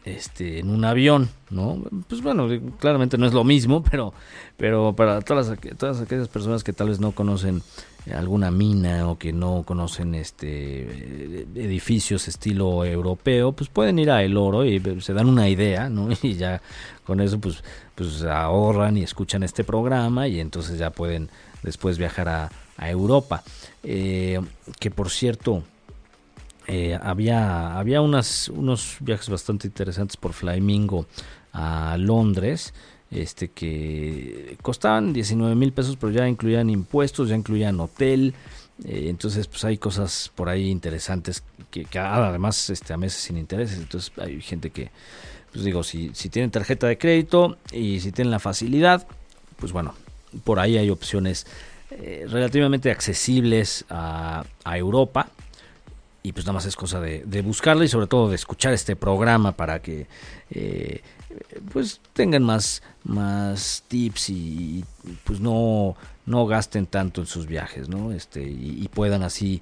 este 0.05 0.59
en 0.59 0.71
un 0.71 0.85
avión, 0.85 1.29
¿no? 1.51 1.81
Pues 2.09 2.23
bueno, 2.23 2.49
claramente 2.79 3.19
no 3.19 3.27
es 3.27 3.33
lo 3.33 3.45
mismo, 3.45 3.83
pero 3.91 4.13
pero 4.57 4.95
para 4.95 5.21
todas 5.21 5.53
todas 5.79 6.01
aquellas 6.01 6.29
personas 6.29 6.65
que 6.65 6.73
tal 6.73 6.89
vez 6.89 6.99
no 6.99 7.13
conocen 7.13 7.63
alguna 8.11 8.51
mina 8.51 9.09
o 9.09 9.17
que 9.17 9.33
no 9.33 9.63
conocen 9.65 10.15
este 10.15 11.43
edificios 11.55 12.27
estilo 12.27 12.85
europeo, 12.85 13.53
pues 13.53 13.71
pueden 13.71 13.99
ir 13.99 14.11
a 14.11 14.23
El 14.23 14.37
Oro 14.37 14.65
y 14.65 14.83
se 15.01 15.13
dan 15.13 15.29
una 15.29 15.49
idea, 15.49 15.89
¿no? 15.89 16.09
Y 16.23 16.35
ya 16.35 16.61
con 17.05 17.21
eso 17.21 17.39
pues 17.39 17.63
pues 17.95 18.23
ahorran 18.23 18.97
y 18.97 19.03
escuchan 19.03 19.43
este 19.43 19.65
programa 19.65 20.27
y 20.29 20.41
entonces 20.41 20.79
ya 20.79 20.91
pueden 20.91 21.29
después 21.63 21.99
viajar 21.99 22.29
a, 22.29 22.51
Europa. 22.79 23.45
Eh, 23.85 24.41
que 24.81 24.91
por 24.91 25.09
cierto, 25.09 25.63
eh, 26.67 26.99
había, 27.01 27.79
había 27.79 28.01
unas, 28.01 28.49
unos 28.49 28.97
viajes 28.99 29.29
bastante 29.29 29.69
interesantes 29.69 30.17
por 30.17 30.33
Flamingo 30.33 31.07
a 31.53 31.97
Londres, 31.99 32.75
este 33.13 33.49
que 33.49 34.57
costaban 34.63 35.13
19 35.13 35.55
mil 35.55 35.73
pesos, 35.73 35.97
pero 35.97 36.13
ya 36.13 36.29
incluían 36.29 36.71
impuestos, 36.71 37.29
ya 37.29 37.37
incluían 37.37 37.79
hotel, 37.81 38.35
eh, 38.85 39.07
entonces 39.09 39.47
pues 39.47 39.65
hay 39.65 39.79
cosas 39.79 40.31
por 40.35 40.49
ahí 40.49 40.71
interesantes 40.71 41.43
que, 41.71 41.87
además 41.99 42.71
este, 42.71 42.93
a 42.93 42.97
meses 42.97 43.21
sin 43.21 43.37
intereses, 43.37 43.79
entonces 43.79 44.13
hay 44.19 44.41
gente 44.41 44.71
que, 44.71 44.91
pues 45.53 45.65
digo, 45.65 45.83
si, 45.83 46.11
si 46.15 46.29
tienen 46.29 46.51
tarjeta 46.51 46.87
de 46.87 46.99
crédito 46.99 47.59
y 47.71 48.01
si 48.01 48.13
tienen 48.13 48.31
la 48.31 48.39
facilidad, 48.39 49.07
pues 49.59 49.73
bueno, 49.73 49.95
por 50.45 50.59
ahí 50.59 50.79
hay 50.79 50.91
opciones 50.91 51.47
eh, 51.91 52.27
relativamente 52.29 52.91
accesibles 52.91 53.85
a, 53.91 54.45
a 54.65 54.79
Europa 54.79 55.29
y 56.23 56.33
pues 56.33 56.47
nada 56.47 56.55
más 56.55 56.67
es 56.67 56.77
cosa 56.77 57.01
de, 57.01 57.43
buscarla 57.43 57.85
y 57.85 57.89
sobre 57.89 58.07
todo 58.07 58.29
de 58.29 58.37
escuchar 58.37 58.73
este 58.73 58.95
programa 58.95 59.53
para 59.53 59.81
que 59.81 60.07
eh, 60.51 61.03
pues 61.73 62.01
tengan 62.13 62.43
más 62.43 62.83
más 63.05 63.85
tips 63.89 64.31
y, 64.31 64.85
pues 65.25 65.41
no 65.41 65.97
no 66.27 66.47
gasten 66.47 66.87
tanto 66.87 67.21
en 67.21 67.27
sus 67.27 67.47
viajes 67.47 67.89
no 67.89 68.13
este 68.13 68.43
y, 68.43 68.89
puedan 68.93 69.23
así 69.23 69.61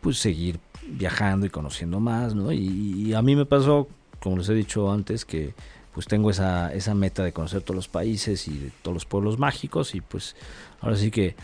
pues 0.00 0.18
seguir 0.18 0.58
viajando 0.86 1.46
y 1.46 1.50
conociendo 1.50 2.00
más 2.00 2.34
no 2.34 2.52
y, 2.52 3.14
a 3.14 3.22
mí 3.22 3.36
me 3.36 3.46
pasó 3.46 3.88
como 4.20 4.38
les 4.38 4.48
he 4.48 4.54
dicho 4.54 4.90
antes 4.92 5.24
que 5.24 5.54
pues 5.94 6.06
tengo 6.06 6.30
esa 6.30 6.72
esa 6.72 6.94
meta 6.94 7.22
de 7.24 7.32
conocer 7.32 7.62
todos 7.62 7.76
los 7.76 7.88
países 7.88 8.48
y 8.48 8.58
de 8.58 8.70
todos 8.82 8.94
los 8.94 9.04
pueblos 9.04 9.38
mágicos 9.38 9.94
y 9.94 10.00
pues 10.00 10.36
ahora 10.80 10.96
sí 10.96 11.10
que 11.10 11.34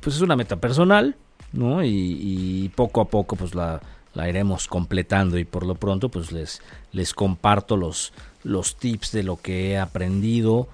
pues 0.00 0.16
es 0.16 0.22
una 0.22 0.36
meta 0.36 0.56
personal 0.56 1.16
no 1.52 1.84
y 1.84 2.70
poco 2.74 3.00
a 3.00 3.08
poco 3.08 3.36
pues 3.36 3.54
la 3.54 3.80
la 4.18 4.28
iremos 4.28 4.66
completando 4.66 5.38
y 5.38 5.44
por 5.44 5.64
lo 5.64 5.76
pronto 5.76 6.08
pues 6.08 6.32
les, 6.32 6.60
les 6.90 7.14
comparto 7.14 7.76
los, 7.76 8.12
los 8.44 8.76
tips 8.76 9.12
de 9.12 9.22
lo 9.22 9.36
que 9.36 9.70
he 9.70 9.78
aprendido 9.78 10.68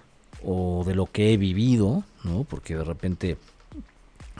o 0.44 0.84
de 0.86 0.94
lo 0.94 1.06
que 1.06 1.32
he 1.32 1.36
vivido, 1.36 2.04
¿no? 2.22 2.44
Porque 2.44 2.76
de 2.76 2.84
repente 2.84 3.36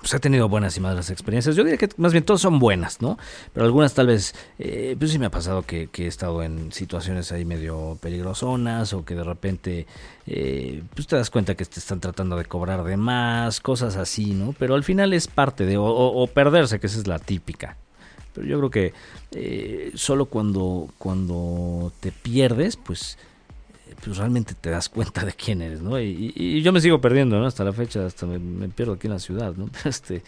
pues 0.05 0.13
he 0.13 0.21
tenido 0.21 0.51
buenas 0.51 0.77
y 0.77 0.81
malas 0.81 1.09
experiencias. 1.09 1.57
Yo 1.57 1.65
diría 1.65 1.79
que 1.79 1.89
más 1.97 2.13
bien 2.13 2.25
todas 2.25 2.43
son 2.43 2.59
buenas, 2.59 3.01
¿no? 3.01 3.19
Pero 3.55 3.65
algunas 3.65 3.95
tal 3.95 4.09
vez, 4.09 4.35
eh, 4.59 4.97
pues 4.99 5.11
sí 5.11 5.19
me 5.19 5.25
ha 5.25 5.31
pasado 5.31 5.63
que, 5.63 5.89
he 5.97 6.07
estado 6.07 6.43
en 6.43 6.73
situaciones 6.73 7.33
ahí 7.33 7.47
medio 7.47 7.97
peligrosonas 8.03 8.93
o 8.93 9.07
que 9.07 9.15
de 9.15 9.25
repente, 9.25 9.87
eh, 10.27 10.83
pues 10.95 11.07
te 11.07 11.17
das 11.17 11.31
cuenta 11.31 11.55
que 11.55 11.65
te 11.65 11.81
están 11.81 12.01
tratando 12.01 12.37
de 12.37 12.45
cobrar 12.45 12.85
de 12.85 12.99
más, 12.99 13.61
cosas 13.61 13.97
así, 13.97 14.35
¿no? 14.35 14.55
Pero 14.59 14.75
al 14.75 14.85
final 14.85 15.15
es 15.15 15.27
parte 15.27 15.65
de, 15.65 15.77
o 15.79 16.27
perderse, 16.27 16.81
que 16.81 16.87
esa 16.87 16.99
es 16.99 17.07
la 17.07 17.19
típica, 17.19 17.79
pero 18.35 18.47
yo 18.47 18.59
creo 18.59 18.71
que 18.71 18.93
eh, 19.31 19.93
solo 19.95 20.27
cuando, 20.27 20.89
cuando 20.99 21.93
te 22.01 22.11
pierdes, 22.11 22.77
pues, 22.77 23.17
pues 24.05 24.17
realmente 24.17 24.55
te 24.55 24.71
das 24.71 24.89
cuenta 24.89 25.25
de 25.25 25.33
quién 25.33 25.63
eres, 25.63 25.81
¿no? 25.81 26.01
Y, 26.01 26.61
yo 26.63 26.73
me 26.73 26.81
sigo 26.81 27.01
perdiendo, 27.01 27.39
¿no? 27.39 27.47
Hasta 27.47 27.63
la 27.65 27.73
fecha, 27.73 28.05
hasta 28.05 28.27
me, 28.27 28.69
pierdo 28.69 28.95
aquí 28.95 29.07
en 29.07 29.13
la 29.13 29.19
ciudad, 29.21 29.55
¿no? 29.55 29.71
Este, 29.85 30.23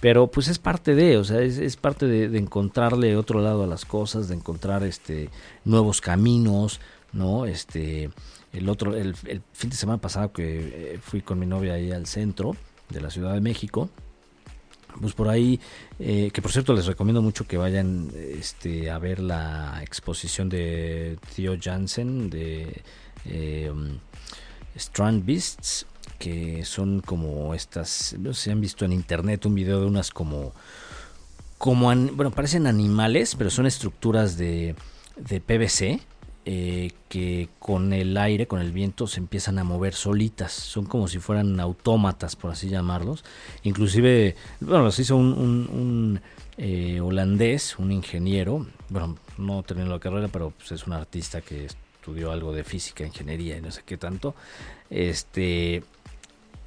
pero 0.00 0.26
pues 0.26 0.48
es 0.48 0.58
parte 0.58 0.94
de, 0.96 1.16
o 1.16 1.24
sea, 1.24 1.40
es, 1.40 1.76
parte 1.76 2.06
de, 2.06 2.36
encontrarle 2.36 3.16
otro 3.16 3.40
lado 3.40 3.62
a 3.62 3.66
las 3.66 3.84
cosas, 3.84 4.28
de 4.28 4.34
encontrar 4.34 4.82
este 4.82 5.30
nuevos 5.64 6.00
caminos, 6.00 6.80
¿no? 7.12 7.46
Este, 7.46 8.10
el 8.52 8.68
otro, 8.68 8.96
el, 8.96 9.14
el 9.26 9.42
fin 9.52 9.70
de 9.70 9.76
semana 9.76 10.00
pasado 10.00 10.32
que 10.32 10.94
eh, 10.94 10.98
fui 11.00 11.22
con 11.22 11.38
mi 11.38 11.46
novia 11.46 11.74
ahí 11.74 11.92
al 11.92 12.06
centro 12.06 12.56
de 12.90 13.00
la 13.00 13.10
Ciudad 13.10 13.32
de 13.32 13.40
México, 13.40 13.88
pues 15.00 15.14
por 15.14 15.28
ahí, 15.28 15.60
eh, 15.98 16.30
que 16.32 16.42
por 16.42 16.52
cierto 16.52 16.74
les 16.74 16.86
recomiendo 16.86 17.22
mucho 17.22 17.46
que 17.46 17.56
vayan 17.56 18.10
este, 18.14 18.90
a 18.90 18.98
ver 18.98 19.20
la 19.20 19.80
exposición 19.82 20.48
de 20.48 21.18
Theo 21.34 21.56
Jansen 21.60 22.30
de 22.30 22.82
eh, 23.26 23.72
Strand 24.76 25.24
Beasts, 25.24 25.86
que 26.18 26.64
son 26.64 27.00
como 27.00 27.54
estas, 27.54 28.16
no 28.18 28.34
sé 28.34 28.44
si 28.44 28.50
han 28.50 28.60
visto 28.60 28.84
en 28.84 28.92
internet 28.92 29.46
un 29.46 29.54
video 29.54 29.80
de 29.80 29.86
unas 29.86 30.10
como, 30.10 30.52
como 31.58 31.94
bueno, 32.12 32.30
parecen 32.30 32.66
animales, 32.66 33.34
pero 33.36 33.50
son 33.50 33.66
estructuras 33.66 34.36
de, 34.36 34.74
de 35.16 35.40
PVC 35.40 36.00
eh, 36.46 36.90
que 37.08 37.48
con 37.58 37.92
el 37.92 38.16
aire, 38.16 38.46
con 38.46 38.60
el 38.60 38.72
viento, 38.72 39.06
se 39.06 39.18
empiezan 39.18 39.58
a 39.58 39.64
mover 39.64 39.94
solitas. 39.94 40.52
Son 40.52 40.84
como 40.84 41.08
si 41.08 41.18
fueran 41.18 41.58
autómatas, 41.58 42.36
por 42.36 42.50
así 42.50 42.68
llamarlos. 42.68 43.24
Inclusive, 43.62 44.36
bueno, 44.60 44.84
los 44.84 44.98
hizo 44.98 45.16
un, 45.16 46.20
eh, 46.58 47.00
holandés, 47.00 47.78
un 47.78 47.92
ingeniero, 47.92 48.66
bueno, 48.90 49.16
no 49.38 49.62
terminó 49.62 49.90
la 49.90 49.98
carrera, 49.98 50.28
pero 50.28 50.50
pues, 50.50 50.72
es 50.72 50.86
un 50.86 50.92
artista 50.92 51.40
que 51.40 51.66
estudió 51.66 52.30
algo 52.30 52.52
de 52.52 52.62
física, 52.62 53.06
ingeniería 53.06 53.56
y 53.56 53.62
no 53.62 53.70
sé 53.70 53.82
qué 53.84 53.96
tanto. 53.96 54.34
Este 54.90 55.82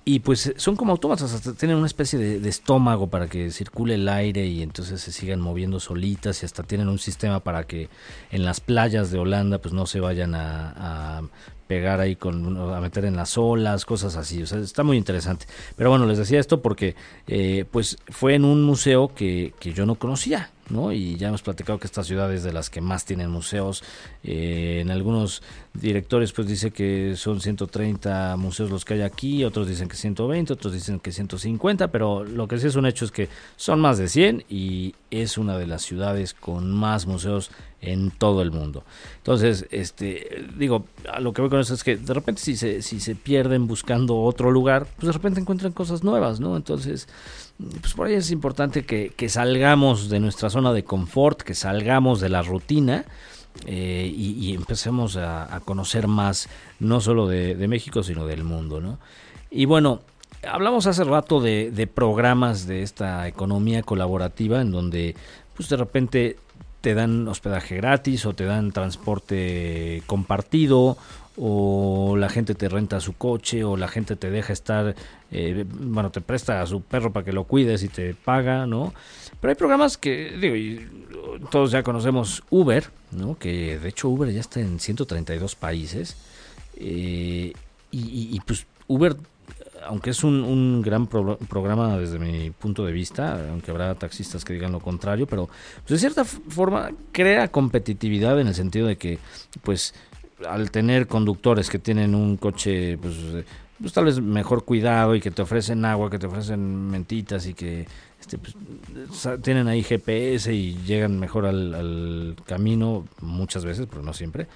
y 0.07 0.21
pues 0.21 0.53
son 0.55 0.77
como 0.77 0.93
autómatas, 0.93 1.33
hasta 1.33 1.51
tienen 1.51 1.75
una 1.75 1.85
especie 1.85 2.17
de, 2.17 2.47
estómago 2.47 3.07
para 3.07 3.27
que 3.27 3.51
circule 3.51 3.95
el 3.95 4.07
aire 4.07 4.45
y 4.45 4.63
entonces 4.63 5.01
se 5.01 5.11
sigan 5.11 5.41
moviendo 5.41 5.81
solitas 5.81 6.41
y 6.41 6.45
hasta 6.45 6.63
tienen 6.63 6.87
un 6.87 6.97
sistema 6.97 7.41
para 7.41 7.65
que 7.65 7.89
en 8.31 8.45
las 8.45 8.61
playas 8.61 9.11
de 9.11 9.19
Holanda 9.19 9.57
pues 9.57 9.73
no 9.73 9.85
se 9.85 9.99
vayan 9.99 10.33
a, 10.33 11.23
pegar 11.67 11.99
ahí 11.99 12.15
con 12.15 12.57
a 12.73 12.79
meter 12.79 13.05
en 13.05 13.15
las 13.15 13.37
olas, 13.37 13.85
cosas 13.85 14.15
así, 14.15 14.41
o 14.41 14.47
sea, 14.47 14.59
está 14.59 14.83
muy 14.83 14.97
interesante. 14.97 15.45
Pero 15.75 15.89
bueno, 15.89 16.05
les 16.05 16.17
decía 16.17 16.39
esto 16.39 16.61
porque 16.61 16.95
eh, 17.27 17.65
pues 17.69 17.97
fue 18.09 18.35
en 18.35 18.45
un 18.45 18.63
museo 18.63 19.13
que, 19.13 19.53
que 19.59 19.73
yo 19.73 19.85
no 19.85 19.95
conocía, 19.95 20.51
¿no? 20.69 20.91
Y 20.91 21.15
ya 21.17 21.27
hemos 21.29 21.41
platicado 21.41 21.79
que 21.79 21.87
esta 21.87 22.03
ciudad 22.03 22.33
es 22.33 22.43
de 22.43 22.53
las 22.53 22.69
que 22.69 22.81
más 22.81 23.05
tienen 23.05 23.29
museos. 23.29 23.83
Eh, 24.23 24.79
en 24.81 24.91
algunos 24.91 25.41
directores 25.73 26.31
pues 26.33 26.47
dice 26.47 26.71
que 26.71 27.15
son 27.15 27.41
130 27.41 28.35
museos 28.37 28.69
los 28.69 28.85
que 28.85 28.95
hay 28.95 29.01
aquí, 29.01 29.43
otros 29.43 29.67
dicen 29.67 29.87
que 29.87 29.95
120, 29.95 30.53
otros 30.53 30.73
dicen 30.73 30.99
que 30.99 31.11
150, 31.11 31.89
pero 31.89 32.23
lo 32.23 32.47
que 32.47 32.57
sí 32.57 32.67
es 32.67 32.75
un 32.75 32.85
hecho 32.85 33.05
es 33.05 33.11
que 33.11 33.29
son 33.55 33.79
más 33.79 33.97
de 33.97 34.07
100 34.07 34.45
y 34.49 34.95
es 35.11 35.37
una 35.37 35.57
de 35.57 35.67
las 35.67 35.83
ciudades 35.83 36.33
con 36.33 36.71
más 36.71 37.05
museos 37.05 37.51
en 37.81 38.11
todo 38.11 38.41
el 38.41 38.51
mundo. 38.51 38.83
Entonces, 39.17 39.67
este, 39.71 40.45
digo, 40.57 40.85
a 41.11 41.19
lo 41.19 41.33
que 41.33 41.41
voy 41.41 41.49
con 41.49 41.59
eso 41.59 41.73
es 41.73 41.83
que 41.83 41.97
de 41.97 42.13
repente 42.13 42.41
si 42.41 42.55
se, 42.55 42.81
si 42.81 42.99
se 42.99 43.15
pierden 43.15 43.67
buscando 43.67 44.19
otro 44.21 44.51
lugar, 44.51 44.87
pues 44.95 45.07
de 45.07 45.11
repente 45.13 45.39
encuentran 45.39 45.73
cosas 45.73 46.03
nuevas, 46.03 46.39
¿no? 46.39 46.57
Entonces, 46.57 47.07
pues 47.81 47.93
por 47.93 48.07
ahí 48.07 48.15
es 48.15 48.31
importante 48.31 48.83
que, 48.85 49.29
salgamos 49.29 50.09
de 50.09 50.19
nuestra 50.19 50.49
zona 50.49 50.73
de 50.73 50.83
confort, 50.83 51.41
que 51.41 51.53
salgamos 51.53 52.19
de 52.19 52.29
la 52.29 52.41
rutina 52.41 53.05
eh, 53.65 54.11
y, 54.15 54.53
empecemos 54.53 55.17
a, 55.17 55.61
conocer 55.65 56.07
más, 56.07 56.49
no 56.79 56.99
solo 56.99 57.27
de, 57.27 57.67
México, 57.67 58.01
sino 58.03 58.25
del 58.25 58.43
mundo, 58.43 58.81
¿no? 58.81 58.97
Y 59.51 59.65
bueno, 59.65 60.01
hablamos 60.47 60.87
hace 60.87 61.03
rato 61.03 61.41
de, 61.41 61.71
de 61.71 61.87
programas 61.87 62.67
de 62.67 62.81
esta 62.81 63.27
economía 63.27 63.83
colaborativa 63.83 64.61
en 64.61 64.71
donde 64.71 65.15
pues 65.55 65.69
de 65.69 65.77
repente 65.77 66.37
te 66.81 66.93
dan 66.93 67.27
hospedaje 67.27 67.75
gratis 67.77 68.25
o 68.25 68.33
te 68.33 68.45
dan 68.45 68.71
transporte 68.71 70.03
compartido 70.05 70.97
o 71.39 72.15
la 72.17 72.29
gente 72.29 72.55
te 72.55 72.67
renta 72.67 72.99
su 72.99 73.13
coche 73.13 73.63
o 73.63 73.77
la 73.77 73.87
gente 73.87 74.15
te 74.15 74.31
deja 74.31 74.53
estar, 74.53 74.95
eh, 75.31 75.65
bueno, 75.69 76.09
te 76.09 76.19
presta 76.19 76.61
a 76.61 76.65
su 76.65 76.81
perro 76.81 77.13
para 77.13 77.23
que 77.23 77.31
lo 77.31 77.43
cuides 77.43 77.83
y 77.83 77.89
te 77.89 78.15
paga, 78.15 78.65
¿no? 78.65 78.93
Pero 79.39 79.51
hay 79.51 79.55
programas 79.55 79.97
que, 79.97 80.35
digo, 80.39 81.45
todos 81.51 81.71
ya 81.71 81.83
conocemos 81.83 82.43
Uber, 82.49 82.89
¿no? 83.11 83.37
Que 83.37 83.77
de 83.77 83.89
hecho 83.89 84.09
Uber 84.09 84.31
ya 84.31 84.39
está 84.41 84.59
en 84.59 84.79
132 84.79 85.55
países. 85.55 86.17
Eh, 86.75 87.53
y, 87.91 88.35
y, 88.35 88.39
pues 88.41 88.65
Uber, 88.87 89.15
aunque 89.85 90.11
es 90.11 90.23
un, 90.23 90.43
un 90.43 90.81
gran 90.81 91.07
programa 91.07 91.97
desde 91.97 92.19
mi 92.19 92.51
punto 92.51 92.85
de 92.85 92.91
vista, 92.91 93.49
aunque 93.49 93.71
habrá 93.71 93.93
taxistas 93.95 94.43
que 94.45 94.53
digan 94.53 94.71
lo 94.71 94.79
contrario, 94.79 95.27
pero 95.27 95.47
pues 95.47 95.89
de 95.89 95.97
cierta 95.97 96.25
forma 96.25 96.91
crea 97.11 97.49
competitividad 97.49 98.39
en 98.39 98.47
el 98.47 98.55
sentido 98.55 98.87
de 98.87 98.97
que, 98.97 99.19
pues, 99.63 99.93
al 100.47 100.71
tener 100.71 101.07
conductores 101.07 101.69
que 101.69 101.79
tienen 101.79 102.13
un 102.15 102.37
coche, 102.37 102.97
pues, 102.97 103.15
pues, 103.79 103.93
tal 103.93 104.05
vez 104.05 104.19
mejor 104.19 104.65
cuidado 104.65 105.15
y 105.15 105.21
que 105.21 105.31
te 105.31 105.41
ofrecen 105.41 105.85
agua, 105.85 106.09
que 106.09 106.19
te 106.19 106.27
ofrecen 106.27 106.89
mentitas 106.89 107.45
y 107.47 107.53
que 107.53 107.87
este, 108.19 108.37
pues, 108.37 108.55
tienen 109.41 109.67
ahí 109.67 109.83
GPS 109.83 110.53
y 110.53 110.75
llegan 110.85 111.19
mejor 111.19 111.45
al, 111.45 112.35
camino 112.45 113.05
muchas 113.21 113.65
veces, 113.65 113.87
pero 113.89 114.01
no 114.01 114.13
siempre, 114.13 114.47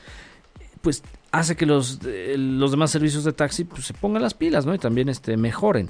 pues 0.82 1.04
hace 1.32 1.56
que 1.56 1.66
los, 1.66 2.00
los 2.04 2.72
demás 2.72 2.92
servicios 2.92 3.24
de 3.24 3.34
taxi 3.34 3.64
pues, 3.64 3.86
se 3.86 3.94
pongan 3.94 4.22
las 4.22 4.34
pilas, 4.34 4.66
¿no? 4.66 4.74
Y 4.74 4.80
también 4.80 5.10
este, 5.10 5.38
mejoren. 5.38 5.90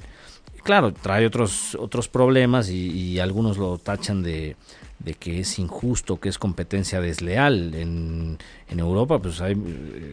Claro, 0.62 0.92
trae 0.92 1.26
otros, 1.26 1.74
otros 1.74 2.08
problemas 2.08 2.70
y, 2.70 3.18
algunos 3.18 3.58
lo 3.58 3.78
tachan 3.78 4.22
de, 4.22 4.54
de, 5.00 5.14
que 5.14 5.40
es 5.40 5.58
injusto, 5.58 6.20
que 6.20 6.28
es 6.28 6.38
competencia 6.38 7.00
desleal. 7.00 7.74
En, 7.74 8.38
en 8.68 8.78
Europa 8.78 9.18
pues 9.18 9.40
hay, 9.40 9.56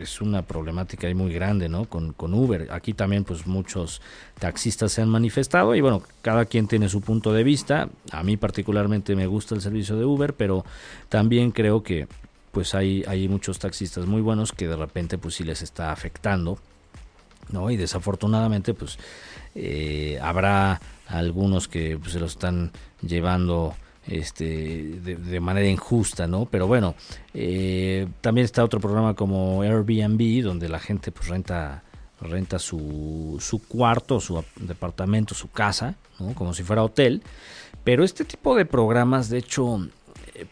es 0.02 0.22
una 0.22 0.42
problemática 0.42 1.08
muy 1.14 1.32
grande, 1.32 1.70
¿no? 1.70 1.86
Con, 1.86 2.14
con 2.14 2.34
Uber. 2.34 2.68
Aquí 2.72 2.94
también 2.94 3.26
pues 3.26 3.46
muchos 3.46 4.02
taxistas 4.40 4.92
se 4.92 5.04
han 5.04 5.10
manifestado 5.10 5.76
y 5.76 5.82
bueno, 5.82 6.02
cada 6.24 6.46
quien 6.46 6.68
tiene 6.68 6.90
su 6.90 7.02
punto 7.02 7.32
de 7.32 7.44
vista. 7.44 7.88
A 8.12 8.24
mí 8.24 8.36
particularmente 8.36 9.16
me 9.16 9.28
gusta 9.28 9.54
el 9.54 9.62
servicio 9.62 9.98
de 9.98 10.06
Uber, 10.06 10.34
pero 10.34 10.66
también 11.10 11.52
creo 11.52 11.84
que 11.84 12.08
pues 12.52 12.76
hay, 12.76 13.04
hay 13.08 13.28
muchos 13.28 13.60
taxistas 13.60 14.06
muy 14.06 14.22
buenos 14.22 14.52
que 14.52 14.68
de 14.68 14.76
repente 14.76 15.18
pues 15.18 15.36
sí 15.36 15.44
les 15.44 15.62
está 15.62 15.92
afectando, 15.92 16.58
¿no? 17.50 17.70
Y 17.70 17.78
desafortunadamente 17.78 18.74
pues 18.74 18.98
eh, 19.56 20.20
habrá 20.22 20.80
algunos 21.08 21.68
que 21.68 21.98
pues, 21.98 22.14
se 22.14 22.20
lo 22.20 22.26
están 22.26 22.72
llevando 23.02 23.76
este 24.08 25.00
de, 25.02 25.40
manera 25.40 25.68
injusta, 25.68 26.28
¿no? 26.28 26.46
Pero 26.46 26.68
bueno, 26.68 26.96
eh, 27.34 28.08
también 28.22 28.46
está 28.46 28.64
otro 28.64 28.80
programa 28.80 29.14
como 29.14 29.62
Airbnb 29.62 30.44
donde 30.44 30.70
la 30.70 30.80
gente 30.80 31.12
pues 31.12 31.28
renta 31.28 31.84
renta 32.22 32.60
su, 32.60 33.38
su 33.40 33.60
cuarto, 33.60 34.20
su 34.20 34.44
departamento, 34.58 35.36
su 35.36 35.50
casa, 35.50 35.96
¿no? 36.20 36.34
Como 36.34 36.54
si 36.54 36.64
fuera 36.64 36.84
hotel. 36.84 37.22
Pero 37.84 38.04
este 38.04 38.26
tipo 38.26 38.56
de 38.56 38.66
programas, 38.66 39.30
de 39.30 39.38
hecho, 39.38 39.88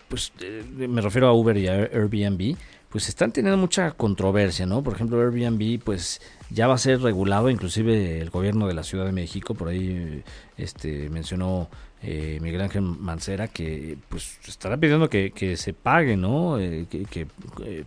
pues 0.08 0.32
eh, 0.42 0.64
me 0.76 1.02
refiero 1.02 1.28
a 1.28 1.34
Uber 1.34 1.58
y 1.58 1.68
a 1.68 1.74
Airbnb, 1.74 2.56
pues 2.90 3.10
están 3.10 3.32
teniendo 3.32 3.58
mucha 3.58 3.92
controversia, 3.92 4.66
¿no? 4.66 4.82
Por 4.82 4.94
ejemplo, 4.94 5.20
Airbnb, 5.20 5.80
pues 5.84 6.22
ya 6.50 6.68
va 6.68 6.76
a 6.76 6.78
ser 6.78 7.02
regulado, 7.02 7.50
inclusive 7.50 8.22
el 8.22 8.30
gobierno 8.30 8.68
de 8.68 8.74
la 8.74 8.84
Ciudad 8.84 9.06
de 9.06 9.12
México, 9.12 9.54
por 9.56 9.68
ahí 9.68 10.24
este, 10.58 11.10
mencionó 11.10 11.70
eh, 12.02 12.38
Miguel 12.42 12.62
Ángel 12.62 12.84
Mancera 12.84 13.48
que 13.48 13.98
pues 14.08 14.38
estará 14.48 14.78
pidiendo 14.78 15.10
que, 15.10 15.58
se 15.58 15.74
pague, 15.74 16.16
¿no? 16.16 16.58
que, 16.58 17.28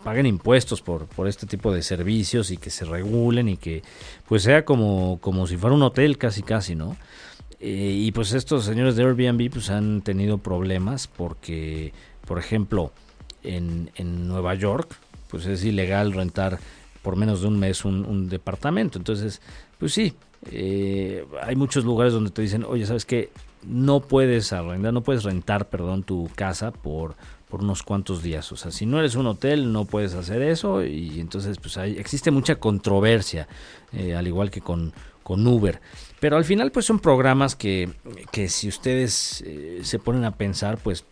paguen 0.03 0.27
impuestos 0.27 0.83
por, 0.83 1.07
por 1.07 1.29
este 1.29 1.47
tipo 1.47 1.73
de 1.73 1.83
servicios 1.83 2.51
y 2.51 2.57
que 2.57 2.71
se 2.71 2.85
regulen 2.85 3.49
y 3.49 3.57
que 3.57 3.83
pues 4.29 4.43
sea 4.43 4.65
como, 4.65 5.19
como 5.21 5.47
si 5.47 5.57
fuera 5.57 5.77
un 5.77 5.83
hotel 5.83 6.19
casi 6.19 6.43
casi, 6.43 6.75
¿no? 6.75 6.97
Eh, 7.61 7.93
y 7.95 8.13
pues 8.13 8.33
estos 8.33 8.65
señores 8.65 8.97
de 8.97 9.05
Airbnb 9.05 9.51
pues 9.51 9.69
han 9.71 10.01
tenido 10.01 10.39
problemas 10.39 11.07
porque, 11.07 11.93
por 12.27 12.39
ejemplo, 12.39 12.93
en, 13.43 13.91
en 13.97 14.29
Nueva 14.29 14.55
York, 14.55 14.97
pues 15.29 15.47
es 15.47 15.65
ilegal 15.65 16.13
rentar 16.13 16.59
por 17.03 17.17
menos 17.17 17.43
de 17.43 17.49
un 17.49 17.59
mes 17.59 17.85
un, 17.85 18.29
departamento. 18.29 18.99
Entonces, 18.99 19.41
pues 19.79 19.93
sí, 19.93 20.15
eh, 20.51 21.25
hay 21.43 21.57
muchos 21.57 21.85
lugares 21.85 22.13
donde 22.13 22.31
te 22.31 22.43
dicen, 22.43 22.65
oye, 22.65 22.87
¿sabes 22.87 23.05
qué? 23.05 23.31
No 23.63 24.01
puedes 24.01 24.53
arrendar, 24.53 24.93
no 24.93 25.03
puedes 25.03 25.25
rentar, 25.25 25.69
perdón, 25.69 26.03
tu 26.03 26.31
casa 26.35 26.73
por, 26.73 27.15
por 27.49 27.63
unos 27.63 27.83
cuantos 27.83 28.23
días. 28.23 28.51
O 28.53 28.57
sea, 28.57 28.71
si 28.71 28.87
no 28.87 28.99
eres 28.99 29.15
un 29.15 29.27
hotel, 29.27 29.73
no 29.73 29.85
puedes 29.85 30.15
hacer 30.15 30.43
eso. 30.43 30.85
Y 30.85 31.21
entonces, 31.21 31.59
pues 31.59 31.77
hay, 31.77 31.99
existe 31.99 32.31
mucha 32.31 32.57
controversia, 32.57 33.49
eh, 33.93 34.15
al 34.15 34.27
igual 34.27 34.51
que 34.51 34.61
con, 34.61 34.93
con 35.23 35.47
Uber. 35.47 35.81
Pero 36.21 36.37
al 36.37 36.45
final 36.45 36.71
pues 36.73 36.87
son 36.87 36.99
programas 36.99 37.57
que, 37.57 37.91
que 38.31 38.49
si 38.49 38.69
ustedes 38.69 39.43
eh, 39.47 39.81
se 39.83 39.99
ponen 39.99 40.25
a 40.25 40.37
pensar 40.37 40.79
pues 40.79 41.05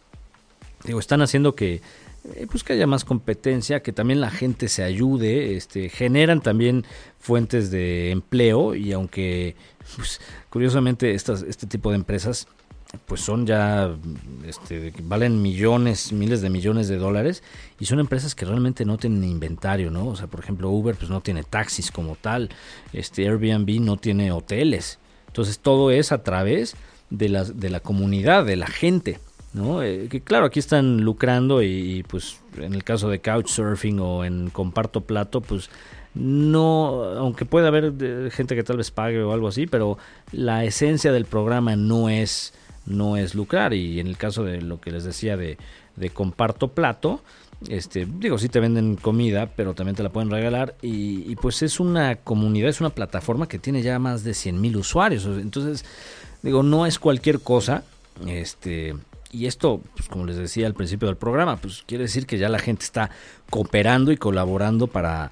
digo, 0.85 1.01
están 1.01 1.23
haciendo 1.23 1.55
que 1.55 1.81
eh, 2.35 2.47
pues 2.51 2.65
que 2.65 2.75
haya 2.75 2.87
más 2.87 3.05
competencia, 3.05 3.83
que 3.83 3.93
también 3.93 4.21
la 4.21 4.31
gente 4.31 4.69
se 4.69 4.83
ayude, 4.83 5.57
este, 5.57 5.89
generan 5.89 6.41
también 6.41 6.85
fuentes 7.19 7.71
de 7.71 8.11
empleo 8.11 8.75
y 8.75 8.93
aunque 8.93 9.57
pues, 9.97 10.21
curiosamente 10.51 11.15
estas, 11.15 11.43
este 11.43 11.67
tipo 11.67 11.91
de 11.91 11.97
empresas 11.97 12.49
pues 13.07 13.21
son 13.21 13.47
ya, 13.47 13.95
este, 14.47 14.93
valen 15.03 15.43
millones, 15.43 16.13
miles 16.13 16.41
de 16.41 16.49
millones 16.49 16.89
de 16.89 16.97
dólares 16.97 17.43
y 17.79 17.85
son 17.85 18.01
empresas 18.01 18.35
que 18.35 18.47
realmente 18.47 18.85
no 18.85 18.97
tienen 18.97 19.25
inventario, 19.25 19.91
¿no? 19.91 20.07
O 20.07 20.17
sea, 20.17 20.27
por 20.27 20.41
ejemplo, 20.41 20.71
Uber 20.71 20.97
pues 20.97 21.11
no 21.11 21.21
tiene 21.21 21.43
taxis 21.45 21.91
como 21.91 22.17
tal, 22.17 22.49
este 22.93 23.29
Airbnb 23.29 23.81
no 23.81 23.99
tiene 23.99 24.33
hoteles. 24.33 24.99
Entonces 25.27 25.59
todo 25.59 25.91
es 25.91 26.13
a 26.13 26.23
través 26.23 26.77
de 27.11 27.29
la, 27.29 27.45
de 27.45 27.69
la 27.69 27.81
comunidad, 27.81 28.47
de 28.47 28.57
la 28.57 28.67
gente, 28.67 29.21
¿no? 29.53 29.83
Eh, 29.83 30.09
que 30.09 30.23
claro, 30.23 30.47
aquí 30.47 30.59
están 30.59 31.03
lucrando 31.03 31.63
y, 31.63 32.05
pues 32.09 32.41
en 32.57 32.73
el 32.73 32.85
caso 32.85 33.11
de 33.11 33.21
Couchsurfing 33.21 34.01
o 34.01 34.25
en 34.25 34.49
Comparto 34.49 35.03
Plato, 35.03 35.43
pues 35.43 35.69
no, 36.15 37.05
aunque 37.17 37.45
pueda 37.45 37.69
haber 37.69 37.93
eh, 38.01 38.31
gente 38.33 38.57
que 38.57 38.65
tal 38.65 38.79
vez 38.79 38.91
pague 38.91 39.23
o 39.23 39.33
algo 39.33 39.49
así, 39.49 39.67
pero 39.67 39.99
la 40.33 40.65
esencia 40.65 41.13
del 41.13 41.27
programa 41.27 41.77
no 41.77 42.09
es 42.09 42.55
no 42.89 43.17
es 43.17 43.35
lucrar. 43.35 43.75
Y 43.75 44.01
en 44.01 44.07
el 44.07 44.17
caso 44.17 44.43
de 44.43 44.61
lo 44.63 44.81
que 44.81 44.91
les 44.91 45.05
decía 45.05 45.37
de, 45.37 45.57
comparto 46.13 46.69
plato, 46.69 47.21
este, 47.69 48.07
digo, 48.07 48.39
sí 48.39 48.49
te 48.49 48.61
venden 48.61 48.97
comida, 48.97 49.51
pero 49.55 49.75
también 49.75 49.97
te 49.97 50.03
la 50.03 50.11
pueden 50.11 50.31
regalar. 50.31 50.75
Y, 50.83 51.35
pues 51.37 51.63
es 51.63 51.81
una 51.81 52.17
comunidad, 52.17 52.71
es 52.71 52.81
una 52.81 52.91
plataforma 52.91 53.49
que 53.49 53.59
tiene 53.59 53.83
ya 53.83 53.99
más 53.99 54.25
de 54.25 54.35
100 54.35 54.61
mil 54.61 54.77
usuarios. 54.77 55.25
Entonces, 55.27 55.85
digo, 56.43 56.63
no 56.63 56.87
es 56.87 56.99
cualquier 56.99 57.41
cosa. 57.41 57.85
Este, 58.27 58.97
y 59.31 59.47
esto, 59.47 59.83
pues 59.95 60.09
como 60.09 60.25
les 60.25 60.37
decía 60.37 60.67
al 60.67 60.75
principio 60.75 61.07
del 61.07 61.17
programa, 61.17 61.57
pues 61.57 61.85
quiere 61.87 62.05
decir 62.05 62.27
que 62.27 62.39
ya 62.39 62.49
la 62.49 62.59
gente 62.59 62.85
está 62.85 63.11
cooperando 63.51 64.11
y 64.11 64.17
colaborando 64.17 64.87
para, 64.87 65.31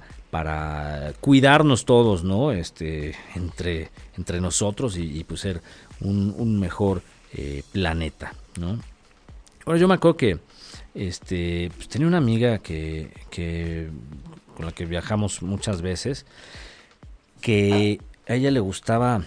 cuidarnos 1.21 1.87
todos, 1.87 2.23
¿no? 2.23 2.53
Este, 2.53 3.15
entre, 3.35 3.91
entre 4.19 4.41
nosotros 4.43 4.99
y, 4.99 5.25
pues 5.25 5.41
ser 5.41 5.63
un 6.01 6.61
mejor 6.61 7.01
eh, 7.35 7.63
planeta, 7.73 8.35
¿no? 8.59 8.79
Ahora 9.65 9.79
yo 9.79 9.89
me 9.89 9.95
acuerdo 9.95 10.17
que 10.17 10.39
este, 10.95 11.71
pues, 11.77 11.89
tenía 11.89 12.07
una 12.07 12.19
amiga 12.19 12.59
que, 12.59 13.11
con 14.57 14.65
la 14.65 14.73
que 14.73 14.87
viajamos 14.87 15.43
muchas 15.43 15.83
veces, 15.83 16.25
que 17.41 18.01
a 18.29 18.35
ella 18.35 18.51
le 18.51 18.61
gustaba 18.61 19.23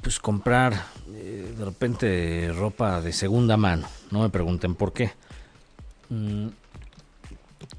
pues 0.00 0.18
comprar 0.18 0.74
eh, 1.14 1.54
de 1.56 1.64
repente 1.64 2.52
ropa 2.54 3.00
de 3.00 3.12
segunda 3.12 3.56
mano, 3.56 3.88
no 4.10 4.20
me 4.20 4.28
pregunten 4.28 4.74
por 4.74 4.92
qué. 4.92 5.12
Mm, 6.08 6.48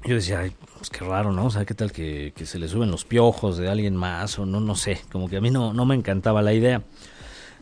yo 0.06 0.14
decía, 0.14 0.40
ay, 0.40 0.52
pues 0.76 0.90
qué 0.90 1.04
raro, 1.04 1.32
¿no? 1.32 1.46
O 1.46 1.50
sea, 1.50 1.64
qué 1.64 1.74
tal 1.74 1.92
que, 1.92 2.32
que, 2.36 2.46
se 2.46 2.58
le 2.58 2.68
suben 2.68 2.90
los 2.90 3.04
piojos 3.04 3.56
de 3.56 3.68
alguien 3.68 3.96
más 3.96 4.38
o 4.38 4.46
no, 4.46 4.60
no 4.60 4.74
sé, 4.74 5.00
como 5.12 5.28
que 5.28 5.36
a 5.36 5.40
mí 5.40 5.50
no, 5.50 5.72
no 5.72 5.86
me 5.86 5.94
encantaba 5.94 6.42
la 6.42 6.52
idea. 6.52 6.82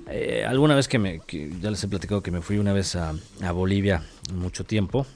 Eh, 0.09 0.45
alguna 0.47 0.75
vez 0.75 0.89
que 0.89 0.99
me, 0.99 1.21
ya 1.61 1.71
les 1.71 1.83
he 1.85 1.89
platicado 1.89 2.23
que 2.23 2.31
me 2.31 2.43
fui 2.43 2.59
una 2.59 2.73
vez 2.73 2.97
a, 2.97 3.15
Bolivia 3.53 4.03
mucho 4.35 4.65
tiempo, 4.65 5.07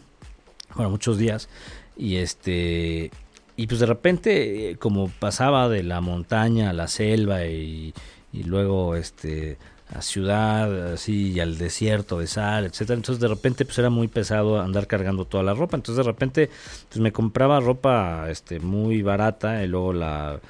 bueno, 0.74 0.90
muchos 0.90 1.18
días, 1.18 1.48
y 1.96 2.16
este, 2.16 3.10
y 3.56 3.66
pues 3.66 3.80
de 3.80 3.86
repente, 3.86 4.70
eh, 4.70 4.76
como 4.76 5.08
pasaba 5.08 5.68
de 5.68 5.82
la 5.82 6.00
montaña 6.00 6.70
a 6.70 6.72
la 6.72 6.88
selva 6.88 7.46
y, 7.46 7.94
y 8.32 8.42
luego 8.44 8.96
este 8.96 9.58
a 9.94 10.02
ciudad, 10.02 10.94
así, 10.94 11.32
y 11.32 11.40
al 11.40 11.58
desierto 11.58 12.18
de 12.18 12.26
sal, 12.26 12.64
etcétera. 12.64 12.96
Entonces 12.96 13.20
de 13.20 13.28
repente 13.28 13.64
pues 13.64 13.78
era 13.78 13.90
muy 13.90 14.08
pesado 14.08 14.60
andar 14.60 14.86
cargando 14.86 15.26
toda 15.26 15.44
la 15.44 15.54
ropa. 15.54 15.76
Entonces 15.76 16.04
de 16.04 16.10
repente 16.10 16.50
pues 16.88 17.00
me 17.00 17.12
compraba 17.12 17.60
ropa 17.60 18.26
este 18.30 18.58
muy 18.60 19.02
barata 19.02 19.62
y 19.62 19.68
luego 19.68 19.92
la 19.92 20.40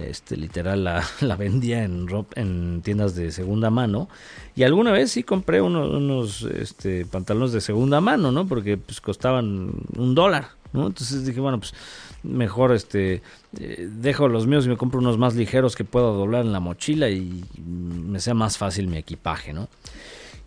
este, 0.00 0.36
literal 0.36 0.84
la, 0.84 1.04
vendía 1.38 1.84
en, 1.84 2.06
en 2.34 2.82
tiendas 2.82 3.14
de 3.14 3.30
segunda 3.30 3.70
mano 3.70 4.08
y 4.54 4.62
alguna 4.62 4.90
vez 4.92 5.12
sí 5.12 5.22
compré 5.22 5.60
unos, 5.60 6.42
este, 6.42 7.04
pantalones 7.04 7.52
de 7.52 7.60
segunda 7.60 8.00
mano, 8.00 8.32
¿no? 8.32 8.46
Porque 8.46 8.78
pues 8.78 9.00
costaban 9.00 9.72
un 9.96 10.14
dólar, 10.14 10.48
¿no? 10.72 10.86
Entonces 10.86 11.26
dije, 11.26 11.40
bueno, 11.40 11.58
pues 11.58 11.74
mejor 12.22 12.72
este 12.72 13.22
eh, 13.60 13.88
dejo 13.90 14.28
los 14.28 14.46
míos 14.46 14.66
y 14.66 14.68
me 14.68 14.76
compro 14.76 14.98
unos 15.00 15.18
más 15.18 15.34
ligeros 15.34 15.76
que 15.76 15.84
puedo 15.84 16.14
doblar 16.14 16.44
en 16.44 16.52
la 16.52 16.60
mochila 16.60 17.10
y 17.10 17.44
me 17.64 18.18
sea 18.20 18.34
más 18.34 18.58
fácil 18.58 18.88
mi 18.88 18.96
equipaje, 18.96 19.52
¿no? 19.52 19.68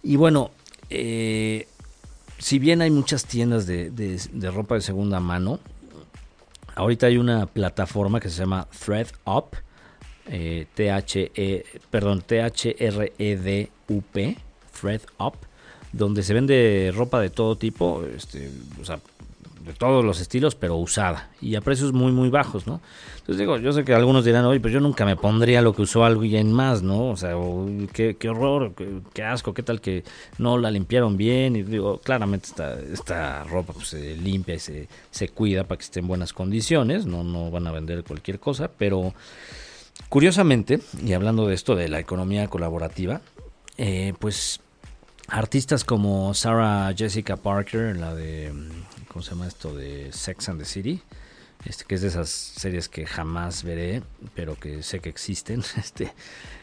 Y 0.01 0.15
bueno, 0.15 0.51
eh, 0.89 1.67
si 2.39 2.57
bien 2.57 2.81
hay 2.81 2.89
muchas 2.89 3.25
tiendas 3.25 3.67
de 3.67 4.51
ropa 4.51 4.75
de 4.75 4.81
segunda 4.81 5.19
mano, 5.19 5.59
ahorita 6.79 7.07
hay 7.07 7.17
una 7.17 7.45
plataforma 7.45 8.21
que 8.21 8.29
se 8.29 8.39
llama 8.39 8.65
ThreadUp, 8.85 9.55
eh, 10.27 10.65
T-H-E, 10.73 11.65
perdón, 11.91 12.21
T-H-R-E-D-U-P, 12.21 13.57
ThreadUp, 14.79 15.35
donde 15.91 16.23
se 16.23 16.33
vende 16.33 16.93
ropa 16.95 17.19
de 17.19 17.29
todo 17.29 17.57
tipo, 17.57 18.05
este, 18.15 18.49
o 18.81 18.85
sea, 18.85 19.01
todos 19.73 20.03
los 20.03 20.19
estilos, 20.19 20.55
pero 20.55 20.75
usada 20.75 21.29
y 21.41 21.55
a 21.55 21.61
precios 21.61 21.93
muy, 21.93 22.11
muy 22.11 22.29
bajos, 22.29 22.67
¿no? 22.67 22.81
Entonces 23.17 23.37
digo, 23.37 23.57
yo 23.57 23.71
sé 23.71 23.83
que 23.83 23.93
algunos 23.93 24.25
dirán, 24.25 24.45
oye, 24.45 24.59
pues 24.59 24.73
yo 24.73 24.79
nunca 24.79 25.05
me 25.05 25.15
pondría 25.15 25.61
lo 25.61 25.73
que 25.73 25.83
usó 25.83 26.03
alguien 26.03 26.51
más, 26.51 26.81
¿no? 26.81 27.09
O 27.09 27.17
sea, 27.17 27.35
qué, 27.93 28.15
qué, 28.17 28.29
horror, 28.29 28.73
qué, 29.13 29.23
asco, 29.23 29.53
qué 29.53 29.63
tal 29.63 29.81
que 29.81 30.03
no 30.37 30.57
la 30.57 30.71
limpiaron 30.71 31.17
bien. 31.17 31.55
Y 31.55 31.63
digo, 31.63 31.99
claramente 31.99 32.47
esta, 32.47 32.79
esta 32.79 33.43
ropa 33.43 33.73
pues, 33.73 33.89
se 33.89 34.15
limpia 34.15 34.55
y 34.55 34.59
se, 34.59 34.87
se 35.11 35.29
cuida 35.29 35.63
para 35.63 35.77
que 35.77 35.83
esté 35.83 35.99
en 35.99 36.07
buenas 36.07 36.33
condiciones, 36.33 37.05
no, 37.05 37.23
no 37.23 37.51
van 37.51 37.67
a 37.67 37.71
vender 37.71 38.03
cualquier 38.03 38.39
cosa, 38.39 38.71
pero 38.77 39.13
curiosamente, 40.09 40.79
y 41.05 41.13
hablando 41.13 41.47
de 41.47 41.55
esto 41.55 41.75
de 41.75 41.89
la 41.89 41.99
economía 41.99 42.47
colaborativa, 42.47 43.21
eh, 43.77 44.13
pues 44.19 44.59
artistas 45.29 45.83
como 45.83 46.33
Sarah 46.33 46.93
Jessica 46.95 47.37
Parker, 47.37 47.95
la 47.95 48.13
de, 48.13 48.51
¿cómo 49.19 49.25
se 49.25 49.31
llama 49.31 49.47
esto? 49.47 49.75
De 49.75 50.13
Sex 50.13 50.47
and 50.47 50.61
the 50.61 50.65
City, 50.65 51.01
este, 51.65 51.83
que 51.83 51.95
es 51.95 52.01
de 52.01 52.07
esas 52.07 52.29
series 52.29 52.87
que 52.87 53.05
jamás 53.05 53.65
veré, 53.65 54.01
pero 54.33 54.55
que 54.55 54.81
sé 54.81 55.01
que 55.01 55.09
existen 55.09 55.61
este, 55.77 56.13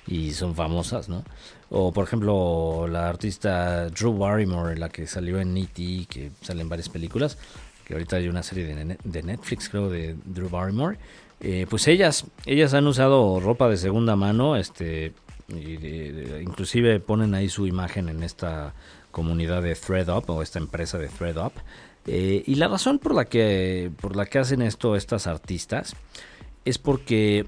y 0.07 0.33
son 0.33 0.55
famosas, 0.55 1.11
¿no? 1.11 1.23
O 1.69 1.93
por 1.93 2.07
ejemplo 2.07 2.89
la 2.89 3.11
artista 3.11 3.91
Drew 3.91 4.17
Barrymore, 4.17 4.79
la 4.79 4.89
que 4.89 5.07
salió 5.07 5.39
en 5.39 5.55
E.T., 5.55 6.07
que 6.09 6.31
sale 6.41 6.63
en 6.63 6.71
varias 6.71 6.89
películas, 6.89 7.37
que 7.85 7.93
ahorita 7.93 8.17
hay 8.17 8.29
una 8.29 8.43
serie 8.43 8.65
de, 8.65 9.23
Netflix, 9.23 9.69
creo, 9.69 9.91
de 9.91 10.17
Drew 10.25 10.49
Barrymore. 10.49 10.97
Eh, 11.41 11.67
pues 11.69 11.87
ellas, 11.89 12.25
ellas 12.47 12.73
han 12.73 12.87
usado 12.87 13.39
ropa 13.39 13.69
de 13.69 13.77
segunda 13.77 14.17
mano, 14.17 14.57
este, 14.57 15.13
y 15.49 15.75
inclusive 16.41 17.01
ponen 17.01 17.35
ahí 17.35 17.51
su 17.51 17.67
imagen 17.67 18.09
en 18.09 18.23
esta 18.23 18.73
comunidad 19.11 19.63
de 19.63 19.75
ThreadUp 19.75 20.31
o 20.31 20.43
esta 20.43 20.59
empresa 20.59 20.97
de 20.97 21.09
ThreadUp. 21.09 21.53
Eh, 22.07 22.45
y 22.47 22.55
la 22.55 22.69
razón 22.69 22.99
por 22.99 23.15
la 23.15 23.25
que 23.25 23.91
por 24.01 24.15
la 24.15 24.27
que 24.27 24.39
hacen 24.39 24.63
esto 24.63 24.95
estas 24.95 25.27
artistas 25.27 25.97
es 26.65 26.79
porque 26.79 27.47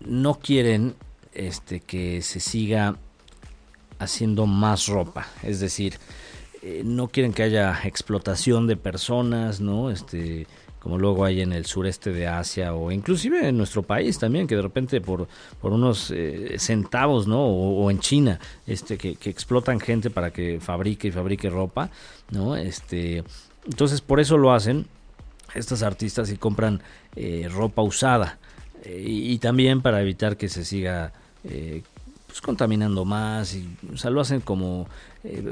no 0.00 0.36
quieren 0.36 0.94
este 1.34 1.80
que 1.80 2.22
se 2.22 2.40
siga 2.40 2.96
haciendo 3.98 4.46
más 4.46 4.86
ropa, 4.86 5.26
es 5.42 5.60
decir, 5.60 5.98
eh, 6.62 6.82
no 6.84 7.08
quieren 7.08 7.32
que 7.32 7.42
haya 7.42 7.80
explotación 7.84 8.66
de 8.66 8.76
personas, 8.76 9.60
¿no? 9.60 9.90
Este 9.90 10.46
como 10.86 10.98
luego 10.98 11.24
hay 11.24 11.40
en 11.40 11.52
el 11.52 11.66
sureste 11.66 12.12
de 12.12 12.28
Asia 12.28 12.72
o 12.72 12.92
inclusive 12.92 13.48
en 13.48 13.56
nuestro 13.56 13.82
país 13.82 14.20
también, 14.20 14.46
que 14.46 14.54
de 14.54 14.62
repente 14.62 15.00
por, 15.00 15.26
por 15.60 15.72
unos 15.72 16.12
eh, 16.14 16.54
centavos, 16.60 17.26
¿no? 17.26 17.44
O, 17.44 17.90
en 17.90 17.98
China, 17.98 18.38
este, 18.68 18.96
que, 18.96 19.16
explotan 19.28 19.80
gente 19.80 20.10
para 20.10 20.30
que 20.30 20.60
fabrique 20.60 21.08
y 21.08 21.10
fabrique 21.10 21.50
ropa, 21.50 21.90
¿no? 22.30 22.54
Este, 22.54 23.24
entonces 23.66 24.00
por 24.00 24.20
eso 24.20 24.38
lo 24.38 24.52
hacen 24.52 24.86
estas 25.54 25.82
artistas 25.82 26.30
y 26.30 26.36
compran 26.36 26.82
eh, 27.14 27.48
ropa 27.50 27.82
usada 27.82 28.38
eh, 28.82 29.02
y, 29.06 29.38
también 29.38 29.82
para 29.82 30.00
evitar 30.00 30.36
que 30.36 30.48
se 30.48 30.64
siga 30.64 31.12
pues, 31.42 32.40
contaminando 32.40 33.04
más 33.04 33.54
y 33.54 33.68
o 33.92 33.96
sea 33.96 34.10
lo 34.10 34.20
hacen 34.20 34.40
como 34.40 34.88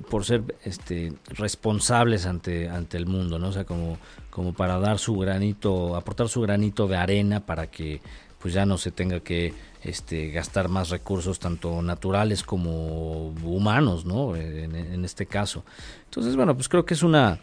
por 0.08 0.24
ser 0.24 0.42
este 0.64 1.12
responsables 1.28 2.26
ante 2.26 2.68
ante 2.68 2.96
el 2.96 3.06
mundo 3.06 3.38
no 3.38 3.48
o 3.48 3.52
sea 3.52 3.64
como 3.64 3.98
como 4.34 4.52
para 4.52 4.80
dar 4.80 4.98
su 4.98 5.16
granito, 5.16 5.94
aportar 5.94 6.28
su 6.28 6.40
granito 6.40 6.88
de 6.88 6.96
arena 6.96 7.46
para 7.46 7.68
que 7.68 8.00
pues 8.40 8.52
ya 8.52 8.66
no 8.66 8.78
se 8.78 8.90
tenga 8.90 9.20
que 9.20 9.54
este, 9.84 10.30
gastar 10.32 10.68
más 10.68 10.90
recursos 10.90 11.38
tanto 11.38 11.80
naturales 11.82 12.42
como 12.42 13.28
humanos, 13.44 14.04
¿no? 14.04 14.34
En, 14.34 15.04
este 15.04 15.26
caso. 15.26 15.64
Entonces, 16.06 16.34
bueno, 16.34 16.56
pues 16.56 16.68
creo 16.68 16.84
que 16.84 16.94
es 16.94 17.04
una, 17.04 17.38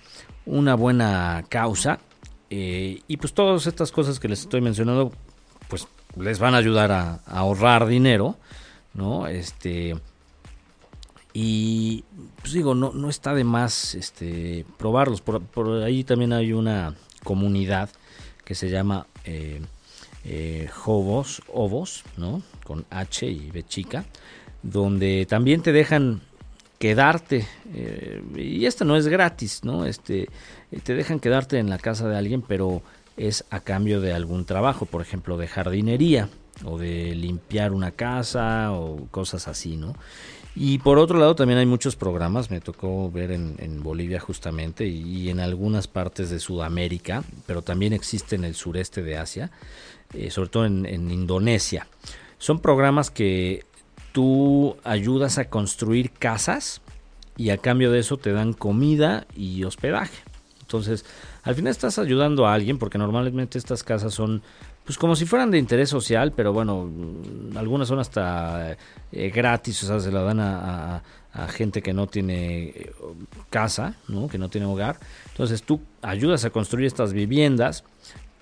una 0.46 0.76
buena 0.76 1.44
causa 1.50 2.00
eh, 2.54 3.02
y 3.08 3.16
pues 3.16 3.34
todas 3.34 3.66
estas 3.66 3.94
cosas 3.94 4.20
que 4.20 4.28
les 4.28 4.42
estoy 4.42 4.60
mencionando, 4.60 5.14
pues 5.70 5.88
les 6.18 6.38
van 6.38 6.54
a 6.54 6.58
ayudar 6.58 6.92
a, 6.92 7.22
ahorrar 7.26 7.88
dinero, 7.88 8.36
¿no? 8.94 9.28
Este 9.28 9.96
y 11.34 12.04
pues 12.42 12.52
digo, 12.52 12.76
no, 12.76 12.92
no 12.92 13.10
está 13.10 13.34
de 13.34 13.46
más 13.46 13.96
este, 13.96 14.66
probarlos. 14.78 15.22
Por, 15.22 15.82
ahí 15.82 16.04
también 16.04 16.34
hay 16.34 16.52
una 16.52 16.94
comunidad 17.24 17.90
que 18.44 18.54
se 18.54 18.70
llama 18.70 19.08
eh, 19.24 19.62
eh 20.26 20.70
Ovos, 20.86 22.04
¿no? 22.18 22.42
Con 22.66 22.86
H 22.90 23.26
y 23.28 23.50
B 23.50 23.64
chica, 23.64 24.04
donde 24.62 25.26
también 25.26 25.62
te 25.62 25.72
dejan 25.72 26.20
quedarte, 26.82 27.46
eh, 27.76 28.24
y 28.36 28.66
esta 28.66 28.86
no 28.86 28.98
es 28.98 29.08
gratis, 29.08 29.64
¿no? 29.64 29.86
Este, 29.86 30.28
te 30.84 30.96
dejan 30.96 31.20
quedarte 31.20 31.60
en 31.60 31.70
la 31.70 31.78
casa 31.78 32.10
de 32.10 32.18
alguien, 32.18 32.42
pero 32.42 32.82
es 33.18 33.46
a 33.52 33.60
cambio 33.60 34.02
de 34.02 34.14
algún 34.14 34.46
trabajo, 34.46 34.88
por 34.88 35.04
ejemplo, 35.04 35.38
de 35.38 35.48
jardinería 35.48 36.28
o 36.66 36.80
de 36.80 37.14
limpiar 37.14 37.72
una 37.72 37.92
casa 37.92 38.72
o 38.72 39.06
cosas 39.12 39.48
así, 39.48 39.78
¿no? 39.78 39.94
Y 40.56 40.80
por 40.80 40.98
otro 40.98 41.20
lado 41.20 41.36
también 41.36 41.60
hay 41.60 41.68
muchos 41.68 41.96
programas, 41.96 42.50
me 42.50 42.62
tocó 42.62 43.12
ver 43.12 43.32
en, 43.32 43.84
Bolivia 43.84 44.20
justamente 44.20 44.88
y, 44.88 45.30
en 45.30 45.40
algunas 45.40 45.88
partes 45.88 46.32
de 46.32 46.40
Sudamérica, 46.40 47.24
pero 47.46 47.62
también 47.62 47.94
existe 47.94 48.36
en 48.36 48.44
el 48.44 48.56
sureste 48.56 49.04
de 49.04 49.18
Asia, 49.18 49.52
eh, 50.16 50.32
sobre 50.32 50.50
todo 50.50 50.66
en, 50.66 50.88
en 50.88 51.12
Indonesia. 51.12 51.88
Son 52.40 52.60
programas 52.60 53.12
que 53.12 53.66
tú 54.12 54.78
ayudas 54.84 55.38
a 55.38 55.50
construir 55.50 56.12
casas 56.12 56.82
y 57.38 57.50
a 57.50 57.58
cambio 57.58 57.92
de 57.92 58.00
eso 58.00 58.18
te 58.18 58.32
dan 58.32 58.54
comida 58.54 59.26
y 59.36 59.64
hospedaje. 59.64 60.24
Entonces, 60.62 61.06
al 61.44 61.56
final 61.56 61.72
estás 61.72 62.00
ayudando 62.00 62.48
a 62.48 62.54
alguien 62.54 62.78
porque 62.78 62.98
normalmente 62.98 63.58
estas 63.58 63.84
casas 63.84 64.14
son 64.14 64.42
pues 64.86 64.98
como 64.98 65.16
si 65.16 65.26
fueran 65.26 65.52
de 65.52 65.58
interés 65.58 65.90
social, 65.90 66.34
pero 66.36 66.54
bueno, 66.54 66.86
mm, 66.86 67.58
algunas 67.58 67.88
son 67.88 68.00
hasta 68.00 68.78
eh, 69.12 69.30
gratis, 69.30 69.84
o 69.84 69.88
sea, 69.88 70.00
se 70.00 70.12
la 70.12 70.22
dan 70.22 70.40
a, 70.40 71.02
gente 71.50 71.82
que 71.82 71.94
no 71.94 72.08
tiene 72.08 72.64
eh, 72.66 72.92
casa, 73.50 73.96
¿no? 74.10 74.28
que 74.28 74.38
no 74.38 74.50
tiene 74.50 74.68
hogar. 74.68 74.98
Entonces 75.30 75.64
tú 75.64 75.80
ayudas 76.02 76.44
a 76.44 76.50
construir 76.50 76.88
estas 76.88 77.14
viviendas, 77.14 77.86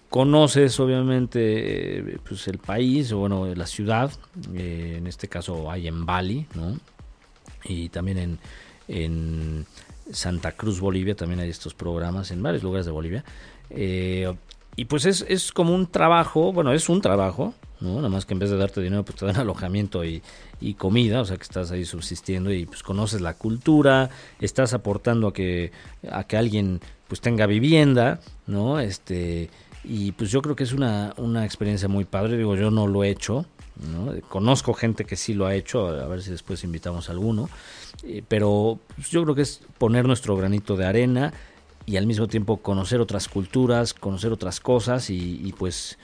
conoces 0.09 0.79
obviamente 0.79 1.99
eh, 1.99 2.17
pues 2.27 2.47
el 2.47 2.57
país, 2.57 3.11
o 3.11 3.19
bueno, 3.19 3.45
la 3.53 3.67
ciudad, 3.67 4.11
en 4.53 5.07
este 5.07 5.27
caso 5.27 5.69
hay 5.69 5.87
en 5.87 6.05
Bali, 6.05 6.45
¿no? 6.55 6.77
y 7.63 7.89
también 7.89 8.17
en, 8.17 8.39
en 8.87 9.65
Santa 10.11 10.53
Cruz, 10.53 10.79
Bolivia, 10.79 11.15
también 11.15 11.39
hay 11.39 11.49
estos 11.49 11.73
programas 11.73 12.31
en 12.31 12.41
varios 12.41 12.63
lugares 12.63 12.85
de 12.85 12.91
Bolivia. 12.91 13.23
Eh, 13.69 14.33
y 14.75 14.85
pues 14.85 15.05
es, 15.05 15.25
es 15.27 15.51
como 15.51 15.75
un 15.75 15.87
trabajo, 15.87 16.53
bueno, 16.53 16.71
es 16.71 16.89
un 16.89 17.01
trabajo, 17.01 17.53
¿no? 17.81 17.97
Nada 17.97 18.09
más 18.09 18.25
que 18.25 18.33
en 18.33 18.39
vez 18.39 18.49
de 18.49 18.57
darte 18.57 18.81
dinero, 18.81 19.03
pues 19.03 19.17
te 19.17 19.25
dan 19.25 19.35
alojamiento 19.37 20.05
y, 20.05 20.21
y 20.61 20.75
comida, 20.75 21.21
o 21.21 21.25
sea 21.25 21.37
que 21.37 21.43
estás 21.43 21.71
ahí 21.71 21.85
subsistiendo 21.85 22.51
y 22.51 22.65
pues 22.65 22.81
conoces 22.81 23.21
la 23.21 23.33
cultura, 23.33 24.09
estás 24.39 24.73
aportando 24.73 25.27
a 25.27 25.33
que, 25.33 25.71
a 26.09 26.23
que 26.23 26.37
alguien 26.37 26.79
pues 27.07 27.21
tenga 27.21 27.45
vivienda, 27.45 28.19
¿no? 28.47 28.79
Este, 28.79 29.49
y 29.83 30.11
pues 30.13 30.31
yo 30.31 30.41
creo 30.41 30.55
que 30.55 30.63
es 30.63 30.73
una, 30.73 31.13
una 31.17 31.45
experiencia 31.45 31.87
muy 31.87 32.05
padre, 32.05 32.37
digo, 32.37 32.55
yo 32.55 32.71
no 32.71 32.87
lo 32.87 33.03
he 33.03 33.09
hecho, 33.09 33.45
¿no? 33.91 34.13
Conozco 34.27 34.73
gente 34.73 35.05
que 35.05 35.15
sí 35.15 35.33
lo 35.33 35.45
ha 35.45 35.55
hecho, 35.55 35.87
a 35.87 36.07
ver 36.07 36.21
si 36.21 36.31
después 36.31 36.63
invitamos 36.63 37.09
a 37.09 37.13
alguno, 37.13 37.49
eh, 38.03 38.23
pero 38.27 38.79
pues, 38.95 39.09
yo 39.09 39.23
creo 39.23 39.35
que 39.35 39.43
es 39.43 39.61
poner 39.77 40.05
nuestro 40.05 40.35
granito 40.35 40.75
de 40.75 40.85
arena, 40.85 41.33
y 41.89 41.97
al 41.97 42.05
mismo 42.05 42.27
tiempo 42.27 42.57
conocer 42.57 43.01
otras 43.01 43.27
culturas, 43.27 43.95
conocer 43.95 44.31
otras 44.31 44.59
cosas 44.59 45.09
y, 45.09 45.55
pues, 45.57 45.97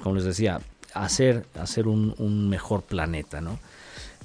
como 0.00 0.14
les 0.14 0.22
decía, 0.22 0.60
hacer, 0.92 1.44
hacer 1.58 1.88
un, 1.88 2.48
mejor 2.48 2.82
planeta, 2.82 3.40
¿no? 3.40 3.58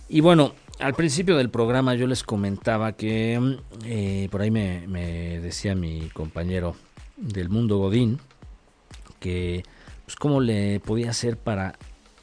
Y 0.07 0.21
bueno, 0.21 0.53
al 0.77 0.93
principio 0.93 1.35
del 1.35 1.49
programa 1.49 1.95
yo 1.95 2.05
les 2.05 2.21
comentaba 2.21 2.91
que 2.91 3.57
eh, 3.85 4.27
por 4.29 4.41
ahí 4.41 4.51
me, 4.51 5.39
decía 5.39 5.73
mi 5.73 6.09
compañero 6.09 6.75
del 7.17 7.49
mundo 7.49 7.79
Godín 7.79 8.19
que 9.19 9.63
pues 10.05 10.15
cómo 10.15 10.41
le 10.41 10.79
podía 10.79 11.11
hacer 11.11 11.37
para 11.37 11.77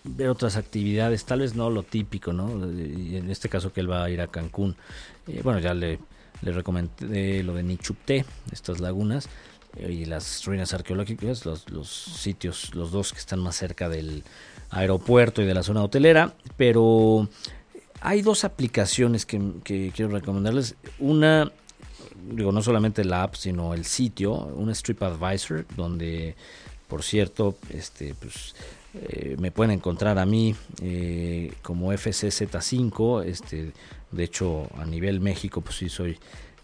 ver 0.04 0.28
otras 0.28 0.56
actividades, 0.56 1.24
tal 1.24 1.40
vez 1.40 1.54
no 1.54 1.70
lo 1.70 1.82
típico, 1.82 2.32
¿no? 2.32 2.48
En 2.50 3.30
este 3.30 3.48
caso 3.48 3.72
que 3.72 3.80
él 3.80 3.90
va 3.90 4.04
a 4.04 4.10
ir 4.10 4.20
a 4.20 4.28
Cancún. 4.28 4.76
Eh, 5.26 5.40
bueno, 5.42 5.58
ya 5.58 5.74
le 5.74 5.98
le 6.42 6.52
recomendé 6.52 7.42
lo 7.42 7.54
de 7.54 7.62
Nichupté, 7.62 8.24
estas 8.52 8.80
lagunas 8.80 9.28
eh, 9.76 9.92
y 9.92 10.04
las 10.04 10.44
ruinas 10.44 10.74
arqueológicas, 10.74 11.46
los, 11.46 11.88
sitios, 11.88 12.74
los 12.74 12.90
dos 12.90 13.12
que 13.12 13.18
están 13.18 13.40
más 13.40 13.56
cerca 13.56 13.88
del 13.88 14.24
aeropuerto 14.70 15.42
y 15.42 15.46
de 15.46 15.54
la 15.54 15.62
zona 15.62 15.82
hotelera, 15.82 16.34
pero 16.56 17.28
hay 18.00 18.22
dos 18.22 18.44
aplicaciones 18.44 19.24
que, 19.24 19.92
quiero 19.94 20.10
recomendarles. 20.10 20.76
Una, 20.98 21.50
digo, 22.30 22.52
no 22.52 22.62
solamente 22.62 23.04
la 23.04 23.22
app, 23.22 23.34
sino 23.36 23.74
el 23.74 23.84
sitio, 23.84 24.32
un 24.34 24.72
TripAdvisor, 24.72 25.66
donde, 25.76 26.36
por 26.88 27.02
cierto, 27.02 27.56
este, 27.70 28.14
pues, 28.14 28.54
eh, 28.94 29.36
me 29.38 29.50
pueden 29.50 29.72
encontrar 29.72 30.18
a 30.18 30.26
mí 30.26 30.54
eh, 30.80 31.52
como 31.62 31.92
FCZ5, 31.92 33.24
este, 33.24 33.72
de 34.10 34.24
hecho 34.24 34.68
a 34.76 34.86
nivel 34.86 35.20
México 35.20 35.60
pues 35.60 35.76
sí 35.76 35.88
soy 35.88 36.18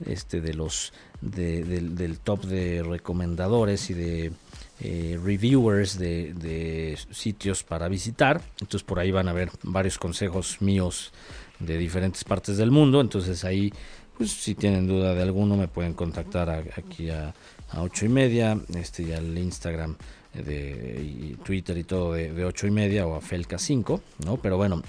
este 0.07 0.41
de 0.41 0.55
los 0.55 0.93
del, 1.21 2.19
top 2.19 2.45
de 2.45 2.83
recomendadores 2.83 3.91
y 3.91 3.95
de 3.95 4.33
eh, 4.81 5.21
reviewers 5.23 5.99
de, 5.99 6.99
sitios 7.11 7.63
para 7.63 7.89
visitar. 7.89 8.41
Entonces 8.61 8.83
por 8.83 8.99
ahí 8.99 9.11
van 9.11 9.29
a 9.29 9.33
ver 9.33 9.51
varios 9.63 9.99
consejos 9.99 10.61
míos 10.61 11.13
de 11.59 11.77
diferentes 11.79 12.25
partes 12.25 12.57
del 12.57 12.71
mundo. 12.71 13.01
Entonces 13.01 13.45
ahí, 13.45 13.73
pues 14.17 14.33
si 14.33 14.55
tienen 14.55 14.87
duda 14.87 15.15
de 15.15 15.23
alguno, 15.23 15.57
me 15.57 15.69
pueden 15.69 15.93
contactar 15.93 16.51
aquí 16.77 17.11
a, 17.11 17.35
a 17.73 17.83
ocho 17.83 18.07
y 18.07 18.09
media, 18.09 18.59
este 18.75 19.03
y 19.05 19.13
al 19.13 19.37
Instagram 19.37 19.97
de 20.35 21.37
Twitter 21.45 21.77
y 21.77 21.85
todo 21.85 22.15
de, 22.15 22.33
de 22.33 22.45
8 22.45 22.67
y 22.67 22.71
media 22.71 23.07
o 23.07 23.15
a 23.15 23.21
Felca 23.21 23.59
5, 23.59 24.01
¿no? 24.25 24.39
Pero 24.39 24.57
bueno, 24.57 24.83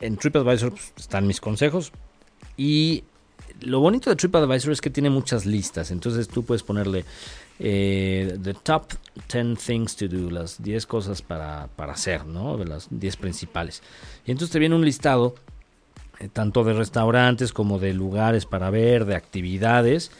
en 0.00 0.16
TripAdvisor 0.16 0.72
pues, 0.72 0.92
están 0.96 1.26
mis 1.26 1.40
consejos 1.40 1.92
y 2.56 3.04
lo 3.60 3.80
bonito 3.80 4.10
de 4.10 4.16
TripAdvisor 4.16 4.72
es 4.72 4.80
que 4.80 4.90
tiene 4.90 5.10
muchas 5.10 5.46
listas, 5.46 5.90
entonces 5.90 6.28
tú 6.28 6.44
puedes 6.44 6.62
ponerle 6.62 7.04
eh, 7.58 8.38
the 8.42 8.54
top 8.54 8.92
10 9.30 9.58
things 9.58 9.96
to 9.96 10.08
do, 10.08 10.30
las 10.30 10.62
10 10.62 10.86
cosas 10.86 11.22
para, 11.22 11.68
para 11.76 11.92
hacer, 11.92 12.26
¿no? 12.26 12.56
De 12.56 12.64
las 12.64 12.88
10 12.90 13.16
principales. 13.16 13.82
Y 14.26 14.30
entonces 14.30 14.52
te 14.52 14.58
viene 14.58 14.74
un 14.74 14.84
listado 14.84 15.34
eh, 16.20 16.28
tanto 16.32 16.64
de 16.64 16.72
restaurantes 16.72 17.52
como 17.52 17.78
de 17.78 17.92
lugares 17.92 18.46
para 18.46 18.70
ver, 18.70 19.04
de 19.04 19.14
actividades. 19.14 20.10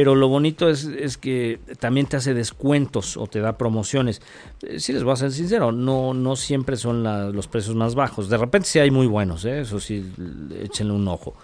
Pero 0.00 0.14
lo 0.14 0.28
bonito 0.28 0.70
es, 0.70 0.84
es, 0.84 1.18
que 1.18 1.60
también 1.78 2.06
te 2.06 2.16
hace 2.16 2.32
descuentos 2.32 3.18
o 3.18 3.26
te 3.26 3.40
da 3.40 3.58
promociones. 3.58 4.22
Eh, 4.62 4.80
si 4.80 4.94
les 4.94 5.04
voy 5.04 5.12
a 5.12 5.16
ser 5.16 5.30
sincero, 5.30 5.72
no, 5.72 6.14
no 6.14 6.36
siempre 6.36 6.78
son 6.78 7.02
los 7.34 7.48
precios 7.48 7.76
más 7.76 7.94
bajos. 7.94 8.30
De 8.30 8.38
repente 8.38 8.66
sí 8.66 8.78
hay 8.78 8.90
muy 8.90 9.06
buenos, 9.06 9.44
eso 9.44 9.78
sí, 9.78 10.10
échenle 10.58 10.94
un 10.94 11.06
ojo. 11.06 11.34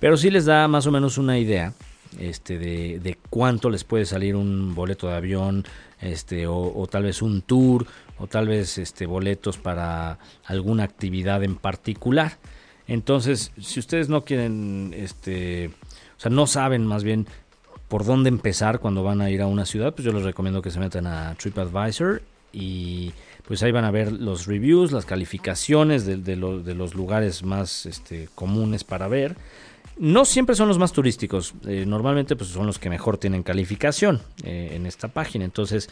Pero 0.00 0.16
sí 0.16 0.30
les 0.30 0.46
da 0.46 0.66
más 0.66 0.86
o 0.86 0.90
menos 0.90 1.18
una 1.18 1.38
idea 1.38 1.74
este, 2.18 2.58
de, 2.58 3.00
de 3.00 3.18
cuánto 3.28 3.68
les 3.68 3.84
puede 3.84 4.06
salir 4.06 4.34
un 4.34 4.74
boleto 4.74 5.08
de 5.08 5.16
avión, 5.16 5.66
este, 6.00 6.46
o, 6.46 6.88
tal 6.90 7.02
vez 7.02 7.20
un 7.20 7.42
tour, 7.42 7.86
o 8.16 8.28
tal 8.28 8.48
vez 8.48 8.78
este, 8.78 9.04
boletos 9.04 9.58
para 9.58 10.18
alguna 10.46 10.84
actividad 10.84 11.44
en 11.44 11.56
particular. 11.56 12.38
Entonces, 12.86 13.52
si 13.60 13.78
ustedes 13.78 14.08
no 14.08 14.24
quieren, 14.24 14.94
este, 14.96 15.66
o 16.16 16.20
sea, 16.20 16.30
no 16.30 16.46
saben 16.46 16.86
más 16.86 17.04
bien 17.04 17.26
por 17.88 18.04
dónde 18.04 18.28
empezar 18.28 18.80
cuando 18.80 19.02
van 19.02 19.20
a 19.20 19.30
ir 19.30 19.42
a 19.42 19.46
una 19.46 19.64
ciudad, 19.64 19.94
pues 19.94 20.04
yo 20.04 20.12
les 20.12 20.22
recomiendo 20.22 20.62
que 20.62 20.70
se 20.70 20.78
metan 20.78 21.06
a 21.06 21.34
TripAdvisor 21.34 22.22
y 22.52 23.12
pues 23.46 23.62
ahí 23.62 23.70
van 23.70 23.84
a 23.84 23.90
ver 23.90 24.12
los 24.12 24.46
reviews, 24.46 24.92
las 24.92 25.04
calificaciones 25.04 26.06
de, 26.06 26.36
los 26.36 26.94
lugares 26.94 27.42
más 27.42 27.86
este, 27.86 28.28
comunes 28.34 28.82
para 28.84 29.08
ver 29.08 29.36
no 29.98 30.24
siempre 30.24 30.54
son 30.54 30.68
los 30.68 30.78
más 30.78 30.92
turísticos, 30.92 31.54
eh, 31.66 31.84
normalmente 31.86 32.36
pues 32.36 32.50
son 32.50 32.66
los 32.66 32.78
que 32.78 32.90
mejor 32.90 33.16
tienen 33.18 33.42
calificación 33.42 34.20
eh, 34.44 34.72
en 34.74 34.86
esta 34.86 35.08
página. 35.08 35.44
Entonces, 35.44 35.88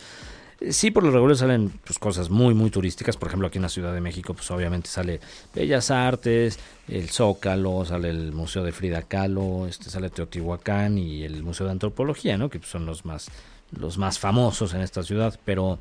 sí, 0.71 0.91
por 0.91 1.03
lo 1.03 1.11
regular 1.11 1.37
salen 1.37 1.71
pues, 1.85 1.99
cosas 1.99 2.31
muy, 2.31 2.55
muy 2.55 2.71
turísticas. 2.71 3.17
Por 3.17 3.29
ejemplo, 3.29 3.49
aquí 3.49 3.59
en 3.59 3.63
la 3.63 3.69
Ciudad 3.69 3.95
de 3.95 4.01
México, 4.01 4.35
pues 4.35 4.51
obviamente 4.51 4.89
sale 4.89 5.21
Bellas 5.55 5.91
Artes, 5.91 6.59
el 6.89 7.09
Zócalo, 7.11 7.85
sale 7.85 8.11
el 8.11 8.33
Museo 8.33 8.63
de 8.63 8.73
Frida 8.73 9.03
Kahlo, 9.03 9.67
este, 9.67 9.91
sale 9.91 10.11
Teotihuacán 10.11 10.99
y 10.99 11.25
el 11.25 11.43
Museo 11.43 11.67
de 11.67 11.73
Antropología, 11.73 12.37
¿no? 12.39 12.51
Que 12.51 12.59
pues, 12.59 12.71
son 12.71 12.87
los 12.87 13.05
más, 13.05 13.29
los 13.73 13.99
más 13.99 14.19
famosos 14.19 14.75
en 14.75 14.81
esta 14.81 15.03
ciudad, 15.03 15.39
pero 15.45 15.79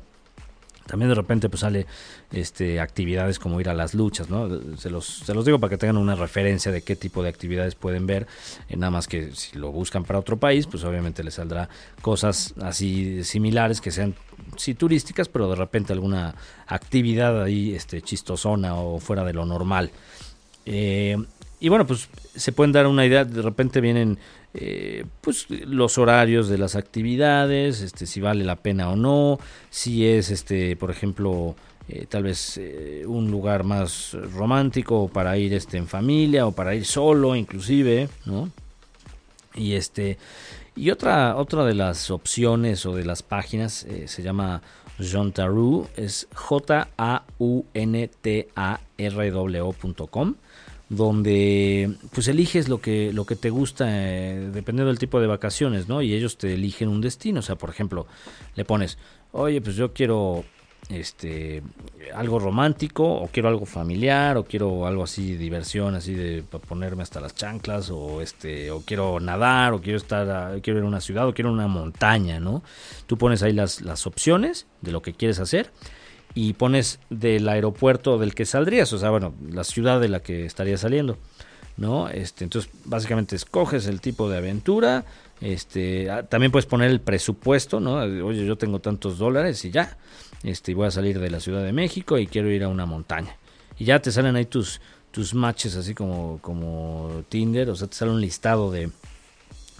también 0.86 1.08
de 1.08 1.14
repente 1.14 1.48
pues 1.48 1.60
sale 1.60 1.86
este 2.32 2.80
actividades 2.80 3.38
como 3.38 3.60
ir 3.60 3.68
a 3.68 3.74
las 3.74 3.94
luchas, 3.94 4.28
¿no? 4.28 4.48
Se 4.76 4.90
los, 4.90 5.06
se 5.06 5.34
los 5.34 5.44
digo 5.44 5.58
para 5.58 5.70
que 5.70 5.78
tengan 5.78 5.96
una 5.96 6.14
referencia 6.14 6.70
de 6.72 6.82
qué 6.82 6.96
tipo 6.96 7.22
de 7.22 7.28
actividades 7.28 7.74
pueden 7.74 8.06
ver. 8.06 8.26
Eh, 8.68 8.76
nada 8.76 8.90
más 8.90 9.08
que 9.08 9.32
si 9.32 9.58
lo 9.58 9.72
buscan 9.72 10.04
para 10.04 10.18
otro 10.18 10.36
país, 10.36 10.66
pues 10.66 10.84
obviamente 10.84 11.24
les 11.24 11.34
saldrá 11.34 11.68
cosas 12.02 12.54
así 12.60 13.24
similares 13.24 13.80
que 13.80 13.90
sean 13.90 14.14
sí 14.56 14.74
turísticas, 14.74 15.28
pero 15.28 15.48
de 15.48 15.56
repente 15.56 15.92
alguna 15.92 16.34
actividad 16.66 17.42
ahí 17.42 17.74
este 17.74 18.02
chistosona 18.02 18.74
o 18.74 19.00
fuera 19.00 19.24
de 19.24 19.32
lo 19.32 19.46
normal. 19.46 19.90
Eh, 20.66 21.16
y 21.64 21.70
bueno, 21.70 21.86
pues 21.86 22.10
se 22.36 22.52
pueden 22.52 22.72
dar 22.72 22.86
una 22.86 23.06
idea, 23.06 23.24
de 23.24 23.40
repente 23.40 23.80
vienen 23.80 24.18
eh, 24.52 25.06
pues 25.22 25.46
los 25.48 25.96
horarios 25.96 26.46
de 26.46 26.58
las 26.58 26.76
actividades, 26.76 27.80
este, 27.80 28.04
si 28.04 28.20
vale 28.20 28.44
la 28.44 28.56
pena 28.56 28.90
o 28.90 28.96
no, 28.96 29.38
si 29.70 30.06
es 30.06 30.30
este, 30.30 30.76
por 30.76 30.90
ejemplo, 30.90 31.56
eh, 31.88 32.04
tal 32.06 32.24
vez 32.24 32.58
eh, 32.58 33.04
un 33.06 33.30
lugar 33.30 33.64
más 33.64 34.14
romántico 34.34 35.08
para 35.08 35.38
ir 35.38 35.54
este 35.54 35.78
en 35.78 35.88
familia 35.88 36.46
o 36.46 36.52
para 36.52 36.74
ir 36.74 36.84
solo 36.84 37.34
inclusive, 37.34 38.10
¿no? 38.26 38.50
Y 39.54 39.72
este 39.72 40.18
y 40.76 40.90
otra 40.90 41.34
otra 41.34 41.64
de 41.64 41.72
las 41.72 42.10
opciones 42.10 42.84
o 42.84 42.94
de 42.94 43.06
las 43.06 43.22
páginas 43.22 43.86
se 44.04 44.22
llama 44.22 44.60
Jontaru, 44.98 45.88
es 45.96 46.28
J 46.34 46.88
A 46.98 47.22
U 47.38 47.64
N 47.72 48.10
T 48.20 48.48
A 48.54 48.80
R 48.98 49.30
W.com 49.30 50.34
donde 50.88 51.94
pues 52.12 52.28
eliges 52.28 52.68
lo 52.68 52.80
que 52.80 53.12
lo 53.12 53.24
que 53.24 53.36
te 53.36 53.50
gusta 53.50 53.86
eh, 53.88 54.50
dependiendo 54.52 54.88
del 54.88 54.98
tipo 54.98 55.20
de 55.20 55.26
vacaciones, 55.26 55.88
¿no? 55.88 56.02
Y 56.02 56.14
ellos 56.14 56.36
te 56.38 56.54
eligen 56.54 56.88
un 56.88 57.00
destino, 57.00 57.40
o 57.40 57.42
sea, 57.42 57.56
por 57.56 57.70
ejemplo, 57.70 58.06
le 58.54 58.64
pones, 58.64 58.98
"Oye, 59.32 59.60
pues 59.60 59.76
yo 59.76 59.92
quiero 59.92 60.44
este 60.90 61.62
algo 62.14 62.38
romántico 62.38 63.04
o 63.04 63.28
quiero 63.28 63.48
algo 63.48 63.64
familiar 63.64 64.36
o 64.36 64.44
quiero 64.44 64.86
algo 64.86 65.04
así 65.04 65.36
diversión 65.36 65.94
así 65.94 66.14
de 66.14 66.42
ponerme 66.42 67.02
hasta 67.02 67.20
las 67.20 67.34
chanclas 67.34 67.90
o 67.90 68.20
este 68.20 68.70
o 68.70 68.82
quiero 68.82 69.18
nadar 69.20 69.72
o 69.72 69.80
quiero 69.80 69.96
estar 69.96 70.60
quiero 70.60 70.80
ir 70.80 70.84
a 70.84 70.88
una 70.88 71.00
ciudad 71.00 71.26
o 71.26 71.32
quiero 71.32 71.50
una 71.50 71.68
montaña 71.68 72.38
no 72.38 72.62
tú 73.06 73.16
pones 73.16 73.42
ahí 73.42 73.52
las, 73.52 73.80
las 73.80 74.06
opciones 74.06 74.66
de 74.82 74.92
lo 74.92 75.00
que 75.00 75.14
quieres 75.14 75.38
hacer 75.40 75.70
y 76.34 76.54
pones 76.54 76.98
del 77.10 77.48
aeropuerto 77.48 78.18
del 78.18 78.34
que 78.34 78.44
saldrías, 78.44 78.92
o 78.92 78.98
sea, 78.98 79.10
bueno, 79.10 79.34
la 79.48 79.64
ciudad 79.64 80.00
de 80.00 80.08
la 80.08 80.20
que 80.20 80.44
estarías 80.44 80.80
saliendo, 80.80 81.16
¿no? 81.76 82.08
Este, 82.08 82.44
entonces, 82.44 82.70
básicamente 82.84 83.36
escoges 83.36 83.86
el 83.86 84.00
tipo 84.00 84.28
de 84.28 84.38
aventura, 84.38 85.04
este, 85.40 86.10
ah, 86.10 86.24
también 86.24 86.50
puedes 86.50 86.66
poner 86.66 86.90
el 86.90 87.00
presupuesto, 87.00 87.80
¿no? 87.80 87.96
Oye, 88.26 88.44
yo 88.44 88.56
tengo 88.56 88.80
tantos 88.80 89.18
dólares 89.18 89.64
y 89.64 89.70
ya, 89.70 89.96
este, 90.42 90.74
voy 90.74 90.88
a 90.88 90.90
salir 90.90 91.20
de 91.20 91.30
la 91.30 91.40
Ciudad 91.40 91.62
de 91.62 91.72
México 91.72 92.18
y 92.18 92.26
quiero 92.26 92.50
ir 92.50 92.64
a 92.64 92.68
una 92.68 92.86
montaña. 92.86 93.36
Y 93.78 93.84
ya 93.84 94.00
te 94.00 94.10
salen 94.10 94.36
ahí 94.36 94.44
tus, 94.44 94.80
tus 95.10 95.34
matches 95.34 95.76
así 95.76 95.94
como, 95.94 96.38
como 96.40 97.24
Tinder, 97.28 97.70
o 97.70 97.76
sea, 97.76 97.86
te 97.88 97.94
sale 97.94 98.10
un 98.10 98.20
listado 98.20 98.70
de, 98.70 98.90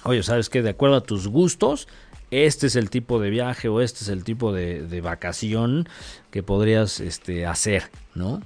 oye, 0.04 0.22
¿sabes 0.22 0.48
qué? 0.48 0.62
De 0.62 0.70
acuerdo 0.70 0.96
a 0.96 1.02
tus 1.02 1.26
gustos, 1.26 1.88
este 2.34 2.66
es 2.66 2.74
el 2.74 2.90
tipo 2.90 3.20
de 3.20 3.30
viaje 3.30 3.68
o 3.68 3.80
este 3.80 4.00
es 4.02 4.08
el 4.08 4.24
tipo 4.24 4.52
de, 4.52 5.00
vacación 5.00 5.88
que 6.32 6.42
podrías 6.42 6.98
este, 7.00 7.46
hacer, 7.46 7.84
¿no? 8.14 8.42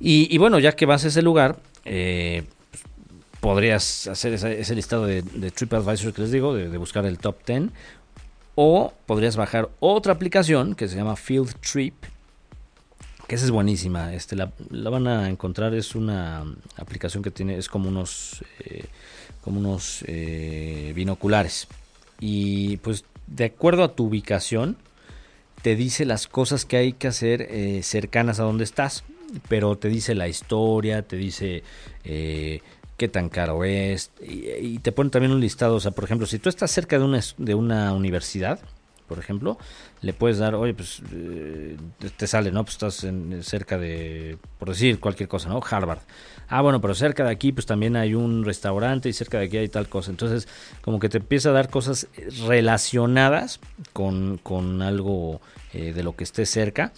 Y, 0.00 0.36
bueno, 0.38 0.58
ya 0.58 0.72
que 0.72 0.86
vas 0.86 1.04
a 1.04 1.08
ese 1.08 1.20
lugar, 1.20 1.60
eh, 1.84 2.44
podrías 3.40 4.06
hacer 4.06 4.32
ese, 4.32 4.74
listado 4.74 5.04
de, 5.04 5.22
TripAdvisor 5.22 6.14
que 6.14 6.22
les 6.22 6.32
digo, 6.32 6.54
de, 6.54 6.76
buscar 6.78 7.04
el 7.04 7.18
top 7.18 7.36
10, 7.46 7.64
o 8.54 8.92
podrías 9.06 9.36
bajar 9.36 9.68
otra 9.78 10.14
aplicación 10.14 10.74
que 10.74 10.88
se 10.88 10.96
llama 10.96 11.16
Field 11.16 11.54
Trip, 11.60 11.94
que 13.28 13.34
esa 13.34 13.44
es 13.44 13.50
buenísima. 13.50 14.14
Este, 14.14 14.36
la, 14.36 14.50
van 14.70 15.06
a 15.06 15.28
encontrar, 15.28 15.74
es 15.74 15.94
una 15.94 16.44
aplicación 16.76 17.22
que 17.22 17.30
tiene, 17.30 17.58
es 17.58 17.68
como 17.68 17.88
unos, 17.88 18.42
eh, 18.60 18.86
como 19.42 19.60
unos 19.60 20.02
eh, 20.06 20.92
binoculares 20.96 21.68
y 22.20 22.76
pues 22.78 23.04
de 23.26 23.46
acuerdo 23.46 23.82
a 23.82 23.94
tu 23.94 24.04
ubicación 24.04 24.76
te 25.62 25.76
dice 25.76 26.04
las 26.04 26.26
cosas 26.26 26.64
que 26.64 26.76
hay 26.76 26.92
que 26.92 27.08
hacer 27.08 27.42
eh, 27.42 27.82
cercanas 27.82 28.40
a 28.40 28.44
donde 28.44 28.64
estás, 28.64 29.04
pero 29.48 29.76
te 29.76 29.88
dice 29.88 30.14
la 30.14 30.28
historia, 30.28 31.02
te 31.02 31.16
dice 31.16 31.62
eh, 32.04 32.60
qué 32.96 33.08
tan 33.08 33.28
caro 33.28 33.64
es 33.64 34.10
y, 34.20 34.78
te 34.78 34.92
pone 34.92 35.10
también 35.10 35.32
un 35.32 35.40
listado, 35.40 35.76
o 35.76 35.80
sea, 35.80 35.92
por 35.92 36.04
ejemplo, 36.04 36.26
si 36.26 36.38
tú 36.38 36.48
estás 36.48 36.70
cerca 36.70 36.98
de 36.98 37.04
una, 37.04 37.20
de 37.38 37.54
una 37.54 37.92
universidad, 37.92 38.60
por 39.10 39.18
ejemplo, 39.18 39.58
le 40.02 40.12
puedes 40.12 40.38
dar, 40.38 40.54
oye, 40.54 40.72
pues 40.72 41.02
eh, 41.12 41.76
te 42.16 42.26
sale, 42.28 42.52
¿no? 42.52 42.62
Pues 42.62 42.74
estás 42.74 43.02
en, 43.02 43.42
cerca 43.42 43.76
de, 43.76 44.38
por 44.56 44.68
decir 44.68 45.00
cualquier 45.00 45.28
cosa, 45.28 45.48
¿no? 45.48 45.60
Harvard. 45.68 45.98
Ah, 46.50 46.62
bueno, 46.62 46.80
pero 46.80 46.94
cerca 46.94 47.24
de 47.24 47.30
aquí, 47.30 47.52
pues 47.52 47.64
también 47.64 47.94
hay 47.94 48.14
un 48.14 48.44
restaurante 48.44 49.08
y 49.08 49.12
cerca 49.12 49.38
de 49.38 49.46
aquí 49.46 49.56
hay 49.56 49.68
tal 49.68 49.88
cosa. 49.88 50.10
Entonces, 50.10 50.48
como 50.82 50.98
que 50.98 51.08
te 51.08 51.18
empieza 51.18 51.50
a 51.50 51.52
dar 51.52 51.70
cosas 51.70 52.08
relacionadas 52.46 53.60
con, 53.92 54.38
con 54.38 54.82
algo 54.82 55.40
eh, 55.72 55.92
de 55.92 56.02
lo 56.02 56.16
que 56.16 56.24
esté 56.24 56.44
cerca. 56.46 56.92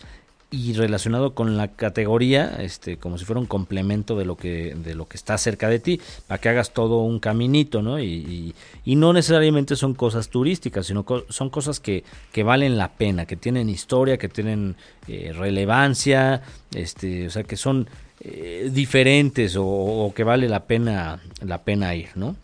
Y 0.53 0.75
relacionado 0.75 1.35
con 1.35 1.57
la 1.57 1.69
categoría, 1.69 2.59
este, 2.61 2.99
como 2.99 3.17
si 3.17 3.25
fuera 3.25 3.41
un 3.41 3.47
complemento 3.47 4.19
de 4.19 4.27
lo 4.27 4.37
que, 4.37 4.75
de 4.77 4.95
lo 4.95 5.09
que 5.09 5.17
está 5.17 5.39
cerca 5.39 5.71
de 5.71 5.79
ti, 5.79 5.99
para 6.27 6.43
que 6.43 6.51
hagas 6.51 6.75
todo 6.75 6.99
un 6.99 7.21
caminito, 7.21 7.81
¿no? 7.81 7.99
Y, 7.99 8.55
y, 8.85 8.97
no 8.97 9.15
necesariamente 9.15 9.77
son 9.77 9.95
cosas 9.95 10.29
turísticas, 10.29 10.87
sino 10.87 11.07
son 11.31 11.49
cosas 11.49 11.81
que, 11.81 12.05
que, 12.33 12.43
valen 12.43 12.77
la 12.77 12.93
pena, 12.93 13.25
que 13.25 13.35
tienen 13.35 13.71
historia, 13.71 14.19
que 14.19 14.29
tienen 14.29 14.77
eh, 15.09 15.33
relevancia, 15.35 16.43
este, 16.75 17.29
o 17.29 17.31
sea, 17.31 17.45
que 17.45 17.57
son 17.57 17.89
eh, 18.21 18.69
diferentes 18.71 19.57
o, 19.57 19.65
o, 19.65 20.13
que 20.13 20.23
vale 20.23 20.51
la 20.51 20.65
pena, 20.65 21.23
la 21.41 21.63
pena 21.63 21.95
ir, 21.95 22.11
¿no? 22.15 22.37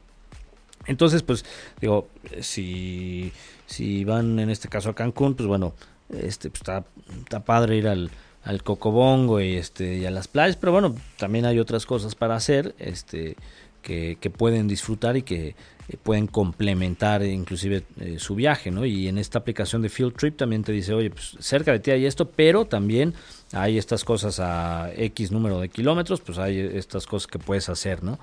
Entonces, 0.86 1.22
pues, 1.22 1.44
digo, 1.78 2.08
si, 2.40 3.32
si 3.66 4.04
van 4.04 4.38
en 4.38 4.48
este 4.48 4.68
caso 4.68 4.88
a 4.88 4.94
Cancún, 4.94 5.34
pues 5.34 5.46
bueno, 5.46 5.74
este 6.10 6.50
pues 6.50 6.60
está, 6.60 6.84
está 7.18 7.40
padre 7.40 7.76
ir 7.76 7.88
al, 7.88 8.10
al 8.44 8.62
Cocobongo 8.62 9.40
y 9.40 9.56
este 9.56 9.98
y 9.98 10.06
a 10.06 10.10
las 10.10 10.28
playas, 10.28 10.56
pero 10.56 10.72
bueno, 10.72 10.94
también 11.16 11.44
hay 11.44 11.58
otras 11.58 11.86
cosas 11.86 12.14
para 12.14 12.36
hacer, 12.36 12.74
este 12.78 13.36
que, 13.82 14.18
que 14.20 14.30
pueden 14.30 14.68
disfrutar 14.68 15.16
y 15.16 15.22
que 15.22 15.54
eh, 15.88 15.96
pueden 16.02 16.26
complementar 16.26 17.22
inclusive 17.24 17.84
eh, 18.00 18.16
su 18.18 18.34
viaje, 18.34 18.70
¿no? 18.70 18.84
Y 18.84 19.08
en 19.08 19.16
esta 19.16 19.38
aplicación 19.38 19.80
de 19.80 19.88
Field 19.88 20.14
Trip 20.14 20.36
también 20.36 20.62
te 20.62 20.72
dice, 20.72 20.92
oye, 20.92 21.10
pues 21.10 21.36
cerca 21.40 21.72
de 21.72 21.80
ti 21.80 21.90
hay 21.90 22.04
esto, 22.04 22.28
pero 22.28 22.66
también 22.66 23.14
hay 23.52 23.78
estas 23.78 24.04
cosas 24.04 24.38
a 24.40 24.90
X 24.94 25.32
número 25.32 25.60
de 25.60 25.70
kilómetros, 25.70 26.20
pues 26.20 26.36
hay 26.38 26.58
estas 26.58 27.06
cosas 27.06 27.26
que 27.26 27.38
puedes 27.38 27.68
hacer, 27.70 28.02
¿no? 28.02 28.18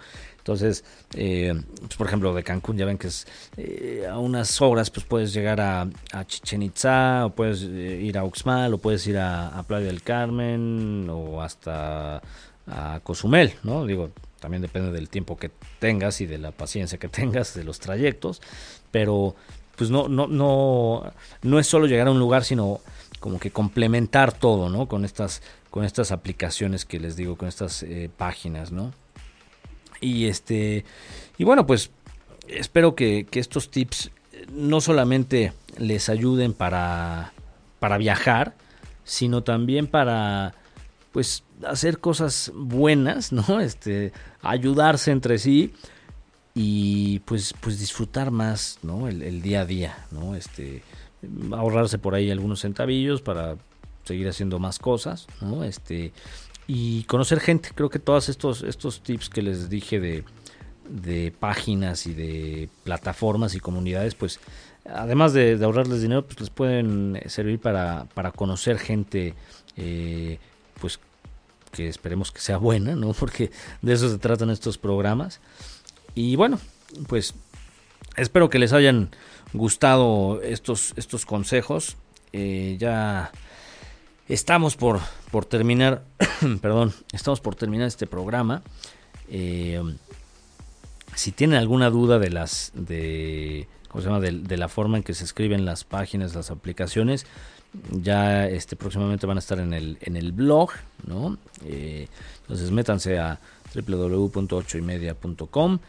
Entonces, 0.45 0.83
eh, 1.15 1.59
pues 1.79 1.95
por 1.95 2.05
ejemplo, 2.05 2.31
de 2.35 2.43
Cancún 2.43 2.77
ya 2.77 2.85
ven 2.85 2.99
que 2.99 3.07
es 3.07 3.25
eh, 3.57 4.05
a 4.07 4.19
unas 4.19 4.61
horas, 4.61 4.91
pues 4.91 5.03
puedes 5.03 5.33
llegar 5.33 5.59
a, 5.59 5.87
a 6.11 6.25
Chichen 6.27 6.61
Itza, 6.61 7.25
o 7.25 7.29
puedes 7.31 7.63
eh, 7.63 7.99
ir 8.03 8.15
a 8.15 8.23
Uxmal, 8.23 8.71
o 8.75 8.77
puedes 8.77 9.07
ir 9.07 9.17
a, 9.17 9.63
Playa 9.67 9.87
del 9.87 10.03
Carmen, 10.03 11.09
o 11.09 11.41
hasta 11.41 12.21
a 12.67 12.99
Cozumel, 13.01 13.55
¿no? 13.63 13.87
Digo, 13.87 14.11
también 14.39 14.61
depende 14.61 14.91
del 14.91 15.09
tiempo 15.09 15.35
que 15.35 15.49
tengas 15.79 16.21
y 16.21 16.27
de 16.27 16.37
la 16.37 16.51
paciencia 16.51 16.99
que 16.99 17.09
tengas 17.09 17.55
de 17.55 17.63
los 17.63 17.79
trayectos, 17.79 18.39
pero 18.91 19.35
pues 19.75 19.89
no, 19.89 20.07
no, 20.07 20.27
no, 20.27 21.11
no 21.41 21.59
es 21.59 21.65
solo 21.65 21.87
llegar 21.87 22.07
a 22.07 22.11
un 22.11 22.19
lugar, 22.19 22.43
sino 22.43 22.81
como 23.19 23.39
que 23.39 23.49
complementar 23.49 24.31
todo, 24.31 24.69
¿no? 24.69 24.87
Con 24.87 25.05
estas, 25.05 25.41
con 25.71 25.83
estas 25.85 26.11
aplicaciones 26.11 26.85
que 26.85 26.99
les 26.99 27.15
digo, 27.15 27.35
con 27.35 27.47
estas 27.47 27.83
páginas, 28.15 28.71
¿no? 28.71 28.93
Y 30.01 30.25
este. 30.25 30.85
Y 31.37 31.43
bueno, 31.43 31.65
pues 31.65 31.91
espero 32.47 32.95
que, 32.95 33.27
estos 33.33 33.69
tips 33.69 34.11
no 34.51 34.81
solamente 34.81 35.53
les 35.77 36.09
ayuden 36.09 36.53
para, 36.53 37.33
para 37.79 37.97
viajar, 37.97 38.55
sino 39.03 39.43
también 39.43 39.87
para 39.87 40.53
pues 41.11 41.43
hacer 41.65 41.99
cosas 41.99 42.51
buenas, 42.53 43.31
¿no? 43.31 43.59
Este, 43.61 44.11
ayudarse 44.41 45.11
entre 45.11 45.37
sí 45.37 45.73
y 46.53 47.19
pues, 47.19 47.53
pues 47.59 47.79
disfrutar 47.79 48.31
más, 48.31 48.79
¿no? 48.83 49.07
El, 49.07 49.21
el, 49.21 49.41
día 49.41 49.61
a 49.61 49.65
día, 49.65 50.07
¿no? 50.11 50.35
Este, 50.35 50.83
ahorrarse 51.51 51.97
por 51.97 52.15
ahí 52.15 52.31
algunos 52.31 52.61
centavillos 52.61 53.21
para 53.21 53.57
seguir 54.03 54.27
haciendo 54.27 54.59
más 54.59 54.79
cosas, 54.79 55.27
¿no? 55.41 55.63
Este, 55.63 56.13
y 56.67 57.03
conocer 57.03 57.39
gente. 57.39 57.69
Creo 57.73 57.89
que 57.89 57.99
todos 57.99 58.29
estos, 58.29 58.63
estos 58.63 59.01
tips 59.01 59.29
que 59.29 59.41
les 59.41 59.69
dije 59.69 59.99
de, 59.99 60.23
de 60.89 61.31
páginas 61.31 62.07
y 62.07 62.13
de 62.13 62.69
plataformas 62.83 63.55
y 63.55 63.59
comunidades, 63.59 64.15
pues 64.15 64.39
además 64.85 65.33
de, 65.33 65.59
ahorrarles 65.63 66.01
dinero, 66.01 66.25
pues 66.25 66.39
les 66.39 66.49
pueden 66.49 67.21
servir 67.27 67.59
para, 67.59 68.05
para 68.13 68.31
conocer 68.31 68.77
gente, 68.79 69.33
eh, 69.77 70.39
pues 70.79 70.99
que 71.71 71.87
esperemos 71.87 72.31
que 72.31 72.39
sea 72.39 72.57
buena, 72.57 72.95
¿no? 72.95 73.13
Porque 73.19 73.51
de 73.81 73.93
eso 73.93 74.09
se 74.09 74.17
tratan 74.17 74.49
estos 74.49 74.77
programas. 74.77 75.41
Y 76.13 76.35
bueno, 76.35 76.59
pues 77.07 77.33
espero 78.15 78.49
que 78.49 78.59
les 78.59 78.73
hayan 78.73 79.09
gustado 79.53 80.41
estos, 80.41 80.93
estos 80.95 81.25
consejos. 81.25 81.97
Eh, 82.31 82.75
ya 82.79 83.31
Estamos 84.27 84.75
por, 84.75 84.99
por 85.31 85.45
terminar, 85.45 86.03
perdón, 86.61 86.93
estamos 87.11 87.41
por 87.41 87.55
terminar 87.55 87.87
este 87.87 88.07
programa. 88.07 88.63
Eh, 89.29 89.81
si 91.15 91.31
tienen 91.31 91.59
alguna 91.59 91.89
duda 91.89 92.19
de 92.19 92.29
las 92.29 92.71
de 92.73 93.67
¿cómo 93.95 94.01
se 94.01 94.09
llama? 94.09 94.19
De, 94.19 94.57
la 94.57 94.67
forma 94.67 94.97
en 94.97 95.03
que 95.03 95.13
se 95.13 95.23
escriben 95.23 95.63
las 95.63 95.85
páginas, 95.85 96.35
las 96.35 96.51
aplicaciones, 96.51 97.25
ya 97.91 98.45
este 98.47 98.75
próximamente 98.75 99.25
van 99.25 99.37
a 99.37 99.39
estar 99.39 99.57
en 99.59 99.73
el 99.73 99.97
en 100.01 100.17
el 100.17 100.33
blog, 100.33 100.71
¿no? 101.05 101.37
Eh, 101.63 102.09
entonces 102.41 102.71
métanse 102.71 103.19
a 103.19 103.39
www.ochoymedia.com 103.73 105.79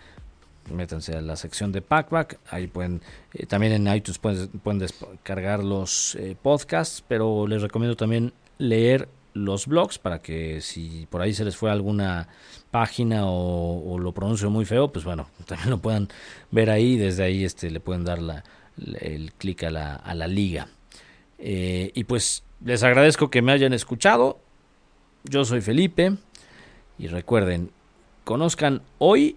métanse 0.71 1.17
a 1.17 1.21
la 1.21 1.37
sección 1.37 1.73
de 1.73 1.83
Packback, 1.83 2.39
ahí 2.51 2.67
pueden, 2.67 3.03
eh, 3.35 3.47
también 3.47 3.73
en 3.73 3.95
iTunes 3.95 4.19
pueden, 4.19 4.49
pueden 4.49 4.79
descargar 4.79 5.62
los 5.62 6.14
eh, 6.17 6.37
podcasts, 6.41 7.05
pero 7.07 7.47
les 7.47 7.62
recomiendo 7.62 7.97
también 7.97 8.33
leer 8.59 9.09
los 9.37 9.67
blogs 9.67 9.99
para 9.99 10.23
que 10.23 10.61
si 10.61 11.07
por 11.11 11.21
ahí 11.21 11.35
se 11.35 11.45
les 11.45 11.57
fue 11.57 11.71
alguna 11.71 12.29
página 12.71 13.23
o, 13.27 13.99
lo 13.99 14.12
pronuncio 14.12 14.51
muy 14.51 14.64
feo, 14.64 14.93
pues 14.93 15.05
bueno, 15.05 15.29
también 15.47 15.71
lo 15.71 15.79
puedan 15.79 16.09
ver 16.51 16.71
ahí, 16.71 16.97
desde 16.97 17.25
ahí 17.25 17.45
este, 17.45 17.71
le 17.71 17.81
pueden 17.81 18.05
dar 18.05 18.21
la, 18.21 18.45
el 19.01 19.33
clic 19.35 19.64
a 19.64 19.71
la, 19.71 19.95
a 19.95 20.14
la 20.14 20.27
liga. 20.27 20.69
Eh, 21.39 21.91
y 21.95 22.05
pues 22.05 22.45
les 22.64 22.83
agradezco 22.83 23.31
que 23.31 23.43
me 23.43 23.53
hayan 23.53 23.73
escuchado, 23.73 24.41
yo 25.25 25.45
soy 25.45 25.61
Felipe 25.61 26.17
y 26.99 27.09
recuerden, 27.09 27.71
conozcan 28.25 28.83
hoy 28.99 29.37